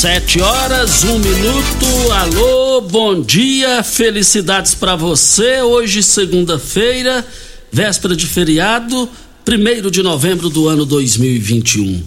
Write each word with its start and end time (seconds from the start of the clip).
Sete 0.00 0.40
horas, 0.40 1.04
um 1.04 1.18
minuto. 1.18 2.12
Alô, 2.12 2.80
bom 2.80 3.20
dia, 3.20 3.82
felicidades 3.82 4.74
para 4.74 4.96
você. 4.96 5.60
Hoje, 5.60 6.02
segunda-feira, 6.02 7.22
véspera 7.70 8.16
de 8.16 8.24
feriado, 8.24 9.06
primeiro 9.44 9.90
de 9.90 10.02
novembro 10.02 10.48
do 10.48 10.68
ano 10.68 10.86
2021. 10.86 12.02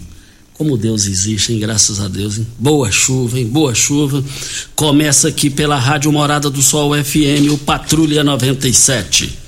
Como 0.54 0.76
Deus 0.76 1.06
existe, 1.06 1.52
hein? 1.52 1.60
Graças 1.60 2.00
a 2.00 2.08
Deus, 2.08 2.36
hein? 2.36 2.46
Boa 2.58 2.90
chuva, 2.90 3.38
hein? 3.38 3.46
Boa 3.46 3.72
chuva. 3.76 4.24
Começa 4.74 5.28
aqui 5.28 5.48
pela 5.48 5.78
Rádio 5.78 6.10
Morada 6.10 6.50
do 6.50 6.62
Sol 6.62 6.92
FM, 6.96 7.52
o 7.52 7.58
Patrulha 7.58 8.24
97. 8.24 9.38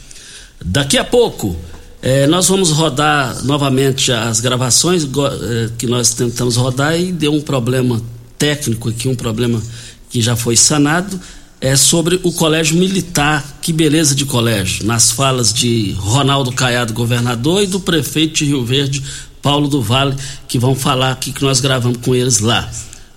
Daqui 0.65 0.97
a 0.97 1.05
pouco, 1.05 1.57
eh, 2.01 2.29
nós 2.29 2.47
vamos 2.47 2.71
rodar 2.71 3.45
novamente 3.45 4.13
as 4.13 4.39
gravações 4.39 5.03
eh, 5.03 5.71
que 5.77 5.89
nós 5.89 6.15
tentamos 6.15 6.55
rodar 6.55 6.97
e 6.97 7.11
deu 7.11 7.33
um 7.33 7.41
problema 7.41 8.01
técnico 8.39 8.89
aqui, 8.89 9.09
um 9.09 9.15
problema 9.15 9.63
que 10.11 10.21
já 10.21 10.37
foi 10.37 10.57
sanado, 10.57 11.19
é 11.61 11.75
sobre 11.75 12.21
o 12.23 12.33
colégio 12.33 12.77
militar. 12.77 13.59
Que 13.61 13.73
beleza 13.73 14.15
de 14.15 14.25
colégio. 14.25 14.85
Nas 14.85 15.11
falas 15.11 15.53
de 15.53 15.93
Ronaldo 15.99 16.53
Caiado, 16.53 16.93
governador, 16.93 17.63
e 17.63 17.67
do 17.67 17.81
prefeito 17.81 18.37
de 18.37 18.45
Rio 18.47 18.65
Verde, 18.65 19.03
Paulo 19.43 19.69
do 19.69 19.83
Vale, 19.83 20.17
que 20.49 20.59
vão 20.59 20.75
falar 20.75 21.13
aqui 21.13 21.33
que 21.33 21.43
nós 21.43 21.61
gravamos 21.61 21.99
com 21.99 22.15
eles 22.15 22.41
lá. 22.41 22.71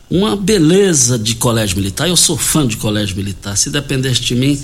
Uma 0.09 0.35
beleza 0.35 1.19
de 1.19 1.35
colégio 1.35 1.77
militar. 1.77 2.07
Eu 2.07 2.15
sou 2.15 2.37
fã 2.37 2.65
de 2.65 2.77
colégio 2.77 3.15
militar. 3.15 3.55
Se 3.55 3.69
dependesse 3.69 4.21
de 4.21 4.35
mim, 4.35 4.59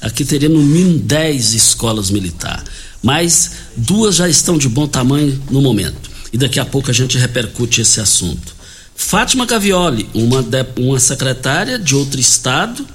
aqui 0.00 0.24
teria 0.24 0.48
no 0.48 0.62
mínimo 0.62 0.98
10 0.98 1.54
escolas 1.54 2.10
militares. 2.10 2.64
Mas 3.02 3.50
duas 3.76 4.14
já 4.14 4.28
estão 4.28 4.56
de 4.56 4.68
bom 4.68 4.86
tamanho 4.86 5.40
no 5.50 5.60
momento. 5.60 6.10
E 6.32 6.38
daqui 6.38 6.58
a 6.60 6.64
pouco 6.64 6.90
a 6.90 6.94
gente 6.94 7.18
repercute 7.18 7.80
esse 7.80 8.00
assunto. 8.00 8.54
Fátima 8.94 9.44
Gavioli, 9.44 10.08
uma, 10.14 10.42
de, 10.42 10.64
uma 10.78 10.98
secretária 10.98 11.78
de 11.78 11.94
outro 11.94 12.20
estado, 12.20 12.86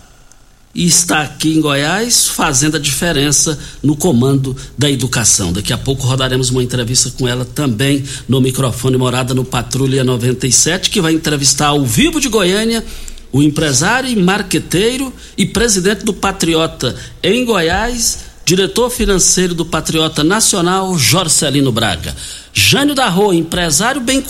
e 0.74 0.86
está 0.86 1.22
aqui 1.22 1.58
em 1.58 1.62
Goiás 1.62 2.28
fazendo 2.28 2.78
a 2.78 2.80
diferença 2.80 3.58
no 3.82 3.96
comando 3.96 4.56
da 4.78 4.90
educação. 4.90 5.52
Daqui 5.52 5.74
a 5.74 5.78
pouco 5.78 6.06
rodaremos 6.06 6.52
uma 6.52 6.64
entrevista 6.64 7.12
com 7.12 7.28
ela 7.28 7.44
também 7.44 8.04
no 8.28 8.40
microfone 8.40 8.96
Morada 8.96 9.34
no 9.34 9.44
Patrulha 9.44 10.04
97, 10.04 10.90
que 10.90 11.02
vai 11.02 11.14
entrevistar 11.14 11.68
ao 11.68 11.84
vivo 11.84 12.22
de 12.22 12.30
Goiânia 12.30 12.86
o 13.32 13.42
empresário 13.42 14.10
e 14.10 14.16
marqueteiro 14.16 15.14
e 15.38 15.46
presidente 15.46 16.04
do 16.04 16.14
Patriota 16.14 16.96
em 17.22 17.46
Goiás, 17.46 18.20
diretor 18.46 18.90
financeiro 18.90 19.54
do 19.54 19.66
Patriota 19.66 20.24
Nacional, 20.24 20.98
Jorcelino 20.98 21.72
Braga. 21.72 22.16
Jânio 22.54 22.96
da 22.96 23.08
Rua, 23.08 23.36
empresário 23.36 24.02
bem, 24.02 24.24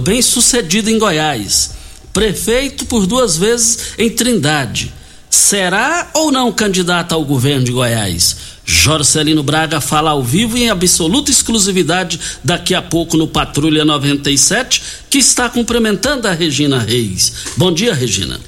bem 0.00 0.22
sucedido 0.22 0.90
em 0.90 0.98
Goiás, 0.98 1.72
prefeito 2.12 2.86
por 2.86 3.06
duas 3.06 3.36
vezes 3.36 3.92
em 3.98 4.10
Trindade. 4.10 4.92
Será 5.28 6.10
ou 6.14 6.32
não 6.32 6.50
candidato 6.50 7.12
ao 7.12 7.24
governo 7.24 7.64
de 7.64 7.72
Goiás? 7.72 8.36
Jorcelino 8.64 9.44
Braga 9.44 9.80
fala 9.80 10.10
ao 10.10 10.24
vivo 10.24 10.58
e 10.58 10.64
em 10.64 10.70
absoluta 10.70 11.30
exclusividade 11.30 12.18
daqui 12.42 12.74
a 12.74 12.82
pouco 12.82 13.16
no 13.16 13.28
Patrulha 13.28 13.84
97, 13.84 14.82
que 15.08 15.18
está 15.18 15.48
cumprimentando 15.48 16.26
a 16.26 16.32
Regina 16.32 16.78
Reis. 16.80 17.32
Bom 17.56 17.72
dia, 17.72 17.94
Regina. 17.94 18.40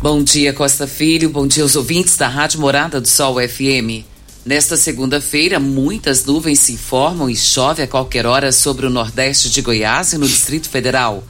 Bom 0.00 0.22
dia, 0.22 0.52
Costa 0.52 0.86
Filho. 0.86 1.28
Bom 1.28 1.44
dia 1.44 1.64
aos 1.64 1.74
ouvintes 1.74 2.16
da 2.16 2.28
Rádio 2.28 2.60
Morada 2.60 3.00
do 3.00 3.08
Sol 3.08 3.34
FM. 3.36 4.04
Nesta 4.46 4.76
segunda-feira, 4.76 5.58
muitas 5.58 6.24
nuvens 6.24 6.60
se 6.60 6.76
formam 6.76 7.28
e 7.28 7.34
chove 7.34 7.82
a 7.82 7.86
qualquer 7.88 8.24
hora 8.24 8.52
sobre 8.52 8.86
o 8.86 8.90
nordeste 8.90 9.50
de 9.50 9.60
Goiás 9.60 10.12
e 10.12 10.18
no 10.18 10.28
Distrito 10.28 10.68
Federal. 10.68 11.24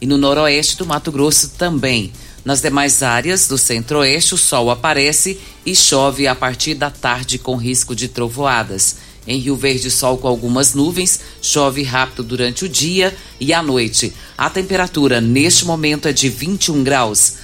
E 0.00 0.06
no 0.06 0.16
noroeste 0.16 0.78
do 0.78 0.86
Mato 0.86 1.12
Grosso 1.12 1.50
também. 1.58 2.14
Nas 2.42 2.62
demais 2.62 3.02
áreas 3.02 3.46
do 3.46 3.58
centro-oeste, 3.58 4.32
o 4.32 4.38
sol 4.38 4.70
aparece 4.70 5.38
e 5.66 5.76
chove 5.76 6.26
a 6.26 6.34
partir 6.34 6.74
da 6.74 6.88
tarde 6.88 7.38
com 7.38 7.56
risco 7.56 7.94
de 7.94 8.08
trovoadas. 8.08 8.96
Em 9.26 9.38
Rio 9.38 9.54
Verde, 9.54 9.90
sol 9.90 10.16
com 10.16 10.28
algumas 10.28 10.72
nuvens, 10.72 11.20
chove 11.42 11.82
rápido 11.82 12.22
durante 12.22 12.64
o 12.64 12.68
dia 12.70 13.14
e 13.38 13.52
à 13.52 13.62
noite. 13.62 14.14
A 14.36 14.48
temperatura 14.48 15.20
neste 15.20 15.66
momento 15.66 16.08
é 16.08 16.12
de 16.12 16.30
21 16.30 16.82
graus. 16.82 17.43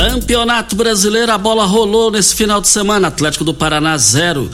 Campeonato 0.00 0.74
Brasileiro, 0.74 1.30
a 1.30 1.36
bola 1.36 1.66
rolou 1.66 2.10
nesse 2.10 2.34
final 2.34 2.58
de 2.58 2.68
semana. 2.68 3.08
Atlético 3.08 3.44
do 3.44 3.52
Paraná 3.52 3.98
0. 3.98 4.50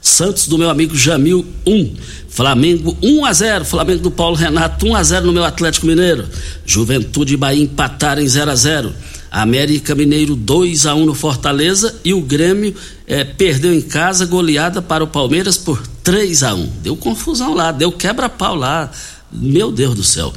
Santos 0.00 0.48
do 0.48 0.58
meu 0.58 0.68
amigo 0.68 0.96
Jamil 0.96 1.46
1. 1.64 1.72
Um. 1.72 1.96
Flamengo 2.28 2.98
1 3.00 3.24
a 3.24 3.32
0. 3.32 3.64
Flamengo 3.64 4.02
do 4.02 4.10
Paulo 4.10 4.34
Renato 4.34 4.88
1 4.88 4.96
a 4.96 5.02
0 5.04 5.26
no 5.26 5.32
meu 5.32 5.44
Atlético 5.44 5.86
Mineiro. 5.86 6.28
Juventude 6.66 7.34
e 7.34 7.36
Bahia 7.36 7.62
empataram 7.62 8.20
em 8.20 8.26
0 8.26 8.50
a 8.50 8.54
0. 8.56 8.92
América 9.30 9.94
Mineiro 9.94 10.34
2 10.34 10.86
a 10.86 10.94
1 10.96 11.06
no 11.06 11.14
Fortaleza 11.14 11.94
e 12.04 12.12
o 12.12 12.20
Grêmio 12.20 12.74
é, 13.06 13.22
perdeu 13.22 13.72
em 13.72 13.80
casa 13.80 14.26
goleada 14.26 14.82
para 14.82 15.04
o 15.04 15.06
Palmeiras 15.06 15.56
por 15.56 15.80
3 16.02 16.42
a 16.42 16.52
1 16.52 16.66
Deu 16.82 16.96
confusão 16.96 17.54
lá, 17.54 17.70
deu 17.70 17.92
quebra-pau 17.92 18.56
lá. 18.56 18.90
Meu 19.30 19.70
Deus 19.70 19.94
do 19.94 20.02
céu. 20.02 20.34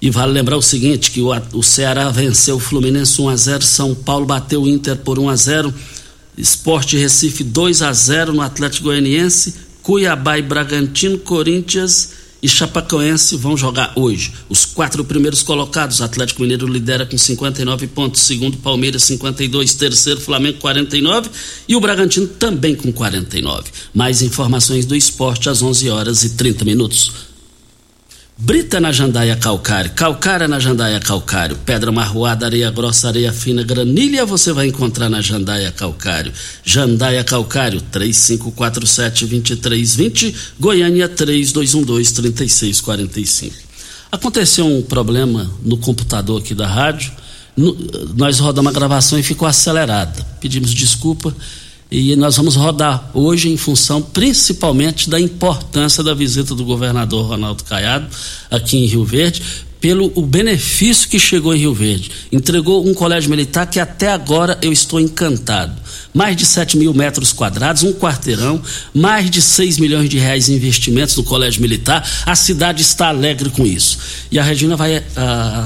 E 0.00 0.10
vale 0.10 0.32
lembrar 0.32 0.56
o 0.56 0.62
seguinte: 0.62 1.10
que 1.10 1.20
o, 1.20 1.30
o 1.52 1.62
Ceará 1.62 2.10
venceu 2.10 2.56
o 2.56 2.60
Fluminense 2.60 3.20
1 3.20 3.28
a 3.28 3.36
0 3.36 3.62
São 3.64 3.94
Paulo 3.94 4.26
bateu 4.26 4.62
o 4.62 4.68
Inter 4.68 4.96
por 4.96 5.18
1 5.18 5.28
a 5.28 5.36
0 5.36 5.74
Esporte 6.36 6.96
Recife 6.96 7.42
2 7.42 7.82
a 7.82 7.92
0 7.92 8.32
no 8.32 8.42
Atlético 8.42 8.84
Goianiense, 8.84 9.54
Cuiabá 9.82 10.38
e 10.38 10.42
Bragantino, 10.42 11.18
Corinthians 11.18 12.10
e 12.40 12.48
Chapacoense 12.48 13.36
vão 13.36 13.56
jogar 13.56 13.92
hoje. 13.96 14.32
Os 14.48 14.64
quatro 14.64 15.04
primeiros 15.04 15.42
colocados, 15.42 16.00
Atlético 16.00 16.42
Mineiro 16.42 16.68
lidera 16.68 17.04
com 17.04 17.18
59 17.18 17.88
pontos, 17.88 18.20
segundo 18.22 18.56
Palmeiras 18.58 19.02
52, 19.02 19.74
terceiro 19.74 20.20
Flamengo 20.20 20.58
49 20.58 21.28
e 21.66 21.74
o 21.74 21.80
Bragantino 21.80 22.28
também 22.28 22.76
com 22.76 22.92
49. 22.92 23.64
Mais 23.92 24.22
informações 24.22 24.86
do 24.86 24.94
esporte 24.94 25.48
às 25.48 25.60
11 25.60 25.90
horas 25.90 26.22
e 26.22 26.30
30 26.30 26.64
minutos. 26.64 27.27
Brita 28.40 28.78
na 28.78 28.92
jandaia 28.92 29.34
calcário, 29.34 29.90
calcária 29.90 30.46
na 30.46 30.60
jandaia 30.60 31.00
calcário, 31.00 31.56
pedra 31.66 31.90
marroada, 31.90 32.46
areia 32.46 32.70
grossa, 32.70 33.08
areia 33.08 33.32
fina, 33.32 33.64
granilha 33.64 34.24
você 34.24 34.52
vai 34.52 34.68
encontrar 34.68 35.08
na 35.08 35.20
jandaia 35.20 35.72
calcário. 35.72 36.32
Jandaia 36.64 37.24
calcário, 37.24 37.82
3547-2320, 37.92 40.32
Goiânia 40.60 41.08
3212-3645. 41.08 43.50
Aconteceu 44.12 44.66
um 44.66 44.82
problema 44.82 45.50
no 45.64 45.76
computador 45.76 46.40
aqui 46.40 46.54
da 46.54 46.68
rádio, 46.68 47.10
no, 47.56 47.76
nós 48.16 48.38
rodamos 48.38 48.70
a 48.70 48.72
gravação 48.72 49.18
e 49.18 49.22
ficou 49.24 49.48
acelerada. 49.48 50.24
Pedimos 50.40 50.72
desculpa 50.72 51.34
e 51.90 52.14
nós 52.16 52.36
vamos 52.36 52.54
rodar 52.54 53.10
hoje 53.14 53.48
em 53.48 53.56
função 53.56 54.02
principalmente 54.02 55.08
da 55.08 55.18
importância 55.18 56.02
da 56.02 56.12
visita 56.12 56.54
do 56.54 56.64
governador 56.64 57.26
Ronaldo 57.26 57.64
Caiado 57.64 58.06
aqui 58.50 58.76
em 58.76 58.86
Rio 58.86 59.04
Verde, 59.04 59.42
pelo 59.80 60.12
o 60.14 60.22
benefício 60.22 61.08
que 61.08 61.18
chegou 61.18 61.54
em 61.54 61.58
Rio 61.58 61.72
Verde. 61.72 62.10
Entregou 62.32 62.86
um 62.86 62.92
colégio 62.92 63.30
militar 63.30 63.66
que 63.66 63.78
até 63.78 64.10
agora 64.10 64.58
eu 64.60 64.72
estou 64.72 65.00
encantado. 65.00 65.80
Mais 66.12 66.36
de 66.36 66.44
7 66.44 66.76
mil 66.76 66.92
metros 66.92 67.32
quadrados, 67.32 67.84
um 67.84 67.92
quarteirão, 67.92 68.60
mais 68.92 69.30
de 69.30 69.40
6 69.40 69.78
milhões 69.78 70.10
de 70.10 70.18
reais 70.18 70.48
em 70.48 70.54
investimentos 70.54 71.16
no 71.16 71.22
colégio 71.22 71.62
militar. 71.62 72.06
A 72.26 72.34
cidade 72.34 72.82
está 72.82 73.08
alegre 73.08 73.50
com 73.50 73.64
isso. 73.64 73.98
E 74.30 74.38
a 74.38 74.42
Regina 74.42 74.74
vai 74.74 74.98
uh, 74.98 75.04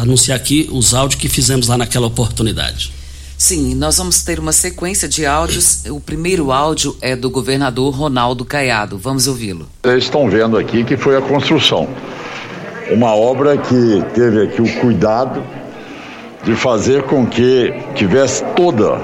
anunciar 0.03 0.37
aqui 0.37 0.69
os 0.71 0.93
áudios 0.93 1.21
que 1.21 1.29
fizemos 1.29 1.69
lá 1.69 1.79
naquela 1.79 2.07
oportunidade. 2.07 2.93
Sim, 3.43 3.75
nós 3.75 3.99
vamos 3.99 4.23
ter 4.23 4.39
uma 4.39 4.53
sequência 4.53 5.09
de 5.09 5.27
áudios. 5.27 5.85
O 5.87 5.99
primeiro 5.99 6.53
áudio 6.53 6.97
é 7.01 7.17
do 7.17 7.29
governador 7.29 7.93
Ronaldo 7.93 8.45
Caiado. 8.45 8.97
Vamos 8.97 9.27
ouvi-lo. 9.27 9.67
Vocês 9.83 10.05
estão 10.05 10.31
vendo 10.31 10.57
aqui 10.57 10.85
que 10.85 10.97
foi 10.97 11.17
a 11.17 11.21
construção. 11.21 11.89
Uma 12.89 13.17
obra 13.17 13.59
que 13.59 14.05
teve 14.15 14.45
aqui 14.45 14.63
o 14.63 14.81
cuidado 14.81 15.43
de 16.45 16.55
fazer 16.55 17.03
com 17.03 17.27
que 17.27 17.75
tivesse 17.97 18.45
toda 18.55 19.01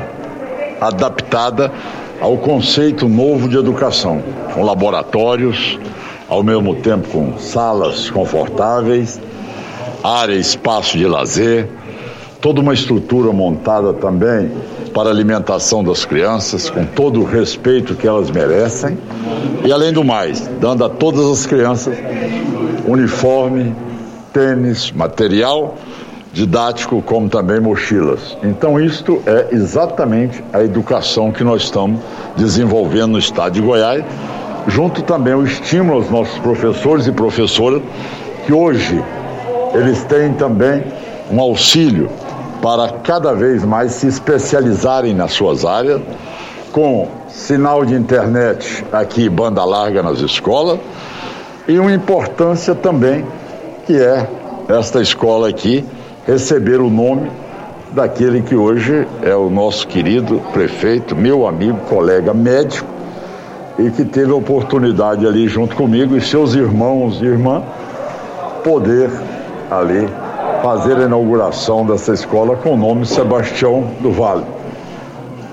adaptada 0.81 1.73
ao 2.21 2.39
conceito 2.39 3.09
novo 3.09 3.49
de 3.49 3.57
educação, 3.57 4.23
com 4.55 4.63
laboratórios, 4.63 5.81
ao 6.29 6.45
mesmo 6.45 6.77
tempo 6.77 7.09
com 7.09 7.37
salas 7.41 8.09
confortáveis, 8.09 9.21
área 10.05 10.35
e 10.35 10.41
espaço 10.41 10.97
de 10.97 11.09
lazer, 11.09 11.69
toda 12.41 12.61
uma 12.61 12.75
estrutura 12.75 13.33
montada 13.33 13.93
também 13.93 14.51
para 14.95 15.11
alimentação 15.11 15.85
das 15.85 16.05
crianças, 16.05 16.71
com 16.71 16.85
todo 16.85 17.21
o 17.21 17.25
respeito 17.25 17.95
que 17.95 18.07
elas 18.07 18.31
merecem, 18.31 18.99
e 19.65 19.73
além 19.73 19.93
do 19.93 20.05
mais, 20.05 20.49
dando 20.61 20.85
a 20.85 20.89
todas 20.89 21.27
as 21.27 21.47
crianças 21.47 21.97
uniforme, 22.87 23.75
tênis, 24.33 24.91
material 24.93 25.77
didático, 26.33 27.03
como 27.03 27.29
também 27.29 27.61
mochilas. 27.61 28.37
Então, 28.43 28.81
isto 28.81 29.21
é 29.27 29.49
exatamente 29.53 30.43
a 30.53 30.63
educação 30.63 31.33
que 31.33 31.43
nós 31.43 31.63
estamos 31.63 32.01
desenvolvendo 32.37 33.13
no 33.13 33.19
estado 33.19 33.55
de 33.55 33.61
Goiás, 33.61 34.05
junto 34.69 35.03
também 35.03 35.35
o 35.35 35.45
estímulo 35.45 35.99
aos 35.99 36.11
nossos 36.11 36.39
professores 36.39 37.07
e 37.07 37.13
professoras, 37.13 37.83
que 38.47 38.53
hoje 38.53 39.03
eles 39.75 40.05
têm 40.05 40.33
também 40.35 40.85
um 41.31 41.41
auxílio 41.41 42.09
para 42.63 42.89
cada 43.05 43.35
vez 43.35 43.65
mais 43.65 43.93
se 43.93 44.07
especializarem 44.07 45.15
nas 45.15 45.33
suas 45.33 45.65
áreas, 45.65 46.01
com 46.73 47.09
sinal 47.29 47.85
de 47.85 47.95
internet 47.95 48.85
aqui, 48.93 49.29
banda 49.29 49.65
larga 49.65 50.03
nas 50.03 50.21
escolas, 50.21 50.79
e 51.67 51.79
uma 51.79 51.93
importância 51.93 52.75
também 52.75 53.25
que 53.87 53.97
é 53.97 54.29
esta 54.69 55.01
escola 55.01 55.49
aqui 55.49 55.85
receber 56.27 56.81
o 56.81 56.91
nome 56.91 57.31
daquele 57.93 58.43
que 58.43 58.55
hoje 58.55 59.07
é 59.23 59.35
o 59.35 59.49
nosso 59.49 59.87
querido 59.87 60.43
prefeito, 60.53 61.17
meu 61.17 61.47
amigo, 61.47 61.79
colega 61.89 62.35
médico, 62.35 62.87
e 63.79 63.91
que 63.91 64.05
teve 64.05 64.33
a 64.33 64.35
oportunidade 64.35 65.27
ali 65.27 65.47
junto 65.47 65.77
comigo 65.77 66.17
e 66.17 66.21
seus 66.21 66.55
irmãos 66.55 67.21
e 67.23 67.25
irmã 67.25 67.63
poder 68.65 69.09
ali 69.71 70.09
fazer 70.63 70.97
a 70.97 71.05
inauguração 71.05 71.87
dessa 71.87 72.13
escola 72.13 72.57
com 72.57 72.75
o 72.75 72.77
nome 72.77 73.07
Sebastião 73.07 73.93
do 74.01 74.13
Vale. 74.13 74.45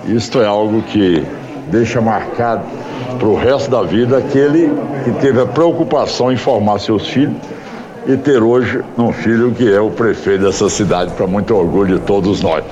Isto 0.07 0.41
é 0.41 0.45
algo 0.45 0.81
que 0.83 1.25
deixa 1.71 1.99
marcado 2.01 2.63
para 3.17 3.27
o 3.27 3.35
resto 3.35 3.71
da 3.71 3.81
vida 3.83 4.17
aquele 4.17 4.69
que 5.03 5.11
teve 5.19 5.41
a 5.41 5.45
preocupação 5.45 6.31
em 6.31 6.37
formar 6.37 6.79
seus 6.79 7.07
filhos 7.07 7.35
e 8.07 8.15
ter 8.17 8.41
hoje 8.43 8.81
um 8.97 9.11
filho 9.11 9.51
que 9.51 9.67
é 9.67 9.79
o 9.79 9.89
prefeito 9.89 10.43
dessa 10.43 10.69
cidade, 10.69 11.11
para 11.13 11.25
muito 11.25 11.55
orgulho 11.55 11.99
de 11.99 12.05
todos 12.05 12.41
nós. 12.41 12.63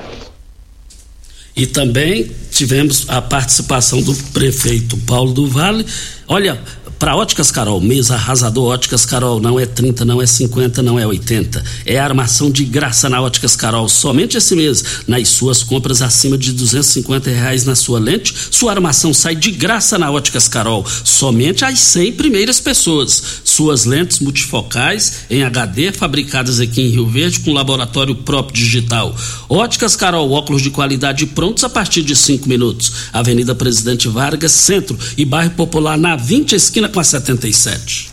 E 1.56 1.66
também 1.66 2.30
tivemos 2.50 3.08
a 3.08 3.22
participação 3.22 4.00
do 4.02 4.14
prefeito 4.32 4.96
Paulo 4.98 5.32
do 5.32 5.48
Vale. 5.48 5.86
Olha, 6.26 6.58
para 7.04 7.16
Óticas 7.16 7.50
Carol, 7.50 7.82
mês 7.82 8.10
arrasador 8.10 8.72
Óticas 8.72 9.04
Carol, 9.04 9.38
não 9.38 9.60
é 9.60 9.66
30, 9.66 10.06
não 10.06 10.22
é 10.22 10.26
50, 10.26 10.82
não 10.82 10.98
é 10.98 11.06
80. 11.06 11.62
É 11.84 11.98
armação 11.98 12.50
de 12.50 12.64
graça 12.64 13.10
na 13.10 13.20
Óticas 13.20 13.54
Carol, 13.54 13.90
somente 13.90 14.38
esse 14.38 14.56
mês. 14.56 14.82
Nas 15.06 15.28
suas 15.28 15.62
compras 15.62 16.00
acima 16.00 16.38
de 16.38 16.50
250 16.52 17.28
reais 17.28 17.66
na 17.66 17.74
sua 17.74 18.00
lente, 18.00 18.34
sua 18.50 18.72
armação 18.72 19.12
sai 19.12 19.36
de 19.36 19.50
graça 19.50 19.98
na 19.98 20.10
Óticas 20.10 20.48
Carol, 20.48 20.82
somente 21.04 21.62
as 21.62 21.78
100 21.78 22.12
primeiras 22.12 22.58
pessoas. 22.58 23.22
Suas 23.44 23.84
lentes 23.84 24.20
multifocais 24.20 25.26
em 25.28 25.42
HD, 25.42 25.92
fabricadas 25.92 26.58
aqui 26.58 26.80
em 26.80 26.88
Rio 26.88 27.06
Verde, 27.06 27.40
com 27.40 27.52
laboratório 27.52 28.14
próprio 28.14 28.56
digital. 28.56 29.14
Óticas 29.46 29.94
Carol, 29.94 30.30
óculos 30.30 30.62
de 30.62 30.70
qualidade 30.70 31.26
prontos 31.26 31.64
a 31.64 31.68
partir 31.68 32.00
de 32.00 32.16
5 32.16 32.48
minutos. 32.48 33.10
Avenida 33.12 33.54
Presidente 33.54 34.08
Vargas, 34.08 34.52
Centro 34.52 34.98
e 35.18 35.26
Bairro 35.26 35.50
Popular, 35.50 35.98
na 35.98 36.16
20 36.16 36.54
esquina 36.54 36.93
com 36.94 37.00
a 37.00 37.04
77. 37.04 38.12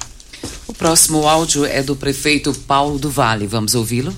O 0.67 0.73
próximo 0.73 1.27
áudio 1.27 1.65
é 1.65 1.83
do 1.83 1.95
prefeito 1.95 2.51
Paulo 2.67 2.97
do 2.97 3.11
Vale. 3.11 3.45
Vamos 3.45 3.75
ouvi-lo? 3.75 4.11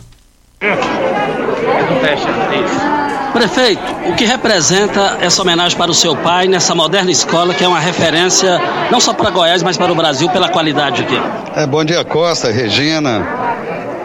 Prefeito, 3.33 3.81
o 4.07 4.15
que 4.15 4.23
representa 4.23 5.17
essa 5.19 5.41
homenagem 5.41 5.77
para 5.77 5.91
o 5.91 5.93
seu 5.93 6.15
pai 6.15 6.47
nessa 6.47 6.73
moderna 6.73 7.11
escola 7.11 7.53
que 7.53 7.63
é 7.63 7.67
uma 7.67 7.79
referência 7.79 8.57
não 8.89 9.01
só 9.01 9.13
para 9.13 9.29
Goiás, 9.31 9.61
mas 9.61 9.75
para 9.75 9.91
o 9.91 9.95
Brasil 9.95 10.29
pela 10.29 10.47
qualidade 10.47 11.01
aqui? 11.01 11.19
É, 11.55 11.67
bom 11.67 11.83
dia, 11.83 12.05
Costa, 12.05 12.49
Regina, 12.49 13.27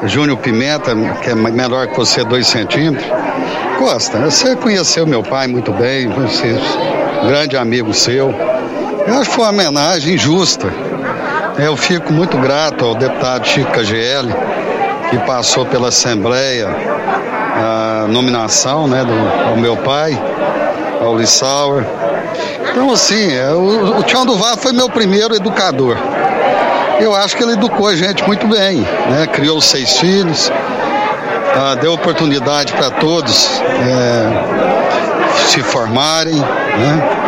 Júnior 0.07 0.38
Pimenta, 0.38 0.97
que 1.23 1.31
é 1.31 1.35
menor 1.37 1.87
que 1.87 1.97
você, 1.97 2.25
dois 2.25 2.49
centímetros. 2.49 3.07
Costa, 3.79 4.19
você 4.19 4.57
conheceu 4.57 5.07
meu 5.07 5.23
pai 5.23 5.47
muito 5.47 5.73
bem, 5.73 6.09
você 6.09 6.49
é 6.49 7.23
um 7.23 7.29
grande 7.29 7.57
amigo 7.57 7.95
seu. 7.95 8.35
Eu 9.09 9.15
acho 9.15 9.31
que 9.31 9.37
foi 9.37 9.45
uma 9.45 9.50
homenagem 9.50 10.19
justa. 10.19 10.71
Eu 11.59 11.75
fico 11.79 12.12
muito 12.12 12.37
grato 12.37 12.85
ao 12.85 12.95
deputado 12.95 13.47
Chico 13.47 13.73
KGL, 13.73 14.29
que 15.09 15.17
passou 15.21 15.65
pela 15.65 15.88
Assembleia 15.88 16.69
a 16.69 18.07
nominação 18.07 18.87
né, 18.87 19.03
do, 19.03 19.49
ao 19.49 19.57
meu 19.57 19.79
pai, 19.79 20.12
ao 21.00 21.17
Lissauer. 21.17 21.87
Então, 22.71 22.93
assim, 22.93 23.35
é, 23.35 23.50
o, 23.50 23.99
o 23.99 24.03
Tião 24.03 24.27
do 24.27 24.37
Var 24.37 24.59
foi 24.59 24.75
meu 24.75 24.91
primeiro 24.91 25.35
educador. 25.35 25.97
Eu 27.00 27.17
acho 27.17 27.35
que 27.35 27.43
ele 27.43 27.53
educou 27.53 27.87
a 27.87 27.97
gente 27.97 28.23
muito 28.25 28.47
bem, 28.47 28.81
né? 29.09 29.27
Criou 29.33 29.59
seis 29.62 29.97
filhos, 29.97 30.53
ah, 31.57 31.77
deu 31.77 31.95
oportunidade 31.95 32.75
para 32.75 32.91
todos 32.91 33.59
é, 33.62 35.47
se 35.49 35.62
formarem, 35.62 36.35
né? 36.35 37.28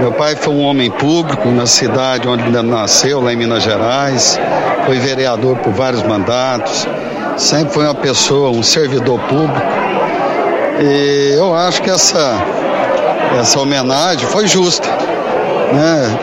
Meu 0.00 0.12
pai 0.12 0.36
foi 0.36 0.54
um 0.54 0.62
homem 0.62 0.88
público 0.92 1.48
na 1.48 1.66
cidade 1.66 2.28
onde 2.28 2.48
nasceu, 2.62 3.20
lá 3.20 3.32
em 3.32 3.36
Minas 3.36 3.64
Gerais. 3.64 4.38
Foi 4.86 4.96
vereador 4.96 5.56
por 5.56 5.72
vários 5.72 6.04
mandatos. 6.04 6.86
Sempre 7.36 7.74
foi 7.74 7.84
uma 7.84 7.96
pessoa, 7.96 8.50
um 8.50 8.62
servidor 8.62 9.18
público. 9.22 9.66
E 10.80 11.34
eu 11.36 11.52
acho 11.52 11.82
que 11.82 11.90
essa, 11.90 12.40
essa 13.40 13.58
homenagem 13.58 14.24
foi 14.28 14.46
justa. 14.46 14.88
Né? 14.88 16.18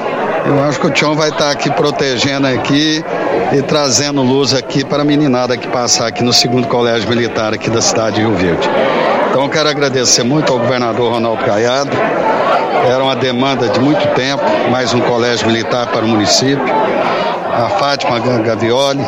Eu 0.46 0.64
acho 0.64 0.80
que 0.80 0.88
o 0.88 0.92
Tião 0.92 1.14
vai 1.14 1.30
estar 1.30 1.52
aqui 1.52 1.70
protegendo 1.70 2.48
aqui 2.48 3.04
e 3.52 3.62
trazendo 3.62 4.22
luz 4.22 4.54
aqui 4.54 4.86
para 4.86 5.02
a 5.02 5.06
meninada 5.06 5.58
que 5.58 5.68
passar 5.68 6.08
aqui 6.08 6.24
no 6.24 6.32
segundo 6.32 6.66
colégio 6.68 7.10
militar 7.10 7.54
aqui 7.54 7.70
da 7.70 7.82
cidade 7.82 8.16
de 8.16 8.22
Rio 8.22 8.36
Verde. 8.36 8.70
Então 9.30 9.44
eu 9.44 9.50
quero 9.50 9.68
agradecer 9.68 10.24
muito 10.24 10.54
ao 10.54 10.60
governador 10.60 11.12
Ronaldo 11.12 11.44
Caiado. 11.44 11.92
Era 12.88 13.04
uma 13.04 13.16
demanda 13.16 13.68
de 13.70 13.80
muito 13.80 14.08
tempo, 14.16 14.44
mais 14.70 14.94
um 14.94 15.02
colégio 15.02 15.48
militar 15.48 15.88
para 15.88 16.06
o 16.06 16.08
município. 16.08 16.66
A 17.54 17.70
Fátima 17.80 18.20
Gavioli, 18.20 19.00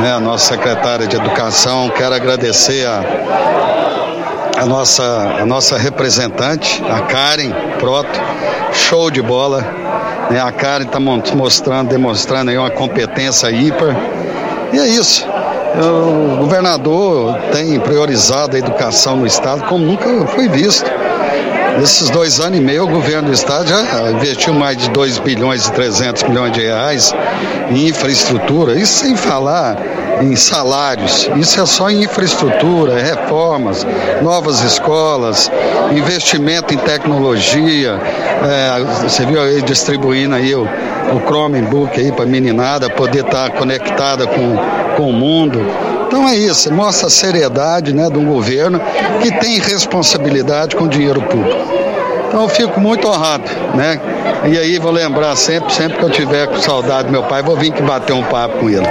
né, 0.00 0.12
a 0.14 0.20
nossa 0.20 0.54
secretária 0.54 1.06
de 1.06 1.16
Educação. 1.16 1.90
Quero 1.90 2.14
agradecer 2.14 2.86
a, 2.86 3.02
a, 4.58 4.66
nossa, 4.66 5.02
a 5.40 5.46
nossa 5.46 5.76
representante, 5.76 6.82
a 6.88 7.00
Karen 7.00 7.52
Proto. 7.78 8.20
Show 8.72 9.10
de 9.10 9.20
bola 9.20 9.82
né? 10.32 10.40
A 10.40 10.50
Karen 10.50 10.84
está 10.84 10.98
mostrando, 11.00 11.88
demonstrando 11.88 12.50
aí 12.50 12.58
uma 12.58 12.70
competência 12.70 13.50
ímpar. 13.50 13.94
E 14.72 14.78
é 14.78 14.88
isso. 14.88 15.26
O 15.74 16.36
governador 16.38 17.36
tem 17.52 17.78
priorizado 17.80 18.56
a 18.56 18.58
educação 18.58 19.16
no 19.16 19.26
estado 19.26 19.62
como 19.64 19.84
nunca 19.84 20.26
foi 20.28 20.48
visto. 20.48 20.90
Nesses 21.78 22.10
dois 22.10 22.38
anos 22.40 22.58
e 22.58 22.62
meio, 22.62 22.84
o 22.84 22.88
governo 22.88 23.28
do 23.28 23.34
estado 23.34 23.66
já 23.66 24.10
investiu 24.10 24.52
mais 24.52 24.76
de 24.76 24.90
2 24.90 25.18
bilhões 25.18 25.66
e 25.66 25.72
300 25.72 26.22
milhões 26.24 26.52
de 26.52 26.60
reais 26.60 27.14
em 27.70 27.88
infraestrutura, 27.88 28.78
isso 28.78 29.04
sem 29.04 29.16
falar 29.16 29.76
em 30.20 30.36
salários. 30.36 31.28
Isso 31.36 31.60
é 31.60 31.66
só 31.66 31.90
em 31.90 32.04
infraestrutura, 32.04 33.00
reformas, 33.00 33.86
novas 34.20 34.60
escolas, 34.62 35.50
investimento 35.90 36.74
em 36.74 36.78
tecnologia. 36.78 37.98
É, 38.44 38.80
você 39.02 39.24
viu 39.24 39.40
aí 39.40 39.62
distribuindo 39.62 40.34
aí 40.34 40.54
o, 40.54 40.62
o 40.64 41.20
Chromebook 41.26 41.98
aí 41.98 42.12
para 42.12 42.26
meninada 42.26 42.90
poder 42.90 43.24
estar 43.24 43.50
tá 43.50 43.56
conectada 43.56 44.26
com, 44.26 44.56
com 44.96 45.08
o 45.08 45.12
mundo. 45.12 45.60
Então 46.12 46.28
é 46.28 46.36
isso, 46.38 46.70
mostra 46.70 47.06
a 47.06 47.10
seriedade 47.10 47.94
né, 47.94 48.10
de 48.10 48.18
um 48.18 48.26
governo 48.26 48.78
que 49.22 49.32
tem 49.40 49.58
responsabilidade 49.58 50.76
com 50.76 50.84
o 50.84 50.88
dinheiro 50.88 51.22
público. 51.22 51.58
Então 52.28 52.42
eu 52.42 52.50
fico 52.50 52.78
muito 52.78 53.08
honrado, 53.08 53.44
né? 53.74 53.98
E 54.52 54.58
aí 54.58 54.78
vou 54.78 54.90
lembrar 54.90 55.34
sempre, 55.36 55.72
sempre 55.72 55.96
que 55.96 56.04
eu 56.04 56.10
tiver 56.10 56.48
com 56.48 56.60
saudade 56.60 57.08
do 57.08 57.12
meu 57.12 57.22
pai, 57.22 57.42
vou 57.42 57.56
vir 57.56 57.72
aqui 57.72 57.80
bater 57.80 58.12
um 58.12 58.22
papo 58.24 58.58
com 58.58 58.68
ele. 58.68 58.84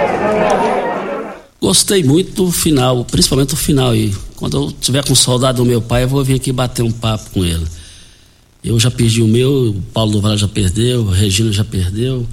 Gostei 1.61 2.03
muito 2.03 2.43
do 2.43 2.51
final, 2.51 3.05
principalmente 3.05 3.53
o 3.53 3.57
final 3.57 3.91
aí. 3.91 4.11
Quando 4.35 4.57
eu 4.57 4.71
tiver 4.71 5.05
com 5.05 5.13
saudade 5.13 5.57
do 5.57 5.65
meu 5.65 5.79
pai, 5.79 6.05
eu 6.05 6.07
vou 6.07 6.23
vir 6.23 6.37
aqui 6.37 6.51
bater 6.51 6.81
um 6.81 6.91
papo 6.91 7.29
com 7.29 7.45
ele. 7.45 7.67
Eu 8.63 8.79
já 8.79 8.89
perdi 8.89 9.21
o 9.21 9.27
meu, 9.27 9.69
o 9.69 9.81
Paulo 9.93 10.13
do 10.13 10.21
Vale 10.21 10.39
já 10.39 10.47
perdeu, 10.47 11.01
o 11.01 11.11
Regina 11.11 11.51
já 11.51 11.63
perdeu. 11.63 12.25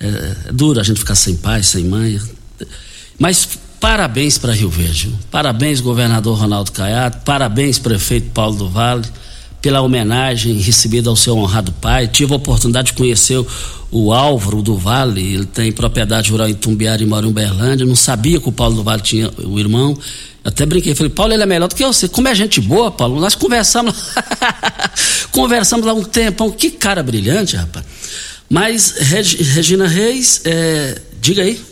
É, 0.00 0.06
é 0.48 0.52
duro 0.52 0.80
a 0.80 0.82
gente 0.82 0.98
ficar 0.98 1.14
sem 1.14 1.36
pai, 1.36 1.62
sem 1.62 1.84
mãe. 1.84 2.18
Mas 3.18 3.46
Parabéns 3.80 4.36
para 4.36 4.52
Rio 4.52 4.68
Verde. 4.68 5.10
Parabéns, 5.30 5.80
governador 5.80 6.38
Ronaldo 6.38 6.70
Caiado. 6.70 7.16
Parabéns, 7.24 7.78
prefeito 7.78 8.28
Paulo 8.30 8.54
do 8.54 8.68
Vale, 8.68 9.06
pela 9.62 9.80
homenagem 9.80 10.58
recebida 10.58 11.08
ao 11.08 11.16
seu 11.16 11.34
honrado 11.38 11.72
pai. 11.72 12.06
Tive 12.06 12.34
a 12.34 12.36
oportunidade 12.36 12.88
de 12.88 12.92
conhecer 12.92 13.42
o 13.90 14.12
Álvaro 14.12 14.60
do 14.60 14.76
Vale. 14.76 15.34
Ele 15.34 15.46
tem 15.46 15.72
propriedade 15.72 16.30
rural 16.30 16.46
em 16.50 16.54
Tumbiara 16.54 17.02
e 17.02 17.06
mora 17.06 17.24
em 17.24 17.30
Uberlândia. 17.30 17.86
não 17.86 17.96
sabia 17.96 18.38
que 18.38 18.50
o 18.50 18.52
Paulo 18.52 18.76
do 18.76 18.84
Vale 18.84 19.00
tinha 19.00 19.30
o 19.38 19.58
irmão. 19.58 19.96
até 20.44 20.66
brinquei, 20.66 20.94
falei, 20.94 21.10
Paulo, 21.10 21.32
ele 21.32 21.42
é 21.42 21.46
melhor 21.46 21.66
do 21.66 21.74
que 21.74 21.84
você. 21.84 22.06
Como 22.06 22.28
é 22.28 22.34
gente 22.34 22.60
boa, 22.60 22.90
Paulo? 22.90 23.18
Nós 23.18 23.34
conversamos, 23.34 23.94
conversamos 25.32 25.86
lá 25.86 25.94
um 25.94 26.04
tempão. 26.04 26.50
Que 26.50 26.70
cara 26.70 27.02
brilhante, 27.02 27.56
rapaz. 27.56 27.86
Mas, 28.46 28.90
Regina 28.98 29.86
Reis, 29.86 30.42
é, 30.44 31.00
diga 31.18 31.42
aí. 31.42 31.69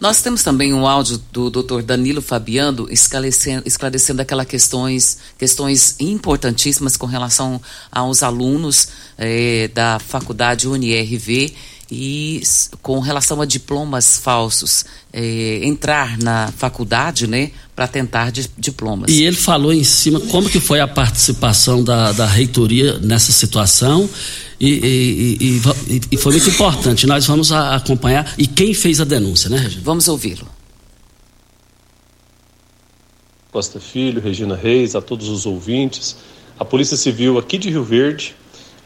Nós 0.00 0.22
temos 0.22 0.44
também 0.44 0.72
um 0.72 0.86
áudio 0.86 1.20
do 1.32 1.50
Dr. 1.50 1.82
Danilo 1.82 2.22
Fabiano 2.22 2.86
esclarecendo, 2.88 3.64
esclarecendo 3.66 4.22
aquelas 4.22 4.46
questões, 4.46 5.18
questões 5.36 5.96
importantíssimas 5.98 6.96
com 6.96 7.06
relação 7.06 7.60
aos 7.90 8.22
alunos 8.22 8.88
eh, 9.18 9.68
da 9.74 9.98
faculdade 9.98 10.68
UniRV 10.68 11.52
e 11.90 12.40
com 12.80 13.00
relação 13.00 13.40
a 13.40 13.46
diplomas 13.46 14.18
falsos, 14.18 14.84
eh, 15.12 15.60
entrar 15.64 16.16
na 16.18 16.52
faculdade, 16.52 17.26
né, 17.26 17.50
para 17.78 17.86
tentar 17.86 18.32
de, 18.32 18.50
diplomas. 18.58 19.08
E 19.08 19.22
ele 19.22 19.36
falou 19.36 19.72
em 19.72 19.84
cima 19.84 20.18
como 20.18 20.50
que 20.50 20.58
foi 20.58 20.80
a 20.80 20.88
participação 20.88 21.84
da, 21.84 22.10
da 22.10 22.26
reitoria 22.26 22.98
nessa 22.98 23.30
situação 23.30 24.10
e, 24.58 24.68
e, 24.68 25.60
e, 25.88 26.00
e, 26.10 26.16
foi 26.16 26.32
muito 26.32 26.50
importante. 26.50 27.06
Nós 27.06 27.24
vamos 27.24 27.52
acompanhar. 27.52 28.34
E 28.36 28.48
quem 28.48 28.74
fez 28.74 29.00
a 29.00 29.04
denúncia, 29.04 29.48
né, 29.48 29.58
Regina? 29.58 29.82
Vamos 29.84 30.08
ouvi-lo. 30.08 30.44
Costa 33.52 33.78
Filho, 33.78 34.20
Regina 34.20 34.56
Reis, 34.56 34.96
a 34.96 35.00
todos 35.00 35.28
os 35.28 35.46
ouvintes. 35.46 36.16
A 36.58 36.64
Polícia 36.64 36.96
Civil 36.96 37.38
aqui 37.38 37.58
de 37.58 37.70
Rio 37.70 37.84
Verde, 37.84 38.34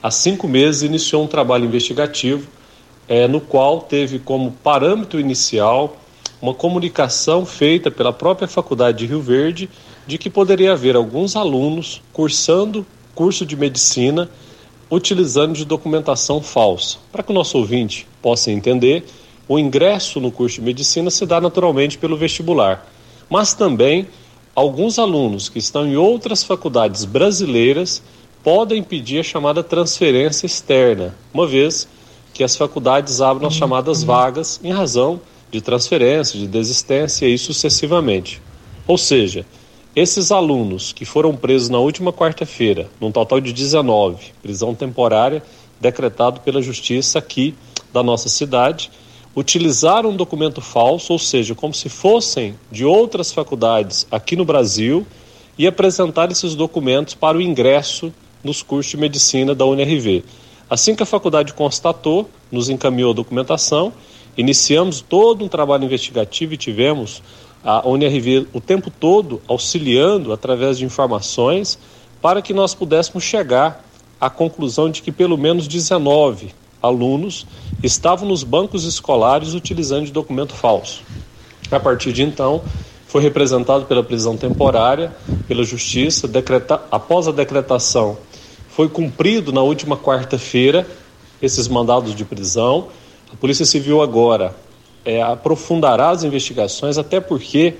há 0.02 0.10
cinco 0.10 0.46
meses, 0.46 0.82
iniciou 0.82 1.24
um 1.24 1.26
trabalho 1.26 1.64
investigativo 1.64 2.46
é, 3.08 3.26
no 3.26 3.40
qual 3.40 3.80
teve 3.80 4.18
como 4.18 4.52
parâmetro 4.52 5.18
inicial 5.18 5.96
uma 6.42 6.52
comunicação 6.52 7.46
feita 7.46 7.88
pela 7.88 8.12
própria 8.12 8.48
Faculdade 8.48 8.98
de 8.98 9.06
Rio 9.06 9.22
Verde 9.22 9.70
de 10.04 10.18
que 10.18 10.28
poderia 10.28 10.72
haver 10.72 10.96
alguns 10.96 11.36
alunos 11.36 12.02
cursando 12.12 12.84
curso 13.14 13.46
de 13.46 13.56
medicina 13.56 14.28
utilizando 14.90 15.54
de 15.54 15.64
documentação 15.64 16.42
falsa. 16.42 16.98
Para 17.12 17.22
que 17.22 17.30
o 17.30 17.34
nosso 17.34 17.56
ouvinte 17.56 18.08
possa 18.20 18.50
entender, 18.50 19.04
o 19.48 19.56
ingresso 19.56 20.18
no 20.18 20.32
curso 20.32 20.56
de 20.56 20.62
medicina 20.62 21.10
se 21.10 21.24
dá 21.24 21.40
naturalmente 21.40 21.96
pelo 21.96 22.16
vestibular, 22.16 22.90
mas 23.30 23.54
também 23.54 24.08
alguns 24.52 24.98
alunos 24.98 25.48
que 25.48 25.60
estão 25.60 25.86
em 25.86 25.96
outras 25.96 26.42
faculdades 26.42 27.04
brasileiras 27.04 28.02
podem 28.42 28.82
pedir 28.82 29.20
a 29.20 29.22
chamada 29.22 29.62
transferência 29.62 30.46
externa, 30.46 31.14
uma 31.32 31.46
vez 31.46 31.86
que 32.34 32.42
as 32.42 32.56
faculdades 32.56 33.20
abrem 33.20 33.46
as 33.46 33.54
chamadas 33.54 34.02
vagas 34.02 34.60
em 34.64 34.72
razão 34.72 35.20
de 35.52 35.60
transferência, 35.60 36.38
de 36.38 36.48
desistência 36.48 37.26
e 37.26 37.36
sucessivamente. 37.36 38.40
Ou 38.88 38.96
seja, 38.96 39.44
esses 39.94 40.32
alunos 40.32 40.92
que 40.92 41.04
foram 41.04 41.36
presos 41.36 41.68
na 41.68 41.78
última 41.78 42.10
quarta-feira, 42.12 42.88
num 42.98 43.12
total 43.12 43.38
de 43.38 43.52
19, 43.52 44.32
prisão 44.42 44.74
temporária 44.74 45.42
decretado 45.78 46.40
pela 46.40 46.62
justiça 46.62 47.18
aqui 47.18 47.54
da 47.92 48.02
nossa 48.02 48.30
cidade, 48.30 48.90
utilizaram 49.36 50.10
um 50.10 50.16
documento 50.16 50.62
falso, 50.62 51.12
ou 51.12 51.18
seja, 51.18 51.54
como 51.54 51.74
se 51.74 51.90
fossem 51.90 52.54
de 52.70 52.84
outras 52.84 53.30
faculdades 53.30 54.06
aqui 54.10 54.34
no 54.34 54.46
Brasil, 54.46 55.06
e 55.58 55.66
apresentaram 55.66 56.32
esses 56.32 56.54
documentos 56.54 57.12
para 57.12 57.36
o 57.36 57.42
ingresso 57.42 58.12
nos 58.42 58.62
cursos 58.62 58.90
de 58.90 58.96
medicina 58.96 59.54
da 59.54 59.66
UNRV. 59.66 60.24
Assim 60.68 60.94
que 60.94 61.02
a 61.02 61.06
faculdade 61.06 61.52
constatou, 61.52 62.28
nos 62.50 62.70
encaminhou 62.70 63.10
a 63.10 63.14
documentação, 63.14 63.92
iniciamos 64.36 65.00
todo 65.00 65.44
um 65.44 65.48
trabalho 65.48 65.84
investigativo 65.84 66.54
e 66.54 66.56
tivemos 66.56 67.22
a 67.64 67.86
UNRV 67.88 68.48
o 68.52 68.60
tempo 68.60 68.90
todo 68.90 69.40
auxiliando 69.46 70.32
através 70.32 70.78
de 70.78 70.84
informações 70.84 71.78
para 72.20 72.42
que 72.42 72.52
nós 72.52 72.74
pudéssemos 72.74 73.22
chegar 73.22 73.84
à 74.20 74.30
conclusão 74.30 74.90
de 74.90 75.02
que 75.02 75.12
pelo 75.12 75.36
menos 75.36 75.68
19 75.68 76.54
alunos 76.82 77.46
estavam 77.82 78.28
nos 78.28 78.42
bancos 78.42 78.84
escolares 78.84 79.54
utilizando 79.54 80.10
documento 80.10 80.54
falso. 80.54 81.02
A 81.70 81.78
partir 81.78 82.12
de 82.12 82.22
então, 82.22 82.62
foi 83.06 83.22
representado 83.22 83.84
pela 83.84 84.02
prisão 84.02 84.36
temporária, 84.36 85.12
pela 85.46 85.64
justiça, 85.64 86.26
decreta... 86.26 86.82
após 86.90 87.28
a 87.28 87.32
decretação, 87.32 88.16
foi 88.68 88.88
cumprido 88.88 89.52
na 89.52 89.60
última 89.60 89.96
quarta-feira 89.96 90.86
esses 91.40 91.68
mandados 91.68 92.14
de 92.14 92.24
prisão. 92.24 92.88
A 93.32 93.36
Polícia 93.36 93.64
Civil 93.64 94.02
agora 94.02 94.54
é, 95.04 95.22
aprofundará 95.22 96.10
as 96.10 96.22
investigações, 96.22 96.98
até 96.98 97.18
porque 97.18 97.74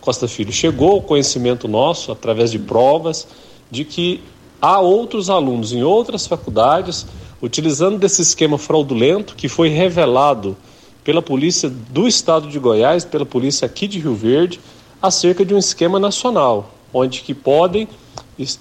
Costa 0.00 0.26
Filho 0.26 0.52
chegou 0.52 0.92
ao 0.92 1.02
conhecimento 1.02 1.68
nosso, 1.68 2.10
através 2.10 2.50
de 2.50 2.58
provas, 2.58 3.28
de 3.70 3.84
que 3.84 4.20
há 4.60 4.80
outros 4.80 5.30
alunos 5.30 5.72
em 5.72 5.82
outras 5.82 6.26
faculdades 6.26 7.06
utilizando 7.40 7.96
desse 7.96 8.22
esquema 8.22 8.58
fraudulento 8.58 9.36
que 9.36 9.48
foi 9.48 9.68
revelado 9.68 10.56
pela 11.04 11.22
polícia 11.22 11.70
do 11.70 12.08
estado 12.08 12.48
de 12.48 12.58
Goiás, 12.58 13.04
pela 13.04 13.24
polícia 13.24 13.66
aqui 13.66 13.86
de 13.86 14.00
Rio 14.00 14.14
Verde, 14.14 14.60
acerca 15.00 15.44
de 15.44 15.54
um 15.54 15.58
esquema 15.58 16.00
nacional, 16.00 16.74
onde 16.92 17.20
que 17.20 17.32
podem 17.32 17.88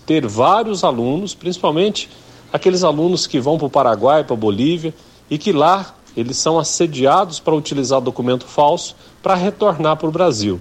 ter 0.05 0.25
vários 0.27 0.83
alunos, 0.83 1.33
principalmente 1.33 2.09
aqueles 2.53 2.83
alunos 2.83 3.25
que 3.25 3.39
vão 3.39 3.57
para 3.57 3.65
o 3.65 3.69
Paraguai, 3.69 4.23
para 4.23 4.35
a 4.35 4.37
Bolívia, 4.37 4.93
e 5.29 5.37
que 5.37 5.51
lá 5.51 5.96
eles 6.17 6.35
são 6.35 6.57
assediados 6.57 7.39
para 7.39 7.53
utilizar 7.53 8.01
documento 8.01 8.47
falso 8.47 8.95
para 9.21 9.35
retornar 9.35 9.95
para 9.97 10.09
o 10.09 10.11
Brasil. 10.11 10.59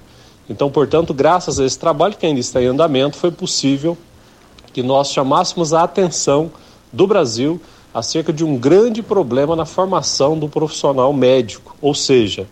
Então, 0.51 0.71
portanto, 0.71 1.15
graças 1.15 1.59
a 1.59 1.65
esse 1.65 1.79
trabalho 1.79 2.15
que 2.15 2.27
ainda 2.27 2.39
está 2.39 2.63
em 2.63 2.67
andamento, 2.67 3.17
foi 3.17 3.31
possível 3.31 3.97
que 4.75 4.83
nós 4.83 5.11
chamássemos 5.11 5.73
a 5.73 5.83
atenção 5.83 6.51
do 6.93 7.07
Brasil 7.07 7.59
acerca 7.93 8.35
de 8.35 8.45
um 8.45 8.59
grande 8.59 9.03
problema 9.03 9.57
na 9.57 9.65
formação 9.65 10.39
do 10.39 10.47
profissional 10.47 11.11
médico, 11.15 11.75
ou 11.81 11.95
seja, 11.95 12.47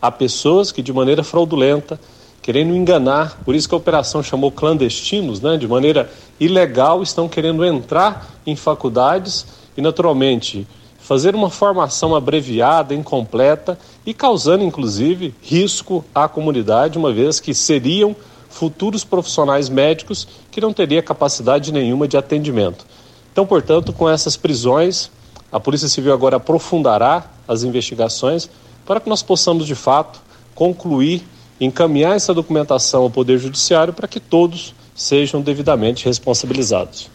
há 0.00 0.08
pessoas 0.08 0.70
que 0.70 0.80
de 0.80 0.92
maneira 0.92 1.24
fraudulenta, 1.24 1.98
querendo 2.40 2.76
enganar, 2.76 3.40
por 3.44 3.56
isso 3.56 3.68
que 3.68 3.74
a 3.74 3.78
operação 3.78 4.22
chamou 4.22 4.52
clandestinos, 4.52 5.40
né, 5.40 5.56
de 5.56 5.66
maneira 5.66 6.08
ilegal, 6.38 7.02
estão 7.02 7.28
querendo 7.28 7.64
entrar 7.64 8.30
em 8.46 8.54
faculdades 8.54 9.44
e 9.76 9.82
naturalmente 9.82 10.64
fazer 11.04 11.34
uma 11.34 11.50
formação 11.50 12.16
abreviada, 12.16 12.94
incompleta 12.94 13.78
e 14.06 14.14
causando 14.14 14.64
inclusive 14.64 15.34
risco 15.42 16.02
à 16.14 16.26
comunidade, 16.26 16.96
uma 16.96 17.12
vez 17.12 17.38
que 17.38 17.52
seriam 17.52 18.16
futuros 18.48 19.04
profissionais 19.04 19.68
médicos 19.68 20.26
que 20.50 20.62
não 20.62 20.72
teriam 20.72 21.02
capacidade 21.02 21.70
nenhuma 21.74 22.08
de 22.08 22.16
atendimento. 22.16 22.86
Então, 23.30 23.44
portanto, 23.44 23.92
com 23.92 24.08
essas 24.08 24.34
prisões, 24.34 25.10
a 25.52 25.60
Polícia 25.60 25.88
Civil 25.88 26.10
agora 26.10 26.38
aprofundará 26.38 27.30
as 27.46 27.64
investigações 27.64 28.48
para 28.86 28.98
que 28.98 29.08
nós 29.08 29.22
possamos, 29.22 29.66
de 29.66 29.74
fato, 29.74 30.22
concluir, 30.54 31.22
encaminhar 31.60 32.16
essa 32.16 32.32
documentação 32.32 33.02
ao 33.02 33.10
Poder 33.10 33.36
Judiciário 33.36 33.92
para 33.92 34.08
que 34.08 34.20
todos 34.20 34.74
sejam 34.94 35.42
devidamente 35.42 36.06
responsabilizados. 36.06 37.10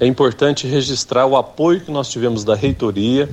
É 0.00 0.06
importante 0.06 0.64
registrar 0.64 1.26
o 1.26 1.36
apoio 1.36 1.80
que 1.80 1.90
nós 1.90 2.08
tivemos 2.08 2.44
da 2.44 2.54
reitoria, 2.54 3.28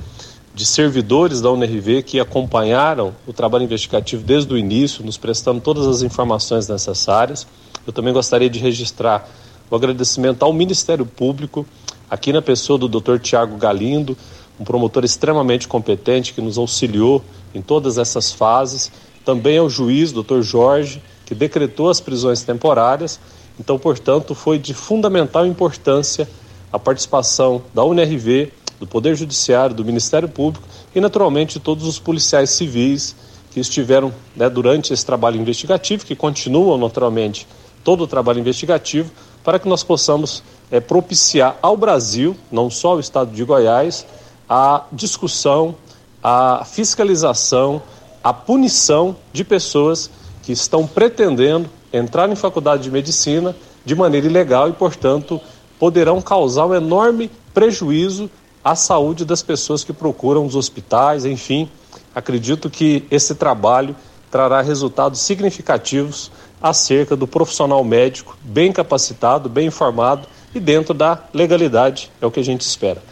de 0.52 0.66
servidores 0.66 1.40
da 1.40 1.48
UNRV 1.52 2.02
que 2.02 2.18
acompanharam 2.18 3.14
o 3.24 3.32
trabalho 3.32 3.62
investigativo 3.62 4.24
desde 4.24 4.52
o 4.52 4.58
início, 4.58 5.04
nos 5.04 5.16
prestando 5.16 5.60
todas 5.60 5.86
as 5.86 6.02
informações 6.02 6.66
necessárias. 6.66 7.46
Eu 7.86 7.92
também 7.92 8.12
gostaria 8.12 8.50
de 8.50 8.58
registrar 8.58 9.28
o 9.70 9.76
agradecimento 9.76 10.42
ao 10.42 10.52
Ministério 10.52 11.06
Público, 11.06 11.64
aqui 12.10 12.32
na 12.32 12.42
pessoa 12.42 12.76
do 12.76 12.88
Dr. 12.88 13.18
Tiago 13.20 13.56
Galindo, 13.56 14.18
um 14.58 14.64
promotor 14.64 15.04
extremamente 15.04 15.68
competente 15.68 16.34
que 16.34 16.40
nos 16.40 16.58
auxiliou 16.58 17.22
em 17.54 17.62
todas 17.62 17.96
essas 17.96 18.32
fases. 18.32 18.90
Também 19.24 19.56
ao 19.56 19.70
juiz, 19.70 20.10
Dr. 20.10 20.40
Jorge, 20.40 21.00
que 21.26 21.34
decretou 21.34 21.88
as 21.88 22.00
prisões 22.00 22.42
temporárias. 22.42 23.20
Então, 23.60 23.78
portanto, 23.78 24.34
foi 24.34 24.58
de 24.58 24.74
fundamental 24.74 25.46
importância 25.46 26.28
a 26.72 26.78
participação 26.78 27.62
da 27.74 27.84
UNRV, 27.84 28.52
do 28.78 28.86
Poder 28.86 29.14
Judiciário, 29.14 29.74
do 29.74 29.84
Ministério 29.84 30.28
Público 30.28 30.66
e, 30.94 31.00
naturalmente, 31.00 31.54
de 31.54 31.60
todos 31.60 31.86
os 31.86 31.98
policiais 31.98 32.50
civis 32.50 33.16
que 33.50 33.60
estiveram 33.60 34.12
né, 34.34 34.50
durante 34.50 34.92
esse 34.92 35.04
trabalho 35.04 35.40
investigativo, 35.40 36.04
que 36.04 36.14
continuam, 36.14 36.76
naturalmente, 36.76 37.46
todo 37.82 38.04
o 38.04 38.06
trabalho 38.06 38.40
investigativo, 38.40 39.10
para 39.42 39.58
que 39.58 39.68
nós 39.68 39.82
possamos 39.82 40.42
é, 40.70 40.80
propiciar 40.80 41.56
ao 41.62 41.76
Brasil, 41.76 42.36
não 42.50 42.68
só 42.68 42.90
ao 42.90 43.00
estado 43.00 43.30
de 43.30 43.44
Goiás, 43.44 44.04
a 44.48 44.84
discussão, 44.92 45.74
a 46.22 46.64
fiscalização, 46.64 47.80
a 48.22 48.32
punição 48.32 49.16
de 49.32 49.44
pessoas 49.44 50.10
que 50.42 50.52
estão 50.52 50.86
pretendendo 50.86 51.70
entrar 51.92 52.28
em 52.30 52.36
faculdade 52.36 52.82
de 52.82 52.90
medicina 52.90 53.54
de 53.84 53.94
maneira 53.94 54.26
ilegal 54.26 54.68
e, 54.68 54.72
portanto, 54.72 55.40
poderão 55.78 56.20
causar 56.20 56.66
um 56.66 56.74
enorme 56.74 57.30
prejuízo 57.52 58.30
à 58.64 58.74
saúde 58.74 59.24
das 59.24 59.42
pessoas 59.42 59.84
que 59.84 59.92
procuram 59.92 60.44
os 60.44 60.56
hospitais, 60.56 61.24
enfim. 61.24 61.68
Acredito 62.14 62.68
que 62.68 63.04
esse 63.10 63.34
trabalho 63.34 63.94
trará 64.30 64.60
resultados 64.60 65.20
significativos 65.20 66.30
acerca 66.60 67.14
do 67.14 67.26
profissional 67.26 67.84
médico 67.84 68.36
bem 68.42 68.72
capacitado, 68.72 69.48
bem 69.48 69.68
informado 69.68 70.26
e 70.54 70.60
dentro 70.60 70.94
da 70.94 71.22
legalidade, 71.32 72.10
é 72.20 72.26
o 72.26 72.30
que 72.30 72.40
a 72.40 72.44
gente 72.44 72.62
espera. 72.62 73.02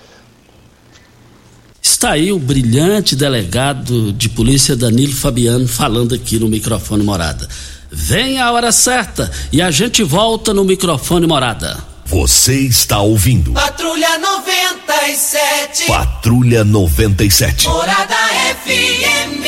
Está 1.81 2.13
aí 2.13 2.33
o 2.33 2.39
brilhante 2.39 3.15
delegado 3.15 4.13
de 4.13 4.29
polícia 4.29 4.75
Danilo 4.75 5.15
Fabiano 5.15 5.69
falando 5.69 6.15
aqui 6.15 6.39
no 6.39 6.49
microfone 6.49 7.05
Morada. 7.05 7.47
Vem 7.91 8.41
a 8.41 8.51
hora 8.51 8.73
certa 8.73 9.31
e 9.53 9.63
a 9.63 9.71
gente 9.71 10.03
volta 10.03 10.53
no 10.53 10.65
microfone 10.65 11.27
Morada. 11.27 11.94
Você 12.07 12.61
está 12.61 13.01
ouvindo. 13.01 13.53
Patrulha 13.53 14.19
97. 14.19 15.87
Patrulha 15.87 16.65
97. 16.65 17.69
Morada 17.69 18.17
FM. 18.65 19.45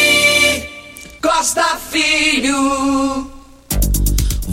Costa 1.20 1.78
Filho. 1.90 3.35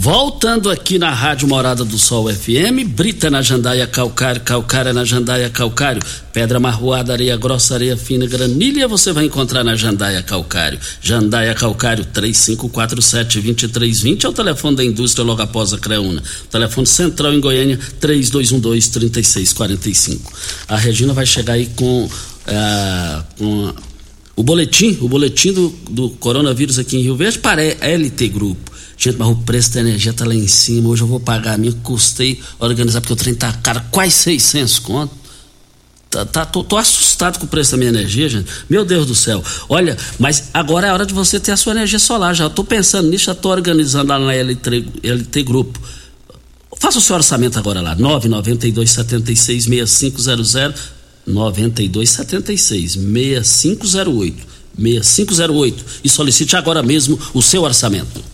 Voltando 0.04 0.68
aqui 0.68 0.98
na 0.98 1.08
Rádio 1.08 1.48
Morada 1.48 1.82
do 1.82 1.96
Sol 1.96 2.30
FM, 2.30 2.84
Brita 2.88 3.30
na 3.30 3.40
Jandaia 3.40 3.86
Calcário, 3.86 4.42
Calcária 4.42 4.92
na 4.92 5.02
Jandaia 5.02 5.48
Calcário, 5.48 6.02
Pedra 6.30 6.60
Marroada, 6.60 7.14
Areia 7.14 7.38
Grossa, 7.38 7.72
Areia 7.72 7.96
Fina, 7.96 8.26
Granilha, 8.26 8.86
você 8.86 9.14
vai 9.14 9.24
encontrar 9.24 9.64
na 9.64 9.74
Jandaia 9.74 10.22
Calcário. 10.22 10.78
Jandaia 11.00 11.54
Calcário, 11.54 12.04
3547-2320 12.12 14.24
é 14.24 14.28
o 14.28 14.32
telefone 14.34 14.76
da 14.76 14.84
indústria 14.84 15.24
logo 15.24 15.40
após 15.40 15.72
a 15.72 15.78
Creuna. 15.78 16.22
Telefone 16.50 16.86
central 16.86 17.32
em 17.32 17.40
Goiânia, 17.40 17.78
3212-3645. 17.98 20.20
A 20.68 20.76
Regina 20.76 21.14
vai 21.14 21.24
chegar 21.24 21.54
aí 21.54 21.70
com, 21.74 22.04
uh, 22.04 22.10
com 23.38 23.72
o 24.36 24.42
boletim, 24.42 24.98
o 25.00 25.08
boletim 25.08 25.50
do, 25.50 25.70
do 25.88 26.10
coronavírus 26.10 26.78
aqui 26.78 26.98
em 26.98 27.00
Rio 27.00 27.16
Verde 27.16 27.38
para 27.38 27.62
LT 27.62 28.28
Grupo. 28.28 28.73
Gente, 28.96 29.16
mas 29.18 29.28
o 29.28 29.36
preço 29.36 29.72
da 29.74 29.80
energia 29.80 30.12
tá 30.12 30.24
lá 30.24 30.34
em 30.34 30.46
cima. 30.46 30.88
Hoje 30.88 31.02
eu 31.02 31.06
vou 31.06 31.20
pagar 31.20 31.54
a 31.54 31.58
minha. 31.58 31.72
Custei 31.82 32.40
organizar, 32.58 33.00
porque 33.00 33.12
o 33.12 33.16
trem 33.16 33.34
tá 33.34 33.52
caro, 33.52 33.82
quase 33.90 34.12
600 34.12 34.78
conto. 34.78 35.24
Tá, 36.14 36.24
tá, 36.24 36.46
tô, 36.46 36.62
tô, 36.62 36.76
assustado 36.76 37.40
com 37.40 37.44
o 37.44 37.48
preço 37.48 37.72
da 37.72 37.76
minha 37.76 37.90
energia, 37.90 38.28
gente. 38.28 38.48
Meu 38.70 38.84
Deus 38.84 39.04
do 39.04 39.16
céu. 39.16 39.42
Olha, 39.68 39.96
mas 40.16 40.50
agora 40.54 40.86
é 40.86 40.92
hora 40.92 41.04
de 41.04 41.12
você 41.12 41.40
ter 41.40 41.50
a 41.50 41.56
sua 41.56 41.72
energia 41.72 41.98
solar. 41.98 42.34
Já 42.34 42.48
tô 42.48 42.62
pensando 42.62 43.08
nisso, 43.10 43.24
já 43.24 43.34
tô 43.34 43.50
organizando 43.50 44.10
lá 44.10 44.18
na 44.18 44.32
LT, 44.32 44.86
LT 45.02 45.42
Grupo. 45.42 45.80
Faça 46.78 46.98
o 46.98 47.00
seu 47.00 47.16
orçamento 47.16 47.58
agora 47.58 47.80
lá. 47.80 47.96
992 47.96 48.90
76 48.90 49.64
6500 49.64 50.78
92 51.26 52.10
76 52.10 52.92
6508 52.92 54.46
6508 54.78 55.84
e 56.04 56.08
solicite 56.08 56.56
agora 56.56 56.82
mesmo 56.82 57.18
o 57.32 57.42
seu 57.42 57.62
orçamento. 57.62 58.33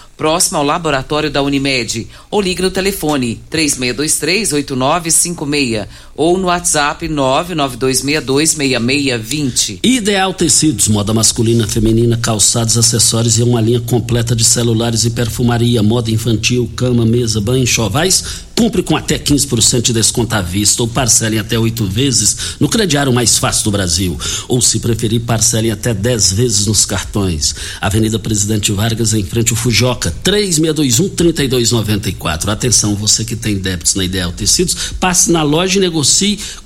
próximo 0.21 0.59
ao 0.59 0.63
laboratório 0.63 1.31
da 1.31 1.41
Unimed, 1.41 2.07
ou 2.29 2.39
ligue 2.39 2.61
no 2.61 2.69
telefone 2.69 3.41
3623-8956 3.49 5.87
ou 6.21 6.37
no 6.37 6.49
WhatsApp 6.49 7.07
992626620. 7.07 9.79
Ideal 9.81 10.35
Tecidos, 10.35 10.87
moda 10.87 11.15
masculina, 11.15 11.67
feminina, 11.67 12.15
calçados, 12.15 12.77
acessórios 12.77 13.39
e 13.39 13.43
uma 13.43 13.59
linha 13.59 13.81
completa 13.81 14.35
de 14.35 14.43
celulares 14.43 15.03
e 15.03 15.09
perfumaria, 15.09 15.81
moda 15.81 16.11
infantil, 16.11 16.69
cama, 16.75 17.07
mesa, 17.07 17.41
banho, 17.41 17.65
chovais 17.65 18.51
Cumpre 18.61 18.83
com 18.83 18.95
até 18.95 19.17
15% 19.17 19.81
de 19.81 19.93
desconto 19.93 20.35
à 20.35 20.41
vista 20.43 20.83
ou 20.83 20.87
parcelem 20.87 21.39
até 21.39 21.57
oito 21.57 21.83
vezes 21.83 22.57
no 22.59 22.69
crediário 22.69 23.11
mais 23.11 23.39
fácil 23.39 23.63
do 23.63 23.71
Brasil. 23.71 24.15
Ou, 24.47 24.61
se 24.61 24.79
preferir, 24.79 25.21
parcelem 25.21 25.71
até 25.71 25.95
10 25.95 26.33
vezes 26.33 26.67
nos 26.67 26.85
cartões. 26.85 27.55
Avenida 27.81 28.19
Presidente 28.19 28.71
Vargas, 28.71 29.15
em 29.15 29.23
frente 29.23 29.51
ao 29.51 29.57
Fujoca, 29.57 30.13
3621-3294. 30.23 32.49
Atenção, 32.49 32.93
você 32.93 33.25
que 33.25 33.35
tem 33.35 33.57
débitos 33.57 33.95
na 33.95 34.03
Ideal 34.03 34.31
Tecidos, 34.31 34.93
passe 34.99 35.31
na 35.31 35.41
loja 35.41 35.79
e 35.79 35.81
negocie 35.81 36.10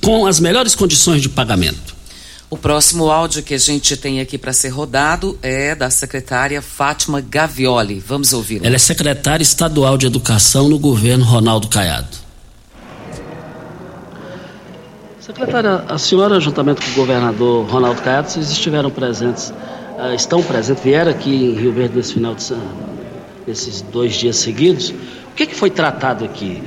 com 0.01 0.25
as 0.25 0.39
melhores 0.39 0.75
condições 0.75 1.21
de 1.21 1.29
pagamento. 1.29 1.95
O 2.49 2.57
próximo 2.57 3.09
áudio 3.09 3.41
que 3.41 3.53
a 3.53 3.57
gente 3.57 3.97
tem 3.97 4.21
aqui 4.21 4.37
para 4.37 4.53
ser 4.53 4.69
rodado 4.69 5.37
é 5.41 5.73
da 5.73 5.89
secretária 5.89 6.61
Fátima 6.61 7.19
Gavioli. 7.19 7.99
Vamos 7.99 8.33
ouvir. 8.33 8.63
Ela 8.63 8.75
é 8.75 8.79
secretária 8.79 9.43
estadual 9.43 9.97
de 9.97 10.05
Educação 10.05 10.69
no 10.69 10.77
governo 10.77 11.25
Ronaldo 11.25 11.67
Caiado. 11.67 12.25
Secretária, 15.19 15.83
a 15.89 15.97
senhora, 15.97 16.39
juntamente 16.39 16.85
com 16.85 16.91
o 16.91 16.93
governador 16.93 17.67
Ronaldo 17.67 17.99
Caiado, 18.03 18.29
vocês 18.29 18.51
estiveram 18.51 18.91
presentes, 18.91 19.49
uh, 19.49 20.13
estão 20.15 20.43
presentes, 20.43 20.83
vieram 20.83 21.09
aqui 21.09 21.31
em 21.31 21.55
Rio 21.55 21.73
Verde 21.73 21.97
nesse 21.97 22.13
final 22.13 22.35
de 22.35 22.43
nesses 23.47 23.81
dois 23.81 24.13
dias 24.13 24.35
seguidos. 24.35 24.89
O 24.91 25.35
que, 25.35 25.43
é 25.43 25.45
que 25.45 25.55
foi 25.55 25.69
tratado 25.69 26.23
aqui 26.23 26.63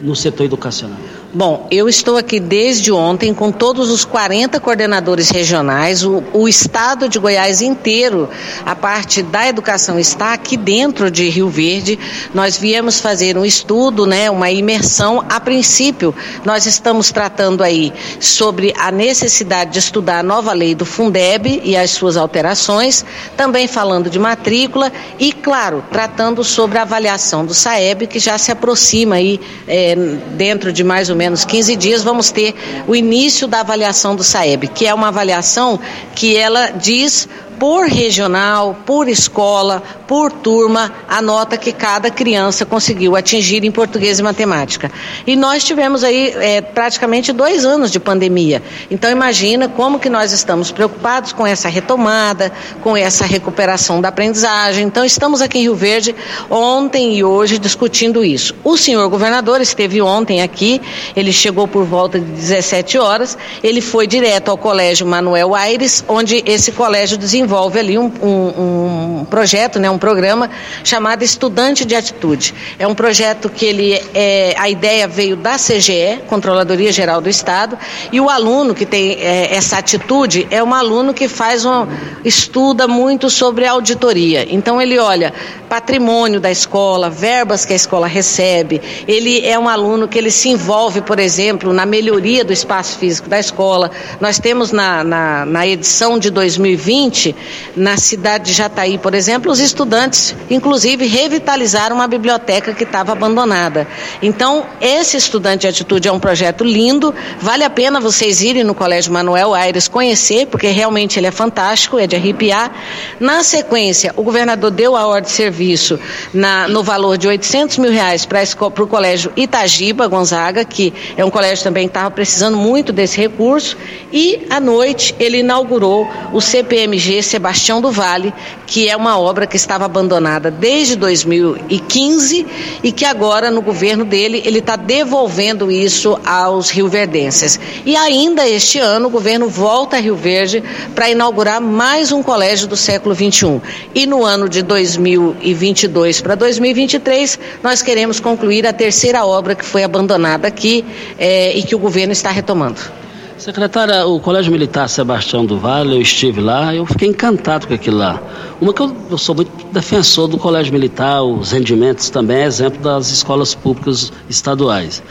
no 0.00 0.14
setor 0.14 0.44
educacional? 0.44 0.98
Bom, 1.36 1.66
eu 1.68 1.88
estou 1.88 2.16
aqui 2.16 2.38
desde 2.38 2.92
ontem 2.92 3.34
com 3.34 3.50
todos 3.50 3.90
os 3.90 4.04
40 4.04 4.60
coordenadores 4.60 5.30
regionais. 5.30 6.04
O, 6.04 6.22
o, 6.32 6.48
estado 6.48 7.08
de 7.08 7.18
Goiás 7.18 7.60
inteiro, 7.60 8.28
a 8.64 8.76
parte 8.76 9.20
da 9.20 9.48
educação 9.48 9.98
está 9.98 10.32
aqui 10.32 10.56
dentro 10.56 11.10
de 11.10 11.28
Rio 11.28 11.48
Verde. 11.48 11.98
Nós 12.32 12.56
viemos 12.56 13.00
fazer 13.00 13.36
um 13.36 13.44
estudo, 13.44 14.06
né, 14.06 14.30
uma 14.30 14.48
imersão. 14.48 15.24
A 15.28 15.40
princípio, 15.40 16.14
nós 16.44 16.66
estamos 16.66 17.10
tratando 17.10 17.64
aí 17.64 17.92
sobre 18.20 18.72
a 18.78 18.92
necessidade 18.92 19.72
de 19.72 19.80
estudar 19.80 20.20
a 20.20 20.22
nova 20.22 20.52
lei 20.52 20.72
do 20.72 20.84
Fundeb 20.84 21.62
e 21.64 21.76
as 21.76 21.90
suas 21.90 22.16
alterações, 22.16 23.04
também 23.36 23.66
falando 23.66 24.08
de 24.08 24.20
matrícula 24.20 24.92
e, 25.18 25.32
claro, 25.32 25.82
tratando 25.90 26.44
sobre 26.44 26.78
a 26.78 26.82
avaliação 26.82 27.44
do 27.44 27.52
SAEB, 27.52 28.06
que 28.06 28.20
já 28.20 28.38
se 28.38 28.52
aproxima 28.52 29.16
aí 29.16 29.40
é, 29.66 29.96
dentro 30.36 30.72
de 30.72 30.84
mais 30.84 31.10
ou 31.10 31.16
menos 31.16 31.23
menos 31.24 31.42
15 31.42 31.74
dias, 31.76 32.02
vamos 32.02 32.30
ter 32.30 32.54
o 32.86 32.94
início 32.94 33.48
da 33.48 33.60
avaliação 33.60 34.14
do 34.14 34.22
SAEB, 34.22 34.68
que 34.68 34.86
é 34.86 34.92
uma 34.92 35.08
avaliação 35.08 35.80
que 36.14 36.36
ela 36.36 36.68
diz 36.70 37.26
por 37.58 37.86
regional, 37.86 38.76
por 38.84 39.08
escola, 39.08 39.82
por 40.06 40.30
turma, 40.30 40.92
a 41.08 41.22
nota 41.22 41.56
que 41.56 41.72
cada 41.72 42.10
criança 42.10 42.64
conseguiu 42.64 43.16
atingir 43.16 43.64
em 43.64 43.70
português 43.70 44.18
e 44.18 44.22
matemática. 44.22 44.90
E 45.26 45.36
nós 45.36 45.64
tivemos 45.64 46.04
aí 46.04 46.34
é, 46.36 46.60
praticamente 46.60 47.32
dois 47.32 47.64
anos 47.64 47.90
de 47.90 47.98
pandemia. 47.98 48.62
Então 48.90 49.10
imagina 49.10 49.68
como 49.68 49.98
que 49.98 50.08
nós 50.08 50.32
estamos 50.32 50.70
preocupados 50.70 51.32
com 51.32 51.46
essa 51.46 51.68
retomada, 51.68 52.52
com 52.82 52.96
essa 52.96 53.24
recuperação 53.24 54.00
da 54.00 54.08
aprendizagem. 54.08 54.86
Então 54.86 55.04
estamos 55.04 55.40
aqui 55.40 55.58
em 55.58 55.62
Rio 55.62 55.74
Verde 55.74 56.14
ontem 56.50 57.16
e 57.16 57.24
hoje 57.24 57.58
discutindo 57.58 58.24
isso. 58.24 58.54
O 58.62 58.76
senhor 58.76 59.08
governador 59.08 59.60
esteve 59.60 60.00
ontem 60.02 60.42
aqui, 60.42 60.80
ele 61.16 61.32
chegou 61.32 61.66
por 61.66 61.84
volta 61.84 62.18
de 62.18 62.26
17 62.26 62.98
horas, 62.98 63.38
ele 63.62 63.80
foi 63.80 64.06
direto 64.06 64.50
ao 64.50 64.58
Colégio 64.58 65.06
Manuel 65.06 65.54
Aires, 65.54 66.04
onde 66.08 66.42
esse 66.46 66.72
colégio 66.72 67.16
desenvolve 67.44 67.78
ali 67.78 67.98
um, 67.98 68.10
um, 68.22 69.20
um 69.20 69.24
projeto, 69.26 69.78
né, 69.78 69.90
um 69.90 69.98
programa 69.98 70.50
chamado 70.82 71.22
Estudante 71.22 71.84
de 71.84 71.94
Atitude. 71.94 72.54
É 72.78 72.86
um 72.86 72.94
projeto 72.94 73.50
que 73.50 73.66
ele 73.66 74.00
é, 74.14 74.54
a 74.58 74.68
ideia 74.68 75.06
veio 75.06 75.36
da 75.36 75.56
CGE, 75.56 76.22
Controladoria 76.26 76.90
Geral 76.90 77.20
do 77.20 77.28
Estado, 77.28 77.78
e 78.10 78.20
o 78.20 78.30
aluno 78.30 78.74
que 78.74 78.86
tem 78.86 79.12
é, 79.20 79.54
essa 79.54 79.78
atitude 79.78 80.46
é 80.50 80.62
um 80.62 80.72
aluno 80.72 81.12
que 81.12 81.28
faz 81.28 81.64
um 81.64 81.86
estuda 82.24 82.88
muito 82.88 83.28
sobre 83.28 83.66
auditoria. 83.66 84.46
Então 84.48 84.80
ele 84.80 84.98
olha 84.98 85.32
patrimônio 85.68 86.40
da 86.40 86.50
escola, 86.50 87.10
verbas 87.10 87.64
que 87.64 87.72
a 87.72 87.76
escola 87.76 88.06
recebe. 88.06 88.80
Ele 89.08 89.44
é 89.44 89.58
um 89.58 89.68
aluno 89.68 90.06
que 90.06 90.16
ele 90.16 90.30
se 90.30 90.48
envolve, 90.48 91.00
por 91.00 91.18
exemplo, 91.18 91.72
na 91.72 91.84
melhoria 91.84 92.44
do 92.44 92.52
espaço 92.52 92.98
físico 92.98 93.28
da 93.28 93.40
escola. 93.40 93.90
Nós 94.20 94.38
temos 94.38 94.70
na, 94.70 95.02
na, 95.02 95.44
na 95.44 95.66
edição 95.66 96.18
de 96.18 96.30
2020, 96.30 97.33
na 97.76 97.96
cidade 97.96 98.44
de 98.46 98.52
Jataí, 98.52 98.98
por 98.98 99.14
exemplo, 99.14 99.50
os 99.50 99.60
estudantes 99.60 100.34
inclusive, 100.50 101.06
revitalizaram 101.06 101.96
uma 101.96 102.06
biblioteca 102.06 102.72
que 102.72 102.84
estava 102.84 103.12
abandonada. 103.12 103.86
Então, 104.22 104.66
esse 104.80 105.16
estudante 105.16 105.62
de 105.62 105.68
atitude 105.68 106.08
é 106.08 106.12
um 106.12 106.20
projeto 106.20 106.64
lindo, 106.64 107.14
vale 107.40 107.64
a 107.64 107.70
pena 107.70 108.00
vocês 108.00 108.42
irem 108.42 108.64
no 108.64 108.74
Colégio 108.74 109.12
Manuel 109.12 109.54
Aires 109.54 109.88
conhecer, 109.88 110.46
porque 110.46 110.68
realmente 110.68 111.18
ele 111.18 111.26
é 111.26 111.30
fantástico, 111.30 111.98
é 111.98 112.06
de 112.06 112.16
arrepiar. 112.16 112.70
Na 113.18 113.42
sequência, 113.42 114.12
o 114.16 114.22
governador 114.22 114.70
deu 114.70 114.96
a 114.96 115.06
ordem 115.06 115.24
de 115.24 115.30
serviço 115.30 115.98
na, 116.32 116.68
no 116.68 116.82
valor 116.82 117.16
de 117.16 117.26
800 117.26 117.78
mil 117.78 117.90
reais 117.90 118.24
para 118.24 118.42
o 118.60 118.86
Colégio 118.86 119.32
Itagiba 119.36 120.06
Gonzaga, 120.06 120.64
que 120.64 120.92
é 121.16 121.24
um 121.24 121.30
colégio 121.30 121.64
também 121.64 121.88
que 121.88 121.90
estava 121.90 122.10
precisando 122.10 122.56
muito 122.56 122.92
desse 122.92 123.20
recurso, 123.20 123.76
e 124.12 124.46
à 124.50 124.60
noite 124.60 125.14
ele 125.18 125.38
inaugurou 125.38 126.06
o 126.32 126.40
CPMG 126.40 127.22
Sebastião 127.24 127.80
do 127.80 127.90
Vale, 127.90 128.32
que 128.66 128.88
é 128.88 128.96
uma 128.96 129.18
obra 129.18 129.46
que 129.46 129.56
estava 129.56 129.84
abandonada 129.84 130.50
desde 130.50 130.96
2015 130.96 132.46
e 132.82 132.92
que 132.92 133.04
agora, 133.04 133.50
no 133.50 133.60
governo 133.60 134.04
dele, 134.04 134.42
ele 134.44 134.58
está 134.58 134.76
devolvendo 134.76 135.70
isso 135.70 136.18
aos 136.24 136.70
rioverdenses. 136.70 137.58
E 137.84 137.96
ainda 137.96 138.48
este 138.48 138.78
ano, 138.78 139.08
o 139.08 139.10
governo 139.10 139.48
volta 139.48 139.96
a 139.96 140.00
Rio 140.00 140.16
Verde 140.16 140.62
para 140.94 141.10
inaugurar 141.10 141.60
mais 141.60 142.12
um 142.12 142.22
colégio 142.22 142.68
do 142.68 142.76
século 142.76 143.14
XXI. 143.14 143.60
E 143.94 144.06
no 144.06 144.24
ano 144.24 144.48
de 144.48 144.62
2022 144.62 146.20
para 146.20 146.34
2023, 146.34 147.38
nós 147.62 147.82
queremos 147.82 148.20
concluir 148.20 148.66
a 148.66 148.72
terceira 148.72 149.24
obra 149.24 149.54
que 149.54 149.64
foi 149.64 149.84
abandonada 149.84 150.48
aqui 150.48 150.84
é, 151.18 151.56
e 151.56 151.62
que 151.62 151.74
o 151.74 151.78
governo 151.78 152.12
está 152.12 152.30
retomando. 152.30 153.03
Secretária, 153.44 154.06
o 154.06 154.18
Colégio 154.18 154.50
Militar 154.50 154.88
Sebastião 154.88 155.44
do 155.44 155.58
Vale, 155.58 155.96
eu 155.96 156.00
estive 156.00 156.40
lá, 156.40 156.74
eu 156.74 156.86
fiquei 156.86 157.10
encantado 157.10 157.68
com 157.68 157.74
aquilo 157.74 157.98
lá. 157.98 158.18
Uma 158.58 158.72
que 158.72 158.80
eu, 158.80 158.96
eu 159.10 159.18
sou 159.18 159.34
muito 159.34 159.50
defensor 159.70 160.28
do 160.28 160.38
Colégio 160.38 160.72
Militar, 160.72 161.22
os 161.22 161.52
rendimentos 161.52 162.08
também 162.08 162.42
exemplo 162.42 162.80
das 162.80 163.10
escolas 163.10 163.54
públicas 163.54 164.10
estaduais. 164.30 165.02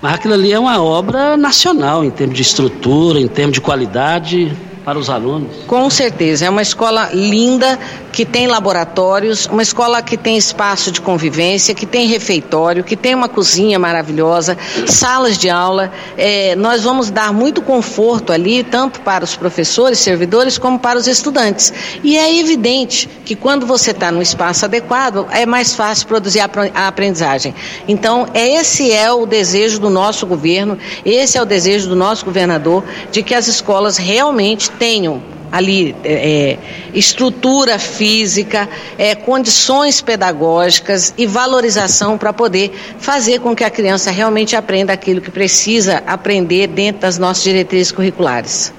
Mas 0.00 0.14
aquilo 0.14 0.32
ali 0.32 0.50
é 0.50 0.58
uma 0.58 0.82
obra 0.82 1.36
nacional 1.36 2.02
em 2.02 2.08
termos 2.08 2.36
de 2.36 2.42
estrutura, 2.42 3.20
em 3.20 3.28
termos 3.28 3.52
de 3.52 3.60
qualidade 3.60 4.50
para 4.84 4.98
os 4.98 5.08
alunos? 5.08 5.64
Com 5.66 5.88
certeza, 5.88 6.44
é 6.44 6.50
uma 6.50 6.62
escola 6.62 7.10
linda, 7.12 7.78
que 8.14 8.24
tem 8.24 8.46
laboratórios, 8.46 9.46
uma 9.46 9.62
escola 9.62 10.00
que 10.00 10.16
tem 10.16 10.36
espaço 10.36 10.92
de 10.92 11.00
convivência, 11.00 11.74
que 11.74 11.84
tem 11.84 12.06
refeitório, 12.06 12.84
que 12.84 12.96
tem 12.96 13.12
uma 13.12 13.28
cozinha 13.28 13.76
maravilhosa, 13.76 14.56
salas 14.86 15.36
de 15.36 15.50
aula. 15.50 15.90
É, 16.16 16.54
nós 16.54 16.84
vamos 16.84 17.10
dar 17.10 17.32
muito 17.32 17.60
conforto 17.60 18.32
ali, 18.32 18.62
tanto 18.62 19.00
para 19.00 19.24
os 19.24 19.34
professores, 19.34 19.98
servidores, 19.98 20.58
como 20.58 20.78
para 20.78 20.96
os 20.96 21.08
estudantes. 21.08 21.72
E 22.04 22.16
é 22.16 22.38
evidente 22.38 23.08
que 23.24 23.34
quando 23.34 23.66
você 23.66 23.90
está 23.90 24.12
no 24.12 24.22
espaço 24.22 24.64
adequado, 24.64 25.26
é 25.32 25.44
mais 25.44 25.74
fácil 25.74 26.06
produzir 26.06 26.40
a 26.40 26.86
aprendizagem. 26.86 27.52
Então, 27.88 28.28
esse 28.32 28.92
é 28.92 29.10
o 29.10 29.26
desejo 29.26 29.80
do 29.80 29.90
nosso 29.90 30.24
governo, 30.24 30.78
esse 31.04 31.36
é 31.36 31.42
o 31.42 31.46
desejo 31.46 31.88
do 31.88 31.96
nosso 31.96 32.24
governador, 32.24 32.84
de 33.10 33.24
que 33.24 33.34
as 33.34 33.48
escolas 33.48 33.96
realmente 33.96 34.70
tenham 34.78 35.22
ali 35.54 35.94
é, 36.02 36.12
é, 36.12 36.58
estrutura 36.92 37.78
física, 37.78 38.68
é, 38.98 39.14
condições 39.14 40.00
pedagógicas 40.00 41.14
e 41.16 41.26
valorização 41.26 42.18
para 42.18 42.32
poder 42.32 42.72
fazer 42.98 43.38
com 43.38 43.54
que 43.54 43.62
a 43.62 43.70
criança 43.70 44.10
realmente 44.10 44.56
aprenda 44.56 44.92
aquilo 44.92 45.20
que 45.20 45.30
precisa 45.30 46.02
aprender 46.06 46.66
dentro 46.66 47.02
das 47.02 47.18
nossas 47.18 47.44
diretrizes 47.44 47.92
curriculares. 47.92 48.72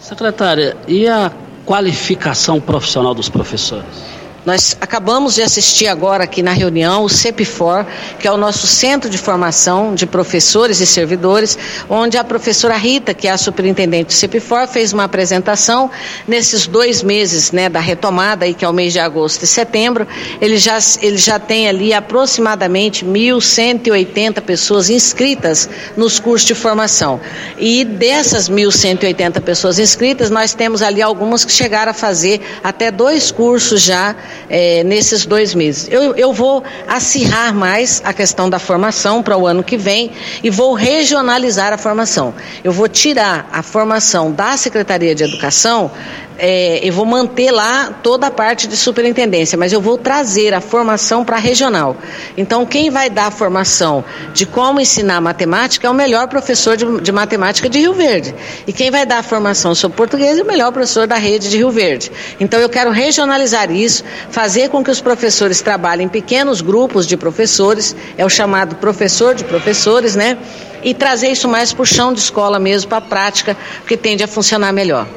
Secretária, 0.00 0.74
e 0.86 1.06
a 1.06 1.30
qualificação 1.66 2.58
profissional 2.58 3.12
dos 3.12 3.28
professores? 3.28 4.17
Nós 4.46 4.76
acabamos 4.80 5.34
de 5.34 5.42
assistir 5.42 5.88
agora 5.88 6.24
aqui 6.24 6.42
na 6.42 6.52
reunião 6.52 7.02
o 7.02 7.08
CEPFOR, 7.08 7.84
que 8.18 8.26
é 8.26 8.32
o 8.32 8.36
nosso 8.36 8.66
centro 8.66 9.10
de 9.10 9.18
formação 9.18 9.94
de 9.94 10.06
professores 10.06 10.80
e 10.80 10.86
servidores, 10.86 11.58
onde 11.90 12.16
a 12.16 12.24
professora 12.24 12.76
Rita, 12.76 13.12
que 13.12 13.26
é 13.26 13.32
a 13.32 13.36
superintendente 13.36 14.06
do 14.06 14.12
CEPFOR, 14.12 14.68
fez 14.68 14.92
uma 14.92 15.04
apresentação 15.04 15.90
nesses 16.26 16.66
dois 16.66 17.02
meses 17.02 17.50
né, 17.50 17.68
da 17.68 17.80
retomada, 17.80 18.44
aí, 18.44 18.54
que 18.54 18.64
é 18.64 18.68
o 18.68 18.72
mês 18.72 18.92
de 18.92 19.00
agosto 19.00 19.42
e 19.42 19.46
setembro. 19.46 20.06
Ele 20.40 20.56
já, 20.56 20.78
ele 21.02 21.18
já 21.18 21.38
tem 21.38 21.68
ali 21.68 21.92
aproximadamente 21.92 23.04
1.180 23.04 24.40
pessoas 24.40 24.88
inscritas 24.88 25.68
nos 25.96 26.20
cursos 26.20 26.46
de 26.46 26.54
formação. 26.54 27.20
E 27.58 27.84
dessas 27.84 28.48
1.180 28.48 29.40
pessoas 29.40 29.78
inscritas, 29.78 30.30
nós 30.30 30.54
temos 30.54 30.80
ali 30.80 31.02
algumas 31.02 31.44
que 31.44 31.52
chegaram 31.52 31.90
a 31.90 31.94
fazer 31.94 32.40
até 32.62 32.90
dois 32.90 33.30
cursos 33.30 33.82
já 33.82 34.14
é, 34.48 34.82
nesses 34.84 35.26
dois 35.26 35.54
meses. 35.54 35.88
Eu, 35.90 36.14
eu 36.14 36.32
vou 36.32 36.62
acirrar 36.86 37.54
mais 37.54 38.00
a 38.04 38.12
questão 38.12 38.48
da 38.48 38.58
formação 38.58 39.22
para 39.22 39.36
o 39.36 39.46
ano 39.46 39.62
que 39.62 39.76
vem 39.76 40.10
e 40.42 40.50
vou 40.50 40.74
regionalizar 40.74 41.72
a 41.72 41.78
formação. 41.78 42.34
Eu 42.62 42.72
vou 42.72 42.88
tirar 42.88 43.48
a 43.52 43.62
formação 43.62 44.32
da 44.32 44.56
Secretaria 44.56 45.14
de 45.14 45.24
Educação 45.24 45.90
é, 46.38 46.78
eu 46.86 46.92
vou 46.92 47.04
manter 47.04 47.50
lá 47.50 47.92
toda 48.00 48.28
a 48.28 48.30
parte 48.30 48.68
de 48.68 48.76
superintendência, 48.76 49.58
mas 49.58 49.72
eu 49.72 49.80
vou 49.80 49.98
trazer 49.98 50.54
a 50.54 50.60
formação 50.60 51.24
para 51.24 51.36
a 51.36 51.40
regional. 51.40 51.96
Então, 52.36 52.64
quem 52.64 52.90
vai 52.90 53.10
dar 53.10 53.26
a 53.26 53.30
formação 53.30 54.04
de 54.32 54.46
como 54.46 54.80
ensinar 54.80 55.20
matemática 55.20 55.88
é 55.88 55.90
o 55.90 55.94
melhor 55.94 56.28
professor 56.28 56.76
de, 56.76 57.00
de 57.00 57.10
matemática 57.10 57.68
de 57.68 57.80
Rio 57.80 57.92
Verde. 57.92 58.34
E 58.66 58.72
quem 58.72 58.88
vai 58.88 59.04
dar 59.04 59.18
a 59.18 59.22
formação 59.22 59.74
sobre 59.74 59.96
português 59.96 60.38
é 60.38 60.42
o 60.42 60.46
melhor 60.46 60.70
professor 60.70 61.08
da 61.08 61.16
rede 61.16 61.50
de 61.50 61.56
Rio 61.56 61.70
Verde. 61.70 62.12
Então, 62.38 62.60
eu 62.60 62.68
quero 62.68 62.90
regionalizar 62.92 63.72
isso, 63.72 64.04
fazer 64.30 64.68
com 64.68 64.84
que 64.84 64.92
os 64.92 65.00
professores 65.00 65.60
trabalhem 65.60 66.06
em 66.06 66.08
pequenos 66.08 66.60
grupos 66.60 67.04
de 67.04 67.16
professores, 67.16 67.96
é 68.16 68.24
o 68.24 68.28
chamado 68.28 68.76
professor 68.76 69.34
de 69.34 69.42
professores, 69.42 70.14
né? 70.14 70.38
E 70.84 70.94
trazer 70.94 71.30
isso 71.30 71.48
mais 71.48 71.72
para 71.72 71.82
o 71.82 71.86
chão 71.86 72.12
de 72.12 72.20
escola 72.20 72.60
mesmo, 72.60 72.88
para 72.88 72.98
a 72.98 73.00
prática, 73.00 73.56
porque 73.80 73.96
tende 73.96 74.22
a 74.22 74.28
funcionar 74.28 74.72
melhor. 74.72 75.08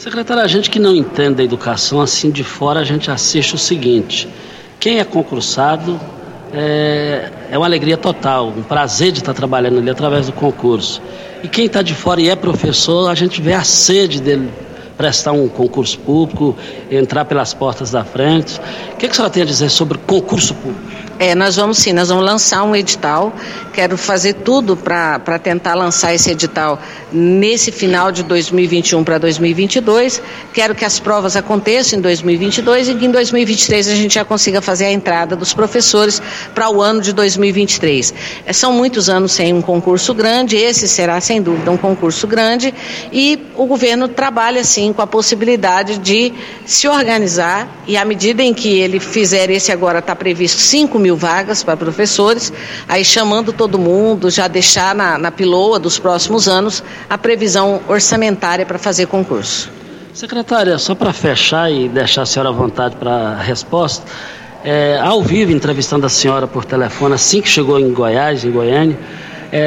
Secretária, 0.00 0.42
a 0.42 0.46
gente 0.46 0.70
que 0.70 0.78
não 0.78 0.96
entende 0.96 1.42
a 1.42 1.44
educação, 1.44 2.00
assim 2.00 2.30
de 2.30 2.42
fora 2.42 2.80
a 2.80 2.84
gente 2.84 3.10
assiste 3.10 3.54
o 3.54 3.58
seguinte: 3.58 4.26
quem 4.78 4.98
é 4.98 5.04
concursado 5.04 6.00
é, 6.54 7.30
é 7.50 7.58
uma 7.58 7.66
alegria 7.66 7.98
total, 7.98 8.48
um 8.48 8.62
prazer 8.62 9.12
de 9.12 9.18
estar 9.18 9.34
trabalhando 9.34 9.76
ali 9.76 9.90
através 9.90 10.24
do 10.24 10.32
concurso. 10.32 11.02
E 11.44 11.48
quem 11.48 11.66
está 11.66 11.82
de 11.82 11.94
fora 11.94 12.18
e 12.18 12.30
é 12.30 12.34
professor, 12.34 13.10
a 13.10 13.14
gente 13.14 13.42
vê 13.42 13.52
a 13.52 13.62
sede 13.62 14.22
dele 14.22 14.50
prestar 14.96 15.32
um 15.32 15.46
concurso 15.48 15.98
público, 15.98 16.56
entrar 16.90 17.26
pelas 17.26 17.52
portas 17.52 17.90
da 17.90 18.02
frente. 18.02 18.58
O 18.94 18.96
que, 18.96 19.06
que 19.06 19.12
a 19.12 19.14
senhora 19.14 19.30
tem 19.30 19.42
a 19.42 19.46
dizer 19.46 19.68
sobre 19.68 19.98
concurso 19.98 20.54
público? 20.54 21.09
É, 21.20 21.34
nós 21.34 21.54
vamos 21.56 21.76
sim, 21.76 21.92
nós 21.92 22.08
vamos 22.08 22.24
lançar 22.24 22.62
um 22.62 22.74
edital. 22.74 23.30
Quero 23.74 23.98
fazer 23.98 24.32
tudo 24.32 24.74
para 24.74 25.38
tentar 25.38 25.74
lançar 25.74 26.14
esse 26.14 26.30
edital 26.30 26.80
nesse 27.12 27.70
final 27.70 28.10
de 28.10 28.22
2021 28.22 29.04
para 29.04 29.18
2022. 29.18 30.22
Quero 30.54 30.74
que 30.74 30.82
as 30.82 30.98
provas 30.98 31.36
aconteçam 31.36 31.98
em 31.98 32.02
2022 32.02 32.88
e 32.88 32.94
que 32.94 33.04
em 33.04 33.10
2023 33.10 33.88
a 33.88 33.94
gente 33.94 34.14
já 34.14 34.24
consiga 34.24 34.62
fazer 34.62 34.86
a 34.86 34.92
entrada 34.92 35.36
dos 35.36 35.52
professores 35.52 36.22
para 36.54 36.70
o 36.70 36.80
ano 36.80 37.02
de 37.02 37.12
2023. 37.12 38.14
É, 38.46 38.52
são 38.54 38.72
muitos 38.72 39.10
anos 39.10 39.32
sem 39.32 39.52
um 39.52 39.60
concurso 39.60 40.14
grande, 40.14 40.56
esse 40.56 40.88
será 40.88 41.20
sem 41.20 41.42
dúvida 41.42 41.70
um 41.70 41.76
concurso 41.76 42.26
grande 42.26 42.72
e 43.12 43.38
o 43.56 43.66
governo 43.66 44.08
trabalha 44.08 44.64
sim 44.64 44.90
com 44.90 45.02
a 45.02 45.06
possibilidade 45.06 45.98
de 45.98 46.32
se 46.64 46.88
organizar 46.88 47.68
e 47.86 47.98
à 47.98 48.06
medida 48.06 48.42
em 48.42 48.54
que 48.54 48.80
ele 48.80 48.98
fizer 48.98 49.50
esse 49.50 49.70
agora 49.70 49.98
está 49.98 50.16
previsto 50.16 50.58
5 50.58 50.98
mil 50.98 51.09
mil 51.10 51.16
vagas 51.16 51.64
para 51.64 51.76
professores, 51.76 52.52
aí 52.88 53.04
chamando 53.04 53.52
todo 53.52 53.78
mundo, 53.78 54.30
já 54.30 54.46
deixar 54.46 54.94
na, 54.94 55.18
na 55.18 55.32
piloa 55.32 55.78
dos 55.78 55.98
próximos 55.98 56.46
anos 56.46 56.84
a 57.08 57.18
previsão 57.18 57.80
orçamentária 57.88 58.64
para 58.64 58.78
fazer 58.78 59.06
concurso. 59.06 59.68
Secretária, 60.14 60.78
só 60.78 60.94
para 60.94 61.12
fechar 61.12 61.70
e 61.70 61.88
deixar 61.88 62.22
a 62.22 62.26
senhora 62.26 62.50
à 62.50 62.52
vontade 62.52 62.94
para 62.96 63.10
a 63.10 63.42
resposta, 63.42 64.04
é, 64.64 64.98
ao 65.02 65.22
vivo, 65.22 65.50
entrevistando 65.50 66.06
a 66.06 66.08
senhora 66.08 66.46
por 66.46 66.64
telefone, 66.64 67.14
assim 67.14 67.40
que 67.40 67.48
chegou 67.48 67.80
em 67.80 67.92
Goiás, 67.92 68.44
em 68.44 68.50
Goiânia, 68.50 68.98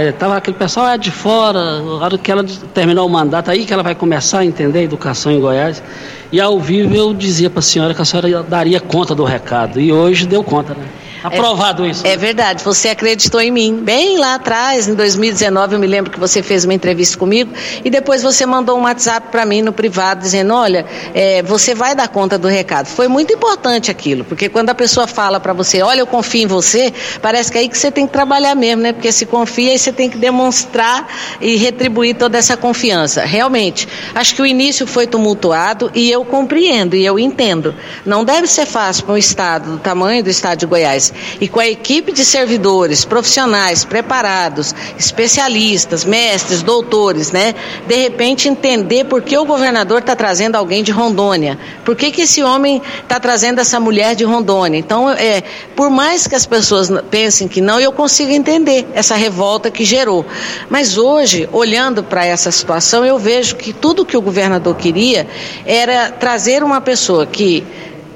estava 0.10 0.36
é, 0.36 0.38
aquele 0.38 0.56
pessoal 0.56 0.88
é 0.88 0.98
de 0.98 1.12
fora, 1.12 1.60
a 1.60 2.04
hora 2.04 2.18
que 2.18 2.32
ela 2.32 2.46
terminou 2.74 3.06
o 3.06 3.10
mandato, 3.10 3.52
aí 3.52 3.66
que 3.66 3.74
ela 3.74 3.84
vai 3.84 3.96
começar 3.96 4.40
a 4.40 4.46
entender 4.46 4.80
a 4.80 4.84
educação 4.84 5.32
em 5.32 5.42
Goiás. 5.42 5.84
E 6.32 6.40
ao 6.40 6.60
vivo 6.60 6.96
eu 6.96 7.14
dizia 7.14 7.50
para 7.50 7.60
a 7.60 7.64
senhora 7.64 7.94
que 7.94 8.02
a 8.02 8.06
senhora 8.06 8.44
daria 8.44 8.80
conta 8.80 9.14
do 9.14 9.24
recado. 9.24 9.80
E 9.80 9.92
hoje 9.92 10.26
deu 10.26 10.44
conta, 10.44 10.74
né? 10.74 10.86
Aprovado 11.24 11.86
é, 11.86 11.90
isso. 11.90 12.06
É 12.06 12.18
verdade, 12.18 12.64
você 12.64 12.90
acreditou 12.90 13.40
em 13.40 13.50
mim. 13.50 13.80
Bem 13.82 14.18
lá 14.18 14.36
atrás, 14.36 14.88
em 14.88 14.94
2019, 14.94 15.76
eu 15.76 15.80
me 15.80 15.88
lembro 15.88 16.12
que 16.12 16.20
você 16.20 16.44
fez 16.44 16.66
uma 16.66 16.74
entrevista 16.74 17.18
comigo 17.18 17.54
e 17.84 17.90
depois 17.90 18.22
você 18.22 18.46
mandou 18.46 18.78
um 18.78 18.84
WhatsApp 18.84 19.30
para 19.32 19.46
mim 19.46 19.62
no 19.62 19.72
privado 19.72 20.22
dizendo: 20.22 20.54
olha, 20.54 20.86
é, 21.14 21.42
você 21.42 21.74
vai 21.74 21.96
dar 21.96 22.10
conta 22.10 22.38
do 22.38 22.48
recado. 22.48 22.88
Foi 22.88 23.08
muito 23.08 23.34
importante 23.34 23.90
aquilo, 23.90 24.26
porque 24.26 24.50
quando 24.50 24.70
a 24.70 24.76
pessoa 24.76 25.08
fala 25.08 25.40
para 25.40 25.54
você: 25.54 25.82
olha, 25.82 26.02
eu 26.02 26.08
confio 26.08 26.44
em 26.44 26.48
você, 26.48 26.94
parece 27.22 27.52
que 27.52 27.58
é 27.58 27.62
aí 27.62 27.70
que 27.70 27.78
você 27.78 27.90
tem 27.90 28.06
que 28.06 28.12
trabalhar 28.12 28.54
mesmo, 28.56 28.82
né? 28.82 28.92
Porque 28.92 29.12
se 29.12 29.26
confia, 29.26 29.72
aí 29.72 29.80
você 29.80 29.94
tem 29.94 30.10
que 30.10 30.18
demonstrar 30.18 31.08
e 31.40 31.56
retribuir 31.56 32.16
toda 32.16 32.38
essa 32.38 32.58
confiança. 32.58 33.24
Realmente, 33.24 33.88
acho 34.14 34.36
que 34.36 34.42
o 34.42 34.46
início 34.46 34.86
foi 34.86 35.08
tumultuado 35.08 35.90
e 35.96 36.12
eu 36.12 36.26
compreendo 36.26 36.96
e 36.96 37.06
eu 37.06 37.18
entendo. 37.18 37.74
Não 38.06 38.26
deve 38.26 38.48
ser 38.48 38.66
fácil 38.66 39.06
para 39.06 39.14
um 39.14 39.18
Estado 39.18 39.72
do 39.72 39.78
tamanho 39.78 40.22
do 40.22 40.30
Estado 40.30 40.60
de 40.60 40.66
Goiás 40.66 41.13
e 41.40 41.48
com 41.48 41.60
a 41.60 41.68
equipe 41.68 42.12
de 42.12 42.24
servidores 42.24 43.06
profissionais 43.06 43.86
preparados, 43.86 44.74
especialistas, 44.98 46.06
mestres, 46.06 46.62
doutores, 46.62 47.32
né? 47.32 47.56
De 47.88 47.96
repente 47.96 48.48
entender 48.48 49.06
por 49.06 49.22
que 49.22 49.38
o 49.38 49.46
governador 49.46 50.00
está 50.00 50.16
trazendo 50.16 50.56
alguém 50.56 50.84
de 50.84 50.92
Rondônia, 50.92 51.58
por 51.84 51.96
que, 51.96 52.12
que 52.12 52.22
esse 52.22 52.44
homem 52.44 52.82
está 53.02 53.20
trazendo 53.20 53.60
essa 53.60 53.80
mulher 53.80 54.16
de 54.16 54.24
Rondônia. 54.24 54.78
Então, 54.78 55.10
é, 55.10 55.44
por 55.76 55.90
mais 55.90 56.28
que 56.28 56.36
as 56.36 56.46
pessoas 56.46 56.90
pensem 57.10 57.48
que 57.48 57.62
não, 57.62 57.80
eu 57.80 57.92
consigo 57.92 58.32
entender 58.32 58.86
essa 58.94 59.16
revolta 59.16 59.70
que 59.70 59.86
gerou. 59.86 60.26
Mas 60.70 60.98
hoje, 60.98 61.48
olhando 61.52 62.04
para 62.04 62.26
essa 62.26 62.52
situação, 62.52 63.06
eu 63.06 63.18
vejo 63.18 63.56
que 63.56 63.74
tudo 63.74 64.06
que 64.06 64.18
o 64.18 64.22
governador 64.22 64.76
queria 64.76 65.28
era 65.66 66.12
trazer 66.12 66.64
uma 66.64 66.82
pessoa 66.82 67.26
que 67.26 67.64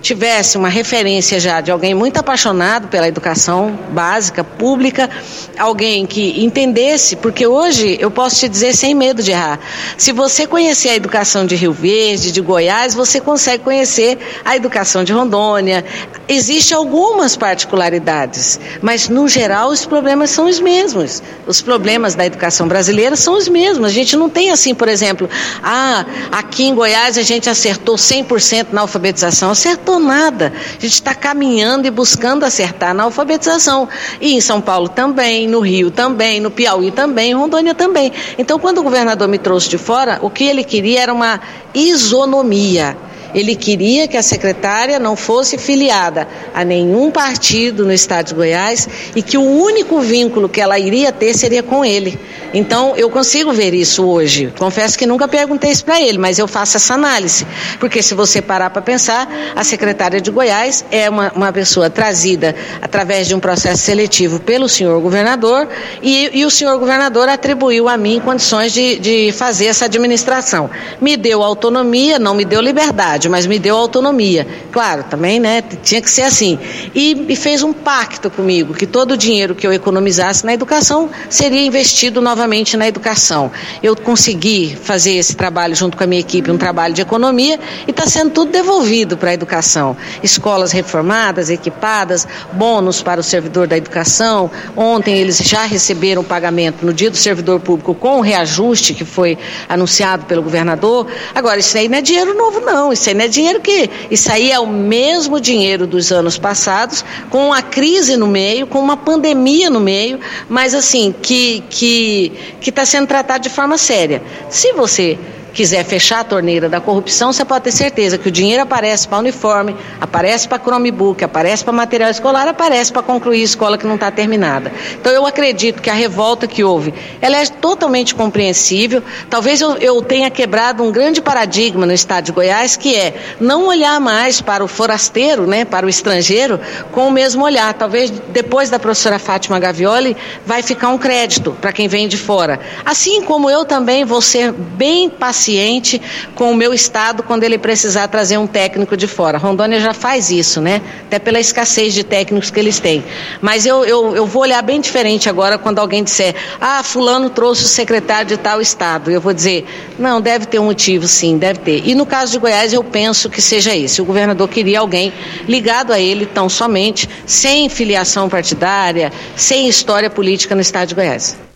tivesse 0.01 0.57
uma 0.57 0.69
referência 0.69 1.39
já 1.39 1.61
de 1.61 1.71
alguém 1.71 1.93
muito 1.93 2.17
apaixonado 2.17 2.87
pela 2.87 3.07
educação 3.07 3.77
básica, 3.91 4.43
pública, 4.43 5.09
alguém 5.57 6.05
que 6.05 6.43
entendesse, 6.43 7.15
porque 7.15 7.45
hoje 7.45 7.97
eu 7.99 8.11
posso 8.11 8.37
te 8.37 8.49
dizer 8.49 8.75
sem 8.75 8.93
medo 8.93 9.21
de 9.21 9.31
errar, 9.31 9.59
se 9.97 10.11
você 10.11 10.45
conhecer 10.45 10.89
a 10.89 10.95
educação 10.95 11.45
de 11.45 11.55
Rio 11.55 11.73
Verde, 11.73 12.31
de 12.31 12.41
Goiás, 12.41 12.93
você 12.93 13.19
consegue 13.19 13.63
conhecer 13.63 14.17
a 14.45 14.55
educação 14.55 15.03
de 15.03 15.13
Rondônia. 15.13 15.83
Existem 16.27 16.77
algumas 16.77 17.35
particularidades, 17.35 18.59
mas 18.81 19.09
no 19.09 19.27
geral 19.27 19.69
os 19.69 19.85
problemas 19.85 20.29
são 20.29 20.47
os 20.47 20.59
mesmos. 20.59 21.21
Os 21.45 21.61
problemas 21.61 22.15
da 22.15 22.25
educação 22.25 22.67
brasileira 22.67 23.15
são 23.15 23.37
os 23.37 23.47
mesmos. 23.47 23.87
A 23.87 23.93
gente 23.93 24.15
não 24.15 24.29
tem 24.29 24.51
assim, 24.51 24.75
por 24.75 24.87
exemplo, 24.87 25.29
ah, 25.63 26.05
aqui 26.31 26.65
em 26.65 26.75
Goiás 26.75 27.17
a 27.17 27.21
gente 27.21 27.49
acertou 27.49 27.95
100% 27.95 28.67
na 28.71 28.81
alfabetização. 28.81 29.51
Acertou 29.51 29.86
nada. 29.99 30.53
A 30.55 30.81
gente 30.81 30.93
está 30.93 31.15
caminhando 31.15 31.87
e 31.87 31.91
buscando 31.91 32.43
acertar 32.43 32.93
na 32.93 33.03
alfabetização. 33.03 33.87
E 34.19 34.35
em 34.35 34.41
São 34.41 34.59
Paulo 34.59 34.89
também, 34.89 35.47
no 35.47 35.59
Rio 35.59 35.89
também, 35.89 36.39
no 36.39 36.51
Piauí 36.51 36.91
também, 36.91 37.31
em 37.31 37.35
Rondônia 37.35 37.73
também. 37.73 38.11
Então, 38.37 38.59
quando 38.59 38.79
o 38.79 38.83
governador 38.83 39.27
me 39.27 39.37
trouxe 39.37 39.69
de 39.69 39.77
fora, 39.77 40.19
o 40.21 40.29
que 40.29 40.43
ele 40.43 40.63
queria 40.63 41.01
era 41.01 41.13
uma 41.13 41.39
isonomia. 41.73 43.06
Ele 43.33 43.55
queria 43.55 44.07
que 44.07 44.17
a 44.17 44.23
secretária 44.23 44.99
não 44.99 45.15
fosse 45.15 45.57
filiada 45.57 46.27
a 46.53 46.63
nenhum 46.63 47.11
partido 47.11 47.85
no 47.85 47.91
estado 47.91 48.27
de 48.27 48.33
Goiás 48.33 48.87
e 49.15 49.21
que 49.21 49.37
o 49.37 49.41
único 49.41 49.99
vínculo 49.99 50.47
que 50.47 50.61
ela 50.61 50.79
iria 50.79 51.11
ter 51.11 51.33
seria 51.35 51.61
com 51.61 51.83
ele. 51.83 52.19
Então, 52.53 52.95
eu 52.95 53.09
consigo 53.09 53.51
ver 53.51 53.73
isso 53.73 54.05
hoje. 54.05 54.53
Confesso 54.57 54.97
que 54.97 55.05
nunca 55.05 55.27
perguntei 55.27 55.71
isso 55.71 55.83
para 55.83 56.01
ele, 56.01 56.17
mas 56.17 56.39
eu 56.39 56.47
faço 56.47 56.77
essa 56.77 56.93
análise. 56.93 57.45
Porque 57.79 58.01
se 58.01 58.13
você 58.13 58.41
parar 58.41 58.69
para 58.69 58.81
pensar, 58.81 59.27
a 59.55 59.63
secretária 59.63 60.21
de 60.21 60.31
Goiás 60.31 60.85
é 60.89 61.09
uma, 61.09 61.31
uma 61.35 61.51
pessoa 61.51 61.89
trazida 61.89 62.55
através 62.81 63.27
de 63.27 63.35
um 63.35 63.39
processo 63.39 63.83
seletivo 63.83 64.39
pelo 64.39 64.69
senhor 64.69 64.99
governador 65.01 65.67
e, 66.01 66.39
e 66.39 66.45
o 66.45 66.49
senhor 66.49 66.77
governador 66.79 67.27
atribuiu 67.27 67.89
a 67.89 67.97
mim 67.97 68.21
condições 68.23 68.71
de, 68.71 68.97
de 68.97 69.31
fazer 69.33 69.65
essa 69.65 69.85
administração. 69.85 70.69
Me 71.01 71.17
deu 71.17 71.43
autonomia, 71.43 72.17
não 72.17 72.33
me 72.33 72.45
deu 72.45 72.61
liberdade 72.61 73.16
mas 73.25 73.47
me 73.47 73.57
deu 73.57 73.75
autonomia. 73.75 74.45
Claro, 74.71 75.03
também, 75.05 75.39
né? 75.39 75.63
Tinha 75.81 76.01
que 76.01 76.09
ser 76.09 76.23
assim. 76.23 76.59
E, 76.93 77.25
e 77.29 77.35
fez 77.35 77.63
um 77.63 77.73
pacto 77.73 78.29
comigo 78.29 78.73
que 78.73 78.85
todo 78.85 79.13
o 79.13 79.17
dinheiro 79.17 79.55
que 79.55 79.65
eu 79.65 79.73
economizasse 79.73 80.45
na 80.45 80.53
educação 80.53 81.09
seria 81.29 81.65
investido 81.65 82.21
novamente 82.21 82.77
na 82.77 82.87
educação. 82.87 83.51
Eu 83.81 83.95
consegui 83.95 84.77
fazer 84.79 85.13
esse 85.13 85.35
trabalho 85.35 85.75
junto 85.75 85.97
com 85.97 86.03
a 86.03 86.07
minha 86.07 86.21
equipe, 86.21 86.51
um 86.51 86.57
trabalho 86.57 86.93
de 86.93 87.01
economia, 87.01 87.59
e 87.87 87.91
está 87.91 88.05
sendo 88.05 88.31
tudo 88.31 88.51
devolvido 88.51 89.17
para 89.17 89.31
a 89.31 89.33
educação. 89.33 89.97
Escolas 90.21 90.71
reformadas, 90.71 91.49
equipadas, 91.49 92.27
bônus 92.53 93.01
para 93.01 93.19
o 93.19 93.23
servidor 93.23 93.67
da 93.67 93.77
educação. 93.77 94.51
Ontem 94.75 95.17
eles 95.17 95.37
já 95.37 95.65
receberam 95.65 96.23
pagamento 96.23 96.85
no 96.85 96.93
dia 96.93 97.09
do 97.09 97.17
servidor 97.17 97.59
público 97.59 97.95
com 97.95 98.19
o 98.19 98.21
reajuste 98.21 98.93
que 98.93 99.05
foi 99.05 99.37
anunciado 99.67 100.25
pelo 100.25 100.43
governador. 100.43 101.07
Agora, 101.33 101.59
isso 101.59 101.77
aí 101.77 101.87
não 101.87 101.97
é 101.97 102.01
dinheiro 102.01 102.33
novo, 102.33 102.59
não. 102.59 102.91
Isso 102.91 103.06
não 103.13 103.25
é 103.25 103.27
dinheiro 103.27 103.59
que. 103.59 103.89
Isso 104.09 104.31
aí 104.31 104.51
é 104.51 104.59
o 104.59 104.67
mesmo 104.67 105.39
dinheiro 105.39 105.85
dos 105.85 106.11
anos 106.11 106.37
passados, 106.37 107.03
com 107.29 107.53
a 107.53 107.61
crise 107.61 108.17
no 108.17 108.27
meio, 108.27 108.67
com 108.67 108.79
uma 108.79 108.97
pandemia 108.97 109.69
no 109.69 109.79
meio, 109.79 110.19
mas 110.49 110.73
assim, 110.73 111.13
que 111.21 111.57
está 111.57 111.67
que, 111.69 112.31
que 112.61 112.71
tá 112.71 112.85
sendo 112.85 113.07
tratado 113.07 113.43
de 113.43 113.49
forma 113.49 113.77
séria. 113.77 114.21
Se 114.49 114.73
você 114.73 115.17
quiser 115.57 115.83
fechar 115.83 116.19
a 116.19 116.23
torneira 116.23 116.69
da 116.69 116.79
corrupção, 116.79 117.33
você 117.33 117.43
pode 117.43 117.63
ter 117.63 117.71
certeza 117.71 118.15
que 118.15 118.27
o 118.27 118.31
dinheiro 118.31 118.61
aparece 118.61 119.07
para 119.07 119.17
uniforme, 119.17 119.75
aparece 119.99 120.47
para 120.47 120.59
Chromebook, 120.59 121.23
aparece 121.23 121.63
para 121.63 121.73
material 121.73 122.11
escolar, 122.11 122.47
aparece 122.47 122.93
para 122.93 123.01
concluir 123.01 123.41
a 123.41 123.43
escola 123.43 123.75
que 123.75 123.87
não 123.87 123.95
está 123.95 124.11
terminada. 124.11 124.71
Então 125.01 125.11
eu 125.11 125.25
acredito 125.25 125.81
que 125.81 125.89
a 125.89 125.95
revolta 125.95 126.45
que 126.45 126.63
houve, 126.63 126.93
ela 127.19 127.37
é 127.37 127.45
totalmente 127.47 128.13
compreensível. 128.13 129.01
Talvez 129.31 129.59
eu, 129.59 129.77
eu 129.77 129.99
tenha 129.99 130.29
quebrado 130.29 130.83
um 130.83 130.91
grande 130.91 131.23
paradigma 131.23 131.87
no 131.87 131.93
estado 131.93 132.25
de 132.25 132.31
Goiás, 132.31 132.77
que 132.77 132.95
é 132.95 133.15
não 133.39 133.65
olhar 133.65 133.99
mais 133.99 134.39
para 134.39 134.63
o 134.63 134.67
forasteiro, 134.67 135.47
né, 135.47 135.65
para 135.65 135.87
o 135.87 135.89
estrangeiro, 135.89 136.59
com 136.91 137.07
o 137.07 137.11
mesmo 137.11 137.43
olhar. 137.43 137.73
Talvez 137.73 138.11
depois 138.29 138.69
da 138.69 138.77
professora 138.77 139.17
Fátima 139.17 139.57
Gavioli 139.57 140.15
vai 140.45 140.61
ficar 140.61 140.89
um 140.89 140.99
crédito 140.99 141.57
para 141.59 141.73
quem 141.73 141.87
vem 141.87 142.07
de 142.07 142.15
fora. 142.15 142.59
Assim 142.85 143.23
como 143.23 143.49
eu 143.49 143.65
também 143.65 144.05
vou 144.05 144.21
ser 144.21 144.51
bem 144.51 145.09
paciente 145.09 145.46
paciente 145.47 146.01
com 146.35 146.51
o 146.51 146.55
meu 146.55 146.73
estado 146.73 147.23
quando 147.23 147.43
ele 147.43 147.57
precisar 147.57 148.07
trazer 148.09 148.37
um 148.37 148.45
técnico 148.45 148.97
de 148.97 149.07
fora. 149.07 149.37
Rondônia 149.37 149.79
já 149.79 149.93
faz 149.93 150.29
isso, 150.29 150.59
né? 150.59 150.81
Até 151.05 151.19
pela 151.19 151.39
escassez 151.39 151.93
de 151.93 152.03
técnicos 152.03 152.51
que 152.51 152.59
eles 152.59 152.79
têm. 152.79 153.03
Mas 153.41 153.65
eu, 153.65 153.85
eu, 153.85 154.15
eu 154.15 154.25
vou 154.25 154.41
olhar 154.41 154.61
bem 154.61 154.81
diferente 154.81 155.29
agora 155.29 155.57
quando 155.57 155.79
alguém 155.79 156.03
disser, 156.03 156.35
ah, 156.59 156.83
fulano 156.83 157.29
trouxe 157.29 157.63
o 157.63 157.67
secretário 157.67 158.27
de 158.27 158.37
tal 158.37 158.59
estado. 158.59 159.09
Eu 159.09 159.21
vou 159.21 159.33
dizer, 159.33 159.65
não, 159.97 160.19
deve 160.19 160.45
ter 160.45 160.59
um 160.59 160.65
motivo, 160.65 161.07
sim, 161.07 161.37
deve 161.37 161.59
ter. 161.59 161.87
E 161.87 161.95
no 161.95 162.05
caso 162.05 162.33
de 162.33 162.39
Goiás, 162.39 162.73
eu 162.73 162.83
penso 162.83 163.29
que 163.29 163.41
seja 163.41 163.73
esse. 163.73 164.01
O 164.01 164.05
governador 164.05 164.49
queria 164.49 164.81
alguém 164.81 165.13
ligado 165.47 165.93
a 165.93 165.99
ele 165.99 166.25
tão 166.25 166.49
somente, 166.49 167.07
sem 167.25 167.69
filiação 167.69 168.27
partidária, 168.27 169.13
sem 169.35 169.69
história 169.69 170.09
política 170.09 170.53
no 170.53 170.61
estado 170.61 170.89
de 170.89 170.95
Goiás. 170.95 171.46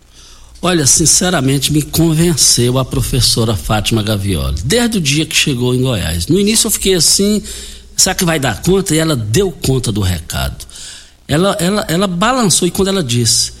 Olha, 0.64 0.86
sinceramente 0.86 1.72
me 1.72 1.82
convenceu 1.82 2.78
a 2.78 2.84
professora 2.84 3.56
Fátima 3.56 4.00
Gavioli, 4.00 4.62
desde 4.64 4.98
o 4.98 5.00
dia 5.00 5.26
que 5.26 5.34
chegou 5.34 5.74
em 5.74 5.82
Goiás. 5.82 6.28
No 6.28 6.38
início 6.38 6.68
eu 6.68 6.70
fiquei 6.70 6.94
assim, 6.94 7.42
será 7.96 8.14
que 8.14 8.24
vai 8.24 8.38
dar 8.38 8.62
conta? 8.62 8.94
E 8.94 8.98
ela 8.98 9.16
deu 9.16 9.50
conta 9.50 9.90
do 9.90 10.00
recado. 10.00 10.64
Ela, 11.26 11.56
ela, 11.58 11.84
ela 11.88 12.06
balançou 12.06 12.68
e 12.68 12.70
quando 12.70 12.86
ela 12.86 13.02
disse, 13.02 13.54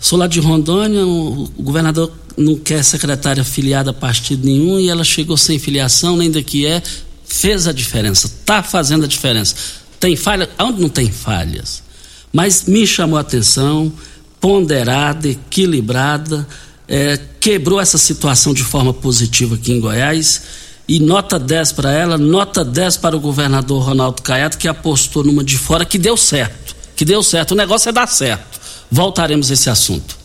sou 0.00 0.18
lá 0.18 0.26
de 0.26 0.40
Rondônia, 0.40 1.06
o, 1.06 1.48
governador 1.60 2.12
não 2.36 2.56
quer 2.56 2.82
secretária 2.82 3.44
filiada 3.44 3.90
a 3.90 3.94
partido 3.94 4.44
nenhum 4.44 4.80
e 4.80 4.88
ela 4.88 5.04
chegou 5.04 5.36
sem 5.36 5.60
filiação, 5.60 6.16
nem 6.16 6.28
daqui 6.28 6.66
é, 6.66 6.82
fez 7.24 7.68
a 7.68 7.72
diferença, 7.72 8.26
está 8.26 8.64
fazendo 8.64 9.04
a 9.04 9.08
diferença. 9.08 9.54
Tem 10.00 10.16
falha? 10.16 10.50
Onde 10.58 10.80
não 10.80 10.88
tem 10.88 11.08
falhas? 11.08 11.84
Mas 12.32 12.64
me 12.64 12.84
chamou 12.84 13.16
a 13.16 13.20
atenção, 13.20 13.92
ponderada, 14.40 15.28
equilibrada, 15.28 16.46
é, 16.86 17.18
quebrou 17.40 17.80
essa 17.80 17.98
situação 17.98 18.54
de 18.54 18.64
forma 18.64 18.92
positiva 18.92 19.54
aqui 19.54 19.72
em 19.72 19.80
Goiás. 19.80 20.42
E 20.88 21.00
nota 21.00 21.38
10 21.38 21.72
para 21.72 21.92
ela, 21.92 22.16
nota 22.16 22.64
10 22.64 22.96
para 22.96 23.14
o 23.14 23.20
governador 23.20 23.82
Ronaldo 23.82 24.22
Caiado, 24.22 24.56
que 24.56 24.66
apostou 24.66 25.22
numa 25.22 25.44
de 25.44 25.58
fora 25.58 25.84
que 25.84 25.98
deu 25.98 26.16
certo. 26.16 26.74
Que 26.96 27.04
deu 27.04 27.22
certo. 27.22 27.52
O 27.52 27.54
negócio 27.54 27.90
é 27.90 27.92
dar 27.92 28.06
certo. 28.06 28.58
Voltaremos 28.90 29.50
a 29.50 29.54
esse 29.54 29.68
assunto. 29.68 30.16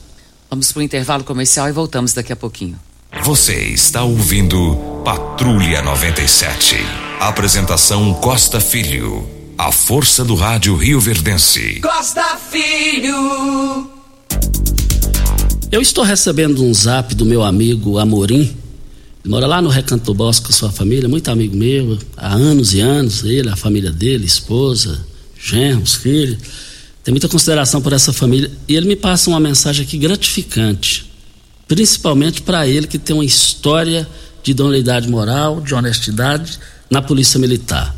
Vamos 0.49 0.71
para 0.71 0.79
o 0.79 0.83
intervalo 0.83 1.23
comercial 1.23 1.67
e 1.67 1.71
voltamos 1.73 2.13
daqui 2.13 2.31
a 2.31 2.35
pouquinho. 2.35 2.79
Você 3.23 3.55
está 3.55 4.03
ouvindo 4.03 5.01
Patrulha 5.03 5.81
97. 5.81 6.77
Apresentação 7.19 8.13
Costa 8.15 8.61
Filho. 8.61 9.27
A 9.57 9.71
força 9.71 10.23
do 10.23 10.33
rádio 10.33 10.75
Rio 10.75 10.99
Verdense. 10.99 11.81
Costa 11.81 12.37
Filho. 12.49 13.92
Eu 15.73 15.81
estou 15.81 16.03
recebendo 16.03 16.63
um 16.63 16.71
zap 16.71 17.15
do 17.15 17.25
meu 17.25 17.41
amigo 17.41 17.97
Amorim. 17.97 18.41
Ele 18.41 18.55
mora 19.25 19.47
lá 19.47 19.59
no 19.59 19.69
Recanto 19.69 20.05
do 20.05 20.13
Bosque 20.13 20.45
com 20.45 20.53
sua 20.53 20.71
família, 20.71 21.09
muito 21.09 21.31
amigo 21.31 21.57
meu, 21.57 21.97
há 22.15 22.31
anos 22.35 22.75
e 22.75 22.79
anos, 22.79 23.23
ele, 23.23 23.49
a 23.49 23.55
família 23.55 23.91
dele, 23.91 24.23
esposa, 24.23 25.03
genros, 25.35 25.95
filhos. 25.95 26.37
Tem 27.03 27.11
muita 27.11 27.27
consideração 27.27 27.81
por 27.81 27.91
essa 27.91 28.13
família. 28.13 28.51
E 28.67 28.75
ele 28.75 28.85
me 28.85 28.95
passa 28.95 29.31
uma 29.31 29.39
mensagem 29.39 29.83
aqui 29.83 29.97
gratificante, 29.97 31.11
principalmente 31.67 32.43
para 32.43 32.67
ele 32.67 32.85
que 32.85 32.99
tem 32.99 33.15
uma 33.15 33.25
história 33.25 34.07
de 34.43 34.51
idoneidade 34.51 35.09
moral, 35.09 35.59
de 35.59 35.73
honestidade 35.73 36.59
na 36.87 37.01
Polícia 37.01 37.39
Militar. 37.39 37.95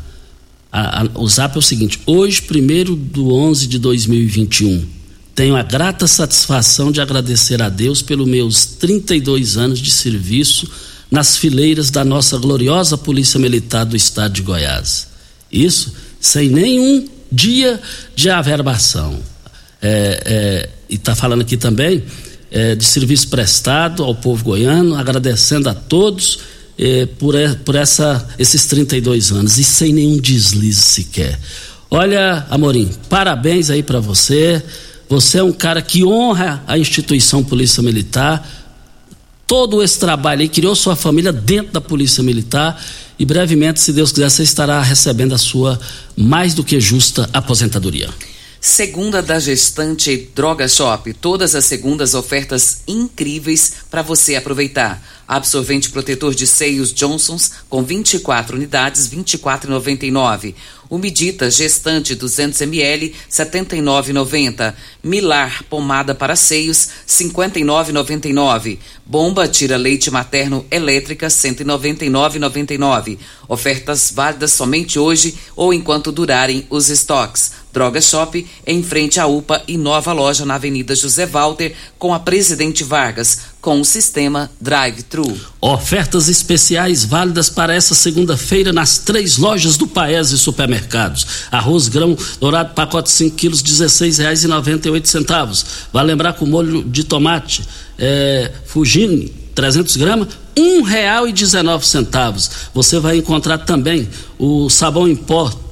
A, 0.72 1.02
a, 1.02 1.08
o 1.16 1.28
zap 1.28 1.54
é 1.54 1.58
o 1.58 1.62
seguinte: 1.62 2.00
hoje, 2.06 2.40
primeiro 2.40 2.96
do 2.96 3.34
11 3.34 3.66
de 3.66 3.78
2021, 3.78 4.96
tenho 5.36 5.54
a 5.54 5.62
grata 5.62 6.06
satisfação 6.06 6.90
de 6.90 6.98
agradecer 6.98 7.60
a 7.60 7.68
Deus 7.68 8.00
pelos 8.00 8.26
meus 8.26 8.64
32 8.64 9.58
anos 9.58 9.80
de 9.80 9.90
serviço 9.90 10.66
nas 11.10 11.36
fileiras 11.36 11.90
da 11.90 12.02
nossa 12.02 12.38
gloriosa 12.38 12.96
Polícia 12.96 13.38
Militar 13.38 13.84
do 13.84 13.94
Estado 13.94 14.32
de 14.32 14.40
Goiás. 14.40 15.08
Isso 15.52 15.92
sem 16.18 16.48
nenhum 16.48 17.06
dia 17.30 17.78
de 18.14 18.30
averbação. 18.30 19.20
É, 19.82 20.22
é, 20.24 20.70
e 20.88 20.94
está 20.94 21.14
falando 21.14 21.42
aqui 21.42 21.58
também 21.58 22.02
é, 22.50 22.74
de 22.74 22.84
serviço 22.86 23.28
prestado 23.28 24.02
ao 24.04 24.14
povo 24.14 24.42
goiano, 24.42 24.96
agradecendo 24.96 25.68
a 25.68 25.74
todos 25.74 26.38
é, 26.78 27.04
por, 27.04 27.34
por 27.62 27.74
essa, 27.74 28.26
esses 28.38 28.64
32 28.64 29.32
anos 29.32 29.58
e 29.58 29.64
sem 29.64 29.92
nenhum 29.92 30.16
deslize 30.16 30.80
sequer. 30.80 31.38
Olha, 31.90 32.46
Amorim, 32.48 32.90
parabéns 33.10 33.68
aí 33.68 33.82
para 33.82 34.00
você. 34.00 34.62
Você 35.08 35.38
é 35.38 35.42
um 35.42 35.52
cara 35.52 35.80
que 35.80 36.04
honra 36.04 36.62
a 36.66 36.76
instituição 36.76 37.44
Polícia 37.44 37.82
Militar. 37.82 38.46
Todo 39.46 39.82
esse 39.82 39.98
trabalho 40.00 40.42
aí, 40.42 40.48
criou 40.48 40.74
sua 40.74 40.96
família 40.96 41.32
dentro 41.32 41.72
da 41.72 41.80
Polícia 41.80 42.22
Militar 42.22 42.82
e 43.18 43.24
brevemente, 43.24 43.80
se 43.80 43.92
Deus 43.92 44.10
quiser, 44.10 44.28
você 44.28 44.42
estará 44.42 44.82
recebendo 44.82 45.34
a 45.34 45.38
sua 45.38 45.78
mais 46.16 46.54
do 46.54 46.64
que 46.64 46.80
justa 46.80 47.30
aposentadoria. 47.32 48.10
Segunda 48.60 49.22
da 49.22 49.38
gestante 49.38 50.28
Droga 50.34 50.66
Shop. 50.66 51.12
Todas 51.14 51.54
as 51.54 51.64
segundas 51.64 52.14
ofertas 52.14 52.82
incríveis 52.88 53.72
para 53.88 54.02
você 54.02 54.34
aproveitar. 54.34 55.00
Absorvente 55.28 55.90
protetor 55.90 56.34
de 56.34 56.46
seios 56.46 56.92
Johnsons 56.92 57.52
com 57.68 57.84
24 57.84 58.56
unidades, 58.56 59.08
24,99. 59.08 60.54
Umidita 60.88 61.50
gestante 61.50 62.14
200 62.14 62.60
ml 62.60 63.12
79,90. 63.30 64.74
Milar 65.02 65.64
pomada 65.64 66.14
para 66.14 66.36
seios 66.36 66.88
59,99. 67.06 68.78
Bomba 69.04 69.48
tira 69.48 69.76
leite 69.76 70.10
materno 70.10 70.64
elétrica 70.70 71.26
199,99. 71.26 73.18
Ofertas 73.48 74.12
válidas 74.12 74.52
somente 74.52 74.98
hoje 74.98 75.34
ou 75.56 75.74
enquanto 75.74 76.12
durarem 76.12 76.66
os 76.70 76.88
estoques. 76.88 77.52
Droga 77.76 78.00
Shop 78.00 78.46
em 78.66 78.82
frente 78.82 79.20
à 79.20 79.26
UPA 79.26 79.62
e 79.68 79.76
nova 79.76 80.10
loja 80.10 80.46
na 80.46 80.54
Avenida 80.54 80.94
José 80.94 81.26
Walter 81.26 81.74
com 81.98 82.14
a 82.14 82.18
Presidente 82.18 82.82
Vargas 82.82 83.40
com 83.60 83.78
o 83.78 83.84
sistema 83.84 84.50
Drive-Thru. 84.58 85.38
Ofertas 85.60 86.26
especiais 86.26 87.04
válidas 87.04 87.50
para 87.50 87.74
essa 87.74 87.94
segunda-feira 87.94 88.72
nas 88.72 88.96
três 88.96 89.36
lojas 89.36 89.76
do 89.76 89.86
Paese 89.86 90.38
Supermercados. 90.38 91.26
Arroz 91.52 91.88
grão 91.88 92.16
dourado 92.40 92.72
pacote 92.72 93.10
5 93.10 93.36
quilos, 93.36 93.60
dezesseis 93.60 94.16
reais 94.16 94.42
e 94.42 94.48
noventa 94.48 94.88
e 94.88 95.06
centavos. 95.06 95.66
Vai 95.92 96.02
lembrar 96.02 96.32
com 96.32 96.46
molho 96.46 96.82
de 96.82 97.04
tomate, 97.04 97.62
é, 97.98 98.52
Fugine, 98.64 99.30
300 99.54 99.96
gramas, 99.96 100.28
um 100.56 100.80
real 100.80 101.28
e 101.28 101.32
dezenove 101.32 101.86
centavos. 101.86 102.50
Você 102.72 102.98
vai 102.98 103.18
encontrar 103.18 103.58
também 103.58 104.08
o 104.38 104.70
sabão 104.70 105.06
em 105.06 105.14
pó 105.14 105.65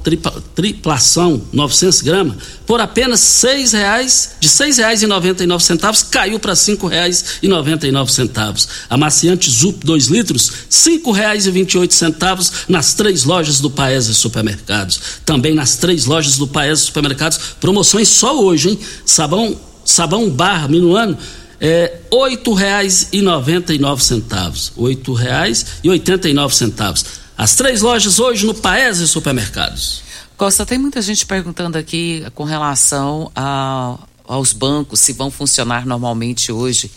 triplação, 0.55 1.43
900 1.53 2.03
gramas, 2.03 2.37
por 2.67 2.81
apenas 2.81 3.21
seis 3.21 3.73
reais, 3.73 4.33
de 4.39 4.49
seis 4.49 4.77
reais 4.77 5.03
e 5.03 5.07
noventa 5.07 5.43
e 5.43 5.47
nove 5.47 5.65
centavos, 5.65 6.03
caiu 6.03 6.39
para 6.39 6.55
cinco 6.55 6.87
reais 6.87 7.25
e 7.43 7.49
noventa 7.49 7.87
e 7.87 7.93
nove 7.93 8.13
centavos. 8.13 8.69
Amaciante 8.91 9.51
Zup 9.51 9.85
2 9.85 10.07
litros, 10.07 10.53
cinco 10.69 11.11
reais 11.11 11.47
e 11.47 11.51
vinte 11.51 11.75
e 11.75 11.79
oito 11.79 11.95
centavos 11.95 12.53
nas 12.69 12.95
três 12.95 13.25
lojas 13.25 13.61
do 13.61 13.71
Paese 13.71 14.15
Supermercados. 14.15 15.01
Também 15.25 15.55
nas 15.55 15.77
três 15.77 16.05
lojas 16.05 16.37
do 16.37 16.47
Paese 16.47 16.83
Supermercados, 16.83 17.39
promoções 17.61 18.09
só 18.09 18.39
hoje, 18.39 18.71
hein? 18.71 18.79
Sabão, 19.07 19.59
sabão 19.85 20.29
barra 20.29 20.69
minuano, 20.69 21.17
é, 21.61 22.01
R$ 22.13 22.37
8,99. 22.37 24.73
R$ 24.77 24.95
8,89. 24.95 27.24
As 27.37 27.55
três 27.55 27.83
lojas 27.83 28.19
hoje 28.19 28.47
no 28.47 28.55
Paese 28.55 29.07
Supermercados. 29.09 30.03
Costa, 30.37 30.65
tem 30.67 30.79
muita 30.79 31.01
gente 31.03 31.27
perguntando 31.27 31.79
aqui 31.79 32.25
com 32.35 32.45
relação 32.45 33.31
a, 33.35 33.99
aos 34.27 34.53
bancos, 34.53 35.01
se 35.01 35.13
vão 35.13 35.31
funcionar 35.31 35.87
normalmente 35.87 36.51
hoje. 36.51 36.91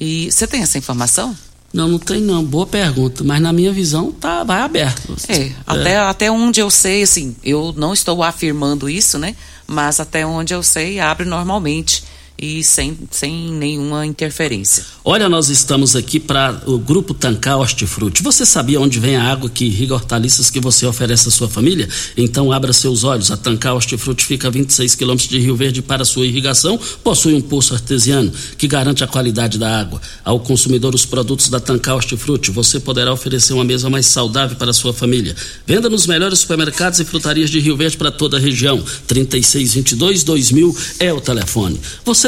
E 0.00 0.30
você 0.30 0.46
tem 0.46 0.62
essa 0.62 0.78
informação? 0.78 1.36
Não, 1.72 1.88
não 1.88 1.98
tem 1.98 2.20
não. 2.20 2.44
Boa 2.44 2.66
pergunta. 2.66 3.22
Mas 3.24 3.40
na 3.40 3.52
minha 3.52 3.72
visão, 3.72 4.10
tá, 4.12 4.42
vai 4.42 4.60
aberto. 4.60 5.16
É, 5.28 5.36
é. 5.36 5.52
Até, 5.66 5.98
até 5.98 6.30
onde 6.30 6.60
eu 6.60 6.70
sei, 6.70 7.02
assim, 7.02 7.36
eu 7.44 7.74
não 7.76 7.92
estou 7.92 8.22
afirmando 8.22 8.88
isso, 8.88 9.18
né? 9.18 9.36
Mas 9.66 10.00
até 10.00 10.24
onde 10.24 10.54
eu 10.54 10.62
sei, 10.62 10.98
abre 10.98 11.26
normalmente 11.26 12.04
e 12.40 12.62
sem, 12.62 12.96
sem 13.10 13.50
nenhuma 13.50 14.06
interferência. 14.06 14.84
Olha, 15.04 15.28
nós 15.28 15.48
estamos 15.48 15.96
aqui 15.96 16.20
para 16.20 16.62
o 16.66 16.78
Grupo 16.78 17.12
Tancar 17.12 17.58
Hortifruti. 17.58 18.22
Você 18.22 18.46
sabia 18.46 18.80
onde 18.80 19.00
vem 19.00 19.16
a 19.16 19.24
água 19.24 19.50
que 19.50 19.64
irriga 19.64 19.94
hortaliças 19.94 20.48
que 20.48 20.60
você 20.60 20.86
oferece 20.86 21.28
à 21.28 21.30
sua 21.32 21.48
família? 21.48 21.88
Então 22.16 22.52
abra 22.52 22.72
seus 22.72 23.02
olhos. 23.02 23.30
A 23.32 23.36
Tancar 23.36 23.74
Hortifruti 23.74 24.24
fica 24.24 24.46
a 24.46 24.50
26 24.50 24.94
quilômetros 24.94 25.28
de 25.28 25.38
Rio 25.38 25.56
Verde 25.56 25.82
para 25.82 26.04
sua 26.04 26.26
irrigação. 26.26 26.78
Possui 27.02 27.34
um 27.34 27.40
poço 27.40 27.74
artesiano 27.74 28.32
que 28.56 28.68
garante 28.68 29.02
a 29.02 29.06
qualidade 29.06 29.58
da 29.58 29.80
água. 29.80 30.00
Ao 30.24 30.38
consumidor 30.38 30.94
os 30.94 31.04
produtos 31.04 31.48
da 31.48 31.58
Tancar 31.58 31.96
Hortifruti, 31.96 32.52
você 32.52 32.78
poderá 32.78 33.12
oferecer 33.12 33.52
uma 33.54 33.64
mesa 33.64 33.90
mais 33.90 34.06
saudável 34.06 34.56
para 34.56 34.70
a 34.70 34.74
sua 34.74 34.92
família. 34.92 35.34
Venda 35.66 35.90
nos 35.90 36.06
melhores 36.06 36.38
supermercados 36.40 37.00
e 37.00 37.04
frutarias 37.04 37.50
de 37.50 37.58
Rio 37.58 37.76
Verde 37.76 37.96
para 37.96 38.12
toda 38.12 38.36
a 38.36 38.40
região. 38.40 38.80
3622 39.08 40.22
2000 40.22 40.76
é 41.00 41.12
o 41.12 41.20
telefone. 41.20 41.80
Você 42.04 42.27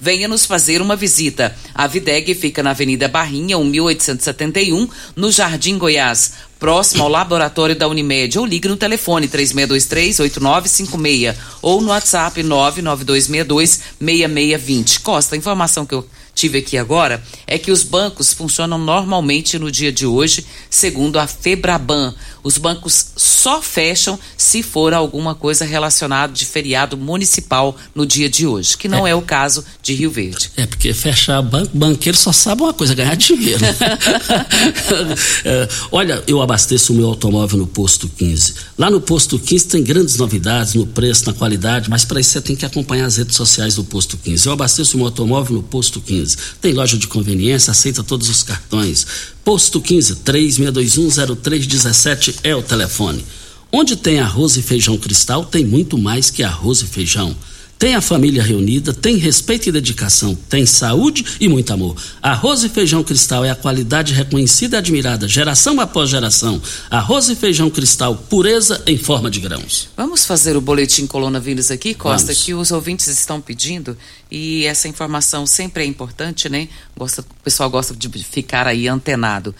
Venha 0.00 0.28
nos 0.28 0.46
fazer 0.46 0.82
uma 0.82 0.96
visita. 0.96 1.54
A 1.74 1.86
Videg 1.86 2.34
fica 2.34 2.62
na 2.62 2.70
Avenida 2.70 3.08
Barrinha, 3.08 3.58
1871, 3.58 4.88
no 5.14 5.30
Jardim 5.30 5.78
Goiás 5.78 6.32
próximo 6.58 7.02
ao 7.02 7.08
laboratório 7.08 7.76
da 7.76 7.86
Unimed, 7.86 8.38
ou 8.38 8.46
ligue 8.46 8.68
no 8.68 8.76
telefone 8.76 9.28
3623-8956 9.28 11.36
ou 11.60 11.80
no 11.80 11.88
WhatsApp 11.90 12.40
99262-6620. 12.42 15.02
Costa, 15.02 15.34
a 15.34 15.38
informação 15.38 15.84
que 15.84 15.94
eu 15.94 16.06
tive 16.36 16.58
aqui 16.58 16.76
agora 16.76 17.22
é 17.46 17.58
que 17.58 17.72
os 17.72 17.82
bancos 17.82 18.32
funcionam 18.32 18.78
normalmente 18.78 19.58
no 19.58 19.72
dia 19.72 19.90
de 19.90 20.06
hoje, 20.06 20.44
segundo 20.68 21.18
a 21.18 21.26
Febraban. 21.26 22.14
Os 22.44 22.58
bancos 22.58 23.06
só 23.16 23.60
fecham 23.62 24.18
se 24.36 24.62
for 24.62 24.92
alguma 24.92 25.34
coisa 25.34 25.64
relacionada 25.64 26.32
de 26.32 26.44
feriado 26.44 26.96
municipal 26.96 27.74
no 27.94 28.06
dia 28.06 28.28
de 28.28 28.46
hoje, 28.46 28.76
que 28.76 28.86
não 28.86 29.06
é, 29.06 29.10
é 29.10 29.14
o 29.14 29.22
caso 29.22 29.64
de 29.82 29.94
Rio 29.94 30.10
Verde. 30.10 30.50
É, 30.56 30.66
porque 30.66 30.92
fechar 30.92 31.40
banco, 31.42 31.76
banqueiro 31.76 32.16
só 32.16 32.30
sabe 32.30 32.62
uma 32.62 32.74
coisa, 32.74 32.94
ganhar 32.94 33.16
dinheiro. 33.16 33.64
é, 35.44 35.68
olha, 35.90 36.22
eu 36.26 36.42
abasteço 36.42 36.92
o 36.92 36.96
meu 36.96 37.06
automóvel 37.08 37.58
no 37.58 37.66
posto 37.66 38.08
15. 38.08 38.54
Lá 38.78 38.90
no 38.90 39.00
posto 39.00 39.38
15 39.38 39.66
tem 39.68 39.82
grandes 39.82 40.16
novidades 40.16 40.74
no 40.74 40.86
preço, 40.86 41.26
na 41.26 41.32
qualidade, 41.32 41.88
mas 41.88 42.04
para 42.04 42.20
isso 42.20 42.30
você 42.30 42.40
tem 42.42 42.54
que 42.54 42.66
acompanhar 42.66 43.06
as 43.06 43.16
redes 43.16 43.34
sociais 43.36 43.76
do 43.76 43.84
posto 43.84 44.18
15. 44.18 44.46
Eu 44.46 44.52
abasteço 44.52 44.94
o 44.94 44.98
meu 44.98 45.06
automóvel 45.06 45.56
no 45.56 45.62
posto 45.62 46.00
15. 46.00 46.25
15. 46.26 46.36
Tem 46.60 46.72
loja 46.72 46.98
de 46.98 47.06
conveniência, 47.06 47.70
aceita 47.70 48.02
todos 48.02 48.28
os 48.28 48.42
cartões. 48.42 49.06
Posto 49.44 49.80
15, 49.80 50.16
36210317 50.16 52.34
é 52.42 52.52
o 52.54 52.62
telefone. 52.62 53.24
Onde 53.70 53.96
tem 53.96 54.18
arroz 54.18 54.56
e 54.56 54.62
feijão 54.62 54.98
cristal, 54.98 55.44
tem 55.44 55.64
muito 55.64 55.96
mais 55.96 56.30
que 56.30 56.42
arroz 56.42 56.82
e 56.82 56.86
feijão. 56.86 57.36
Tem 57.78 57.94
a 57.94 58.00
família 58.00 58.42
reunida, 58.42 58.94
tem 58.94 59.16
respeito 59.16 59.68
e 59.68 59.72
dedicação, 59.72 60.34
tem 60.34 60.64
saúde 60.64 61.24
e 61.38 61.46
muito 61.46 61.70
amor. 61.72 61.94
Arroz 62.22 62.64
e 62.64 62.70
feijão 62.70 63.04
cristal 63.04 63.44
é 63.44 63.50
a 63.50 63.54
qualidade 63.54 64.14
reconhecida 64.14 64.76
e 64.76 64.78
admirada, 64.78 65.28
geração 65.28 65.78
após 65.78 66.08
geração. 66.08 66.60
Arroz 66.90 67.28
e 67.28 67.36
feijão 67.36 67.68
cristal, 67.68 68.16
pureza 68.16 68.82
em 68.86 68.96
forma 68.96 69.30
de 69.30 69.40
grãos. 69.40 69.90
Vamos 69.94 70.24
fazer 70.24 70.56
o 70.56 70.60
boletim 70.60 71.06
coronavírus 71.06 71.70
aqui, 71.70 71.92
Costa, 71.92 72.28
Vamos. 72.28 72.44
que 72.44 72.54
os 72.54 72.70
ouvintes 72.70 73.08
estão 73.08 73.42
pedindo 73.42 73.96
e 74.30 74.64
essa 74.64 74.88
informação 74.88 75.46
sempre 75.46 75.82
é 75.82 75.86
importante, 75.86 76.48
né? 76.48 76.68
Gosta, 76.96 77.20
o 77.20 77.42
pessoal 77.44 77.68
gosta 77.68 77.94
de 77.94 78.08
ficar 78.24 78.66
aí 78.66 78.88
antenado. 78.88 79.54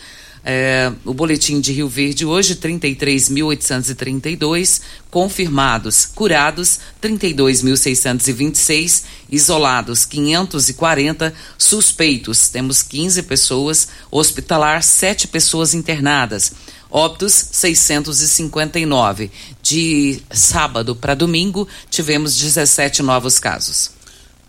É, 0.48 0.92
o 1.04 1.12
boletim 1.12 1.60
de 1.60 1.72
Rio 1.72 1.88
Verde 1.88 2.24
hoje, 2.24 2.54
33.832 2.54 4.80
confirmados, 5.10 6.06
curados 6.06 6.78
32.626, 7.02 9.02
isolados 9.28 10.04
540, 10.04 11.34
suspeitos, 11.58 12.48
temos 12.48 12.80
15 12.80 13.24
pessoas, 13.24 13.88
hospitalar 14.08 14.84
7 14.84 15.26
pessoas 15.26 15.74
internadas. 15.74 16.52
Óbitos 16.88 17.32
659. 17.50 19.32
De 19.60 20.22
sábado 20.30 20.94
para 20.94 21.16
domingo, 21.16 21.66
tivemos 21.90 22.36
17 22.36 23.02
novos 23.02 23.40
casos. 23.40 23.90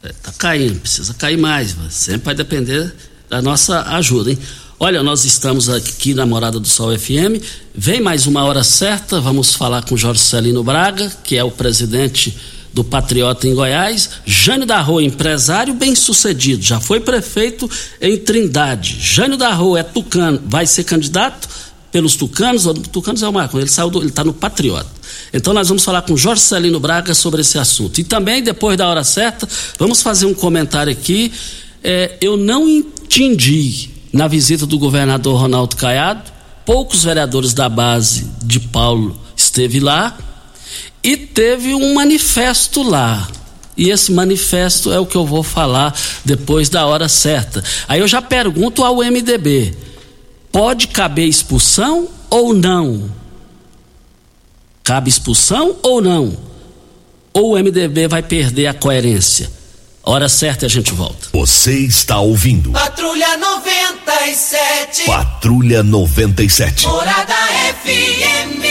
Está 0.03 0.29
é, 0.29 0.33
caindo, 0.37 0.79
precisa 0.79 1.15
cair 1.15 1.39
mais, 1.39 1.75
sempre 1.89 2.25
vai 2.25 2.35
depender 2.35 2.93
da 3.27 3.41
nossa 3.41 3.81
ajuda, 3.95 4.29
hein? 4.29 4.37
Olha, 4.80 5.01
nós 5.01 5.25
estamos 5.25 5.69
aqui 5.69 6.13
na 6.13 6.23
Morada 6.23 6.59
do 6.59 6.67
Sol 6.67 6.95
FM. 6.95 7.41
Vem 7.73 7.99
mais 7.99 8.28
uma 8.28 8.43
hora 8.43 8.63
certa, 8.63 9.19
vamos 9.19 9.55
falar 9.55 9.84
com 9.84 9.97
Jorge 9.97 10.21
Celino 10.21 10.63
Braga, 10.63 11.11
que 11.23 11.36
é 11.36 11.43
o 11.43 11.49
presidente 11.49 12.38
do 12.71 12.84
Patriota 12.84 13.47
em 13.47 13.55
Goiás. 13.55 14.07
Jânio 14.23 14.67
da 14.67 14.80
Rua, 14.80 15.01
empresário 15.01 15.73
bem 15.73 15.95
sucedido, 15.95 16.61
já 16.61 16.80
foi 16.80 16.99
prefeito 16.99 17.67
em 17.99 18.17
Trindade. 18.17 18.97
Jânio 18.99 19.36
da 19.36 19.51
Rua 19.51 19.80
é 19.80 19.84
tucano, 19.84 20.39
vai 20.45 20.67
ser 20.67 20.84
candidato 20.84 21.49
pelos 21.91 22.15
tucanos, 22.15 22.67
ou 22.67 22.75
tucanos 22.75 23.23
é 23.23 23.28
o 23.28 23.34
Marco, 23.34 23.57
ele 23.57 23.67
saiu 23.67 23.89
ele 23.95 24.09
está 24.09 24.23
no 24.23 24.32
Patriota. 24.32 24.91
Então 25.34 25.55
nós 25.55 25.69
vamos 25.69 25.84
falar 25.84 26.03
com 26.03 26.15
Jorge 26.15 26.43
Celino 26.43 26.80
Braga 26.80 27.15
sobre 27.15 27.41
esse 27.41 27.57
assunto. 27.57 27.99
E 27.99 28.03
também, 28.03 28.43
depois 28.43 28.78
da 28.78 28.88
hora 28.88 29.03
certa, 29.03 29.49
vamos 29.80 30.03
fazer 30.03 30.28
um 30.28 30.36
comentário 30.36 30.91
aqui. 30.93 31.34
É, 31.84 32.15
eu 32.21 32.38
não 32.38 32.69
entendi 32.69 33.96
na 34.12 34.28
visita 34.28 34.66
do 34.66 34.78
governador 34.78 35.39
Ronaldo 35.39 35.76
Caiado. 35.76 36.32
Poucos 36.66 37.03
vereadores 37.03 37.53
da 37.53 37.70
base 37.70 38.30
de 38.43 38.60
Paulo 38.60 39.20
esteve 39.36 39.80
lá 39.80 40.18
e 41.03 41.16
teve 41.16 41.74
um 41.74 41.93
manifesto 41.93 42.84
lá. 42.84 43.28
E 43.78 43.89
esse 43.91 44.12
manifesto 44.12 44.91
é 44.91 44.99
o 44.99 45.05
que 45.05 45.16
eu 45.16 45.26
vou 45.26 45.43
falar 45.43 45.95
depois 46.26 46.68
da 46.68 46.86
hora 46.86 47.08
certa. 47.08 47.64
Aí 47.88 47.99
eu 47.99 48.08
já 48.08 48.22
pergunto 48.22 48.84
ao 48.84 48.97
MDB: 48.97 49.76
pode 50.51 50.88
caber 50.88 51.28
expulsão 51.28 52.10
ou 52.30 52.53
não? 52.53 53.10
Cabe 54.84 55.10
expulsão 55.10 55.76
ou 55.84 56.01
não? 56.01 56.36
Ou 57.34 57.53
o 57.53 57.60
MDB 57.60 58.08
vai 58.08 58.24
perder 58.24 58.68
a 58.68 58.74
coerência? 58.74 59.57
Hora 60.10 60.30
certa 60.30 60.64
e 60.64 60.68
a 60.68 60.70
gente 60.70 60.93
volta. 60.93 61.28
Você 61.34 61.80
está 61.80 62.18
ouvindo. 62.22 62.72
Patrulha 62.72 63.36
97. 63.36 65.03
Patrulha 65.05 65.84
97. 65.84 66.88
Morada 66.88 67.36
FM. 67.84 68.64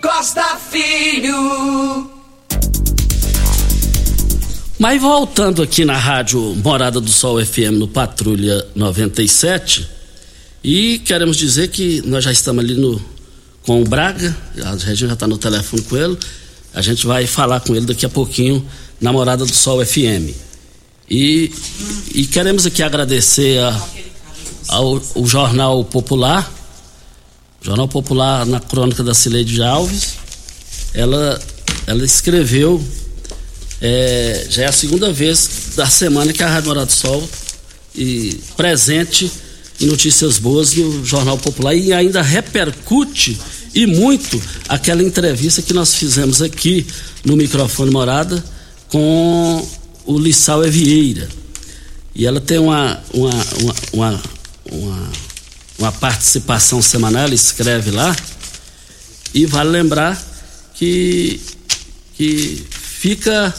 Costa 0.00 0.58
Filho. 0.70 2.10
Mas 4.78 4.98
voltando 4.98 5.62
aqui 5.62 5.84
na 5.84 5.98
rádio 5.98 6.40
Morada 6.64 7.02
do 7.02 7.10
Sol 7.10 7.44
FM 7.44 7.72
no 7.78 7.86
Patrulha 7.86 8.66
97, 8.74 9.86
e 10.64 11.00
queremos 11.00 11.36
dizer 11.36 11.68
que 11.68 12.00
nós 12.06 12.24
já 12.24 12.32
estamos 12.32 12.64
ali 12.64 12.74
no 12.74 12.98
com 13.66 13.82
o 13.82 13.84
Braga, 13.84 14.34
a 14.64 14.74
gente 14.74 15.06
já 15.06 15.12
está 15.12 15.26
no 15.26 15.36
telefone 15.36 15.82
com 15.82 15.98
ele, 15.98 16.18
a 16.72 16.80
gente 16.80 17.06
vai 17.06 17.26
falar 17.26 17.60
com 17.60 17.76
ele 17.76 17.84
daqui 17.84 18.06
a 18.06 18.08
pouquinho 18.08 18.66
Namorada 19.04 19.44
do 19.44 19.54
Sol 19.54 19.84
FM. 19.84 20.32
E, 21.10 21.52
e 22.14 22.26
queremos 22.26 22.64
aqui 22.64 22.82
agradecer 22.82 23.58
a, 23.58 23.88
ao, 24.68 24.98
Jornal 25.26 25.84
Popular, 25.84 26.50
Jornal 27.60 27.86
Popular 27.86 28.46
na 28.46 28.60
crônica 28.60 29.04
da 29.04 29.12
Cileide 29.12 29.62
Alves. 29.62 30.14
Ela, 30.94 31.38
ela 31.86 32.02
escreveu, 32.02 32.82
é, 33.78 34.46
já 34.48 34.62
é 34.62 34.66
a 34.68 34.72
segunda 34.72 35.12
vez 35.12 35.72
da 35.76 35.86
semana 35.86 36.32
que 36.32 36.42
a 36.42 36.48
Rádio 36.48 36.68
Morada 36.68 36.86
do 36.86 36.92
Sol 36.92 37.28
e 37.94 38.40
presente 38.56 39.30
em 39.82 39.84
notícias 39.84 40.38
boas 40.38 40.72
no 40.72 41.04
Jornal 41.04 41.36
Popular 41.36 41.74
e 41.74 41.92
ainda 41.92 42.22
repercute 42.22 43.38
e 43.74 43.86
muito 43.86 44.40
aquela 44.66 45.02
entrevista 45.02 45.60
que 45.60 45.74
nós 45.74 45.94
fizemos 45.94 46.40
aqui 46.40 46.86
no 47.22 47.36
microfone 47.36 47.90
Morada 47.90 48.42
com 48.94 49.68
o 50.06 50.16
Lissau 50.16 50.62
Vieira. 50.62 51.28
E 52.14 52.24
ela 52.24 52.40
tem 52.40 52.58
uma, 52.58 53.02
uma, 53.12 53.32
uma, 53.92 54.22
uma, 54.70 55.10
uma, 55.76 55.90
participação 55.90 56.80
semanal, 56.80 57.28
escreve 57.30 57.90
lá. 57.90 58.14
E 59.34 59.46
vale 59.46 59.70
lembrar 59.70 60.16
que, 60.74 61.40
que 62.16 62.64
fica, 62.70 63.52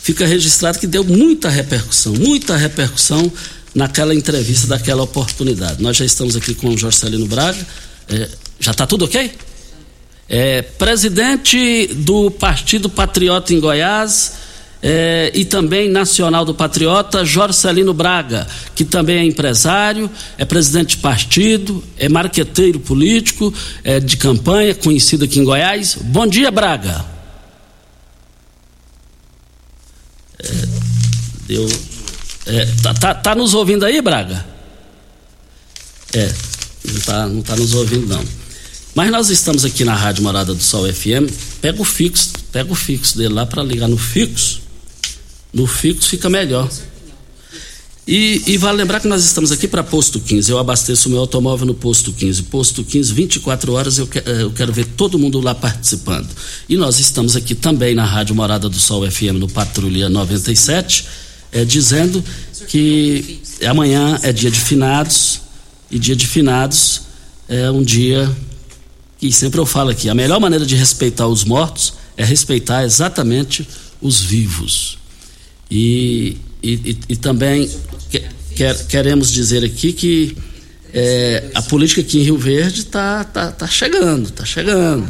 fica 0.00 0.26
registrado 0.26 0.78
que 0.78 0.86
deu 0.86 1.04
muita 1.04 1.50
repercussão, 1.50 2.14
muita 2.14 2.56
repercussão 2.56 3.30
naquela 3.74 4.14
entrevista 4.14 4.66
daquela 4.68 5.02
oportunidade. 5.02 5.82
Nós 5.82 5.98
já 5.98 6.06
estamos 6.06 6.34
aqui 6.34 6.54
com 6.54 6.70
o 6.70 6.78
Jorcelino 6.78 7.26
Braga. 7.26 7.66
É, 8.08 8.26
já 8.58 8.70
está 8.70 8.86
tudo 8.86 9.04
ok? 9.04 9.32
É, 10.30 10.62
presidente 10.62 11.88
do 11.88 12.30
Partido 12.30 12.88
Patriota 12.88 13.52
em 13.52 13.60
Goiás, 13.60 14.40
é, 14.82 15.30
e 15.32 15.44
também 15.44 15.88
nacional 15.88 16.44
do 16.44 16.52
Patriota, 16.52 17.24
Jorcelino 17.24 17.94
Braga, 17.94 18.48
que 18.74 18.84
também 18.84 19.18
é 19.18 19.24
empresário, 19.24 20.10
é 20.36 20.44
presidente 20.44 20.96
de 20.96 21.02
partido, 21.02 21.82
é 21.96 22.08
marqueteiro 22.08 22.80
político, 22.80 23.54
é 23.84 24.00
de 24.00 24.16
campanha, 24.16 24.74
conhecido 24.74 25.24
aqui 25.24 25.38
em 25.38 25.44
Goiás. 25.44 25.96
Bom 26.00 26.26
dia, 26.26 26.50
Braga. 26.50 27.04
É, 30.42 30.66
é, 32.46 32.66
tá, 32.82 32.92
tá, 32.94 33.14
tá, 33.14 33.34
nos 33.36 33.54
ouvindo 33.54 33.84
aí, 33.84 34.02
Braga? 34.02 34.44
É, 36.12 36.32
não 36.84 37.00
tá, 37.00 37.28
não 37.28 37.42
tá 37.42 37.54
nos 37.54 37.72
ouvindo 37.74 38.08
não. 38.08 38.24
Mas 38.96 39.10
nós 39.12 39.30
estamos 39.30 39.64
aqui 39.64 39.84
na 39.84 39.94
Rádio 39.94 40.24
Morada 40.24 40.52
do 40.52 40.62
Sol 40.62 40.92
FM. 40.92 41.30
Pega 41.60 41.80
o 41.80 41.84
fixo, 41.84 42.32
pega 42.50 42.70
o 42.70 42.74
fixo 42.74 43.16
dele 43.16 43.32
lá 43.32 43.46
para 43.46 43.62
ligar 43.62 43.88
no 43.88 43.96
fixo 43.96 44.61
no 45.52 45.66
fixo 45.66 46.08
fica 46.08 46.28
melhor. 46.30 46.68
E, 48.06 48.42
e, 48.48 48.56
vale 48.56 48.78
lembrar 48.78 48.98
que 48.98 49.06
nós 49.06 49.24
estamos 49.24 49.52
aqui 49.52 49.68
para 49.68 49.82
Posto 49.84 50.18
15. 50.18 50.50
Eu 50.50 50.58
abasteço 50.58 51.08
o 51.08 51.12
meu 51.12 51.20
automóvel 51.20 51.66
no 51.66 51.74
Posto 51.74 52.12
15. 52.12 52.42
Posto 52.44 52.82
15, 52.82 53.12
24 53.12 53.72
horas, 53.72 53.98
eu, 53.98 54.08
que, 54.08 54.18
eu 54.26 54.50
quero 54.50 54.72
ver 54.72 54.86
todo 54.86 55.16
mundo 55.16 55.40
lá 55.40 55.54
participando. 55.54 56.28
E 56.68 56.76
nós 56.76 56.98
estamos 56.98 57.36
aqui 57.36 57.54
também 57.54 57.94
na 57.94 58.04
Rádio 58.04 58.34
Morada 58.34 58.68
do 58.68 58.76
Sol 58.76 59.08
FM, 59.08 59.38
no 59.38 59.48
Patrulha 59.48 60.08
97, 60.08 61.06
é, 61.52 61.64
dizendo 61.64 62.24
que 62.66 63.40
amanhã 63.64 64.18
é 64.22 64.32
dia 64.32 64.50
de 64.50 64.58
finados. 64.58 65.40
E 65.88 65.98
dia 65.98 66.16
de 66.16 66.26
finados 66.26 67.02
é 67.48 67.70
um 67.70 67.84
dia 67.84 68.28
que 69.18 69.30
sempre 69.30 69.60
eu 69.60 69.66
falo 69.66 69.90
aqui: 69.90 70.08
a 70.08 70.14
melhor 70.14 70.40
maneira 70.40 70.66
de 70.66 70.74
respeitar 70.74 71.28
os 71.28 71.44
mortos 71.44 71.94
é 72.16 72.24
respeitar 72.24 72.82
exatamente 72.82 73.66
os 74.00 74.20
vivos. 74.20 74.98
E, 75.74 76.36
e, 76.62 76.98
e 77.08 77.16
também 77.16 77.66
quer, 78.54 78.86
queremos 78.88 79.32
dizer 79.32 79.64
aqui 79.64 79.94
que 79.94 80.36
é, 80.92 81.50
a 81.54 81.62
política 81.62 82.02
aqui 82.02 82.18
em 82.18 82.24
Rio 82.24 82.36
Verde 82.36 82.80
está 82.80 83.24
tá, 83.24 83.50
tá 83.50 83.66
chegando, 83.66 84.28
está 84.28 84.44
chegando. 84.44 85.08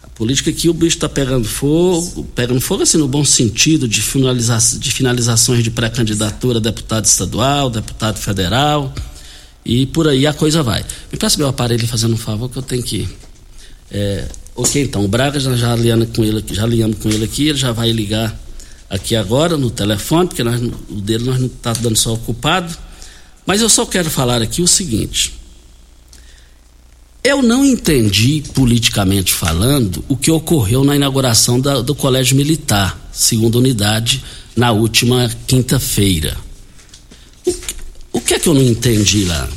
A 0.00 0.06
política 0.10 0.50
aqui 0.50 0.68
o 0.68 0.72
bicho 0.72 0.96
está 0.96 1.08
pegando 1.08 1.48
fogo, 1.48 2.22
pegando 2.36 2.60
fogo 2.60 2.84
assim 2.84 2.98
no 2.98 3.08
bom 3.08 3.24
sentido 3.24 3.88
de, 3.88 4.00
finaliza, 4.00 4.58
de 4.78 4.92
finalizações 4.92 5.64
de 5.64 5.72
pré-candidatura 5.72 6.58
a 6.58 6.62
deputado 6.62 7.06
estadual, 7.06 7.68
deputado 7.68 8.16
federal 8.16 8.94
e 9.64 9.86
por 9.86 10.06
aí 10.06 10.24
a 10.24 10.32
coisa 10.32 10.62
vai. 10.62 10.84
Me 11.10 11.18
peça 11.18 11.36
meu 11.36 11.48
aparelho 11.48 11.84
fazendo 11.88 12.14
um 12.14 12.18
favor 12.18 12.48
que 12.48 12.58
eu 12.58 12.62
tenho 12.62 12.84
que. 12.84 13.08
É, 13.90 14.24
ok, 14.54 14.84
então, 14.84 15.04
o 15.04 15.08
Braga 15.08 15.40
já, 15.40 15.56
já, 15.56 15.76
com 16.14 16.22
ele, 16.22 16.44
já 16.52 16.62
alinhamos 16.62 16.98
com 16.98 17.08
ele 17.08 17.24
aqui, 17.24 17.48
ele 17.48 17.58
já 17.58 17.72
vai 17.72 17.90
ligar 17.90 18.38
aqui 18.88 19.14
agora 19.14 19.56
no 19.56 19.70
telefone, 19.70 20.28
porque 20.28 20.42
nós, 20.42 20.60
o 20.60 21.00
dele 21.00 21.24
nós 21.24 21.38
não 21.38 21.46
está 21.46 21.72
dando 21.72 21.96
só 21.96 22.14
ocupado. 22.14 22.76
Mas 23.44 23.60
eu 23.60 23.68
só 23.68 23.86
quero 23.86 24.10
falar 24.10 24.42
aqui 24.42 24.62
o 24.62 24.68
seguinte. 24.68 25.34
Eu 27.22 27.42
não 27.42 27.64
entendi, 27.64 28.42
politicamente 28.54 29.32
falando, 29.32 30.04
o 30.08 30.16
que 30.16 30.30
ocorreu 30.30 30.84
na 30.84 30.96
inauguração 30.96 31.60
da, 31.60 31.80
do 31.80 31.94
Colégio 31.94 32.36
Militar, 32.36 32.98
segunda 33.12 33.58
unidade, 33.58 34.22
na 34.56 34.72
última 34.72 35.30
quinta-feira. 35.46 36.36
O, 37.44 37.54
o 38.12 38.20
que 38.20 38.34
é 38.34 38.38
que 38.38 38.48
eu 38.48 38.54
não 38.54 38.62
entendi 38.62 39.24
lá? 39.24 39.48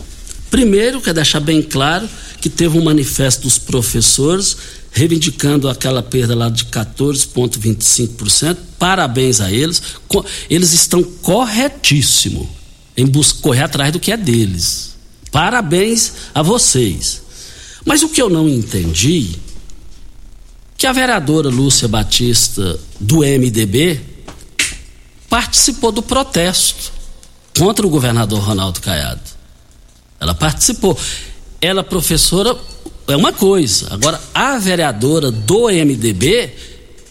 Primeiro, 0.50 1.00
quero 1.00 1.16
deixar 1.16 1.40
bem 1.40 1.62
claro 1.62 2.10
que 2.42 2.50
teve 2.50 2.78
um 2.78 2.84
manifesto 2.84 3.44
dos 3.44 3.58
professores 3.60 4.58
reivindicando 4.92 5.70
aquela 5.70 6.04
perda 6.04 6.36
lá 6.36 6.50
de 6.50 6.66
14,25%. 6.66 8.58
Parabéns 8.78 9.40
a 9.40 9.52
eles. 9.52 9.82
Eles 10.50 10.74
estão 10.74 11.04
corretíssimo 11.04 12.50
em 12.98 13.06
buscar, 13.06 13.42
correr 13.42 13.64
atrás 13.64 13.94
do 13.94 14.00
que 14.00 14.12
é 14.12 14.18
deles. 14.18 14.96
Parabéns 15.32 16.14
a 16.34 16.42
vocês. 16.42 17.22
Mas 17.86 18.04
o 18.04 18.10
que 18.10 18.22
eu 18.22 18.30
não 18.30 18.50
entendi 18.50 19.36
que 20.78 20.88
a 20.88 20.92
vereadora 20.92 21.48
Lúcia 21.48 21.88
Batista 21.88 22.80
do 23.00 23.20
MDB 23.20 24.02
participou 25.30 25.92
do 25.92 26.02
protesto 26.02 26.92
contra 27.58 27.86
o 27.86 27.90
governador 27.90 28.40
Ronaldo 28.40 28.82
Caiado. 28.82 29.22
Ela 30.20 30.34
participou. 30.34 30.98
Ela 31.62 31.84
professora 31.84 32.58
é 33.08 33.16
uma 33.16 33.32
coisa. 33.32 33.88
Agora, 33.92 34.20
a 34.34 34.58
vereadora 34.58 35.30
do 35.32 35.68
MDB, 35.68 36.50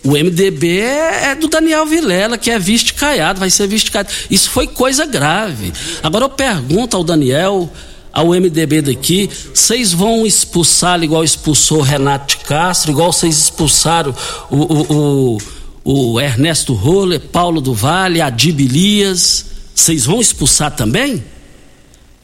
o 0.02 0.12
MDB 0.12 0.80
é, 0.80 1.30
é 1.30 1.34
do 1.34 1.46
Daniel 1.46 1.86
Vilela, 1.86 2.36
que 2.36 2.50
é 2.50 2.58
visto 2.58 2.94
caiado, 2.94 3.38
vai 3.38 3.50
ser 3.50 3.66
visto 3.66 3.92
caiado. 3.92 4.10
Isso 4.30 4.50
foi 4.50 4.66
coisa 4.66 5.06
grave. 5.06 5.72
Agora 6.02 6.24
eu 6.24 6.28
pergunto 6.30 6.96
ao 6.96 7.04
Daniel, 7.04 7.70
ao 8.12 8.28
MDB 8.28 8.82
daqui, 8.82 9.30
vocês 9.54 9.92
vão 9.92 10.26
expulsá-lo 10.26 11.04
igual 11.04 11.22
expulsou 11.22 11.80
Renato 11.80 12.36
de 12.36 12.44
Castro, 12.44 12.90
igual 12.90 13.12
vocês 13.12 13.38
expulsaram 13.38 14.14
o, 14.50 14.56
o, 14.56 15.38
o, 15.84 16.12
o 16.12 16.20
Ernesto 16.20 16.74
Roller, 16.74 17.20
Paulo 17.20 17.60
do 17.60 17.72
Vale, 17.72 18.20
Adib 18.20 18.60
Elias, 18.60 19.46
vocês 19.74 20.06
vão 20.06 20.20
expulsar 20.20 20.74
também? 20.74 21.22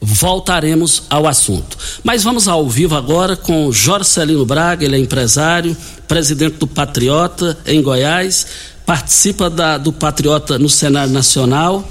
Voltaremos 0.01 1.03
ao 1.09 1.27
assunto. 1.27 1.77
Mas 2.03 2.23
vamos 2.23 2.47
ao 2.47 2.67
vivo 2.69 2.95
agora 2.95 3.35
com 3.35 3.71
Jorcelino 3.71 4.45
Braga, 4.45 4.85
ele 4.85 4.95
é 4.95 4.99
empresário, 4.99 5.75
presidente 6.07 6.57
do 6.57 6.67
Patriota 6.67 7.57
em 7.65 7.81
Goiás, 7.81 8.45
participa 8.85 9.49
da, 9.49 9.77
do 9.77 9.91
Patriota 9.91 10.57
no 10.57 10.69
cenário 10.69 11.11
nacional 11.11 11.87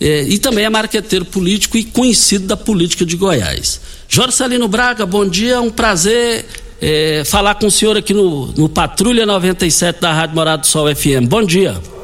eh, 0.00 0.24
e 0.28 0.38
também 0.38 0.64
é 0.64 0.70
marqueteiro 0.70 1.24
político 1.24 1.76
e 1.76 1.84
conhecido 1.84 2.46
da 2.46 2.56
política 2.56 3.04
de 3.04 3.16
Goiás. 3.16 3.80
Jorcelino 4.08 4.66
Braga, 4.66 5.04
bom 5.04 5.28
dia, 5.28 5.54
é 5.54 5.60
um 5.60 5.70
prazer 5.70 6.46
eh, 6.80 7.22
falar 7.26 7.56
com 7.56 7.66
o 7.66 7.70
senhor 7.70 7.96
aqui 7.96 8.14
no, 8.14 8.46
no 8.52 8.68
Patrulha 8.68 9.26
97 9.26 10.00
da 10.00 10.12
Rádio 10.12 10.34
Morado 10.34 10.62
do 10.62 10.66
Sol 10.66 10.94
FM. 10.94 11.28
Bom 11.28 11.44
dia. 11.44 11.97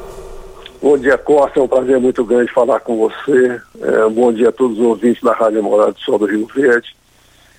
Bom 0.85 0.99
dia, 0.99 1.17
Costa. 1.17 1.59
É 1.59 1.63
um 1.63 1.67
prazer 1.67 1.99
muito 1.99 2.23
grande 2.27 2.53
falar 2.53 2.79
com 2.81 2.99
você. 2.99 3.59
É, 3.81 4.07
bom 4.11 4.31
dia 4.31 4.51
a 4.51 4.53
todos 4.53 4.79
os 4.79 4.85
ouvintes 4.85 5.23
da 5.23 5.33
Rádio 5.33 5.63
Morada 5.63 5.93
do 5.93 6.01
Sol 6.01 6.19
do 6.19 6.27
Rio 6.27 6.47
Verde. 6.55 6.95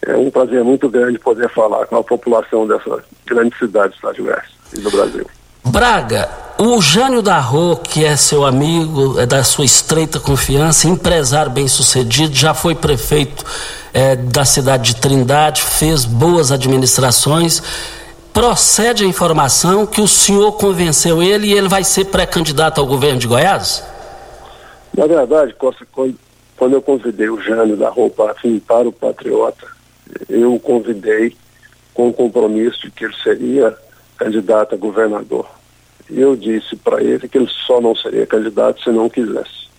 É 0.06 0.16
um 0.16 0.30
prazer 0.30 0.64
muito 0.64 0.88
grande 0.88 1.18
poder 1.18 1.50
falar 1.50 1.88
com 1.88 1.96
a 1.96 2.04
população 2.04 2.68
dessa 2.68 3.04
grande 3.26 3.58
cidade 3.58 3.90
do 3.90 3.96
Estado 3.96 4.22
Goiás 4.22 4.46
e 4.76 4.80
do 4.80 4.92
Brasil. 4.92 5.26
Braga, 5.66 6.30
o 6.60 6.80
Jânio 6.80 7.24
Darro, 7.24 7.78
que 7.78 8.06
é 8.06 8.16
seu 8.16 8.46
amigo, 8.46 9.20
é 9.20 9.26
da 9.26 9.44
sua 9.44 9.66
estreita 9.66 10.20
confiança, 10.20 10.88
empresário 10.88 11.52
bem 11.52 11.68
sucedido, 11.68 12.36
já 12.36 12.54
foi 12.54 12.76
prefeito 12.76 13.44
é, 13.92 14.16
da 14.16 14.46
cidade 14.46 14.94
de 14.94 15.02
Trindade, 15.02 15.64
fez 15.64 16.06
boas 16.06 16.52
administrações 16.52 17.64
procede 18.36 19.06
a 19.06 19.08
informação 19.08 19.88
que 19.88 20.02
o 20.02 20.08
senhor 20.10 20.52
convenceu 20.58 21.24
ele 21.24 21.48
e 21.48 21.54
ele 21.54 21.70
vai 21.70 21.86
ser 21.86 22.04
pré-candidato 22.08 22.82
ao 22.82 22.86
governo 22.86 23.18
de 23.18 23.28
Goiás? 23.28 23.82
Na 24.94 25.08
verdade, 25.08 25.54
Costa, 25.54 25.88
quando, 25.90 26.74
eu 26.74 26.82
convidei 26.82 27.30
o 27.30 27.40
Jânio 27.40 27.78
da 27.78 27.88
roupa 27.88 28.30
assim, 28.32 28.60
para 28.60 28.90
o 28.90 28.92
Patriota, 28.92 29.66
eu 30.28 30.54
o 30.54 30.60
convidei 30.60 31.34
com 31.94 32.10
o 32.10 32.14
compromisso 32.14 32.82
de 32.82 32.92
que 32.92 33.06
ele 33.06 33.16
seria 33.24 33.74
candidato 34.18 34.76
a 34.76 34.78
governador. 34.78 35.48
Eu 36.10 36.36
disse 36.36 36.76
para 36.76 37.02
ele 37.02 37.30
que 37.30 37.38
ele 37.38 37.50
só 37.66 37.80
não 37.80 37.96
seria 37.96 38.28
candidato 38.28 38.84
se 38.84 38.90
não 38.90 39.10
quisesse. 39.10 39.70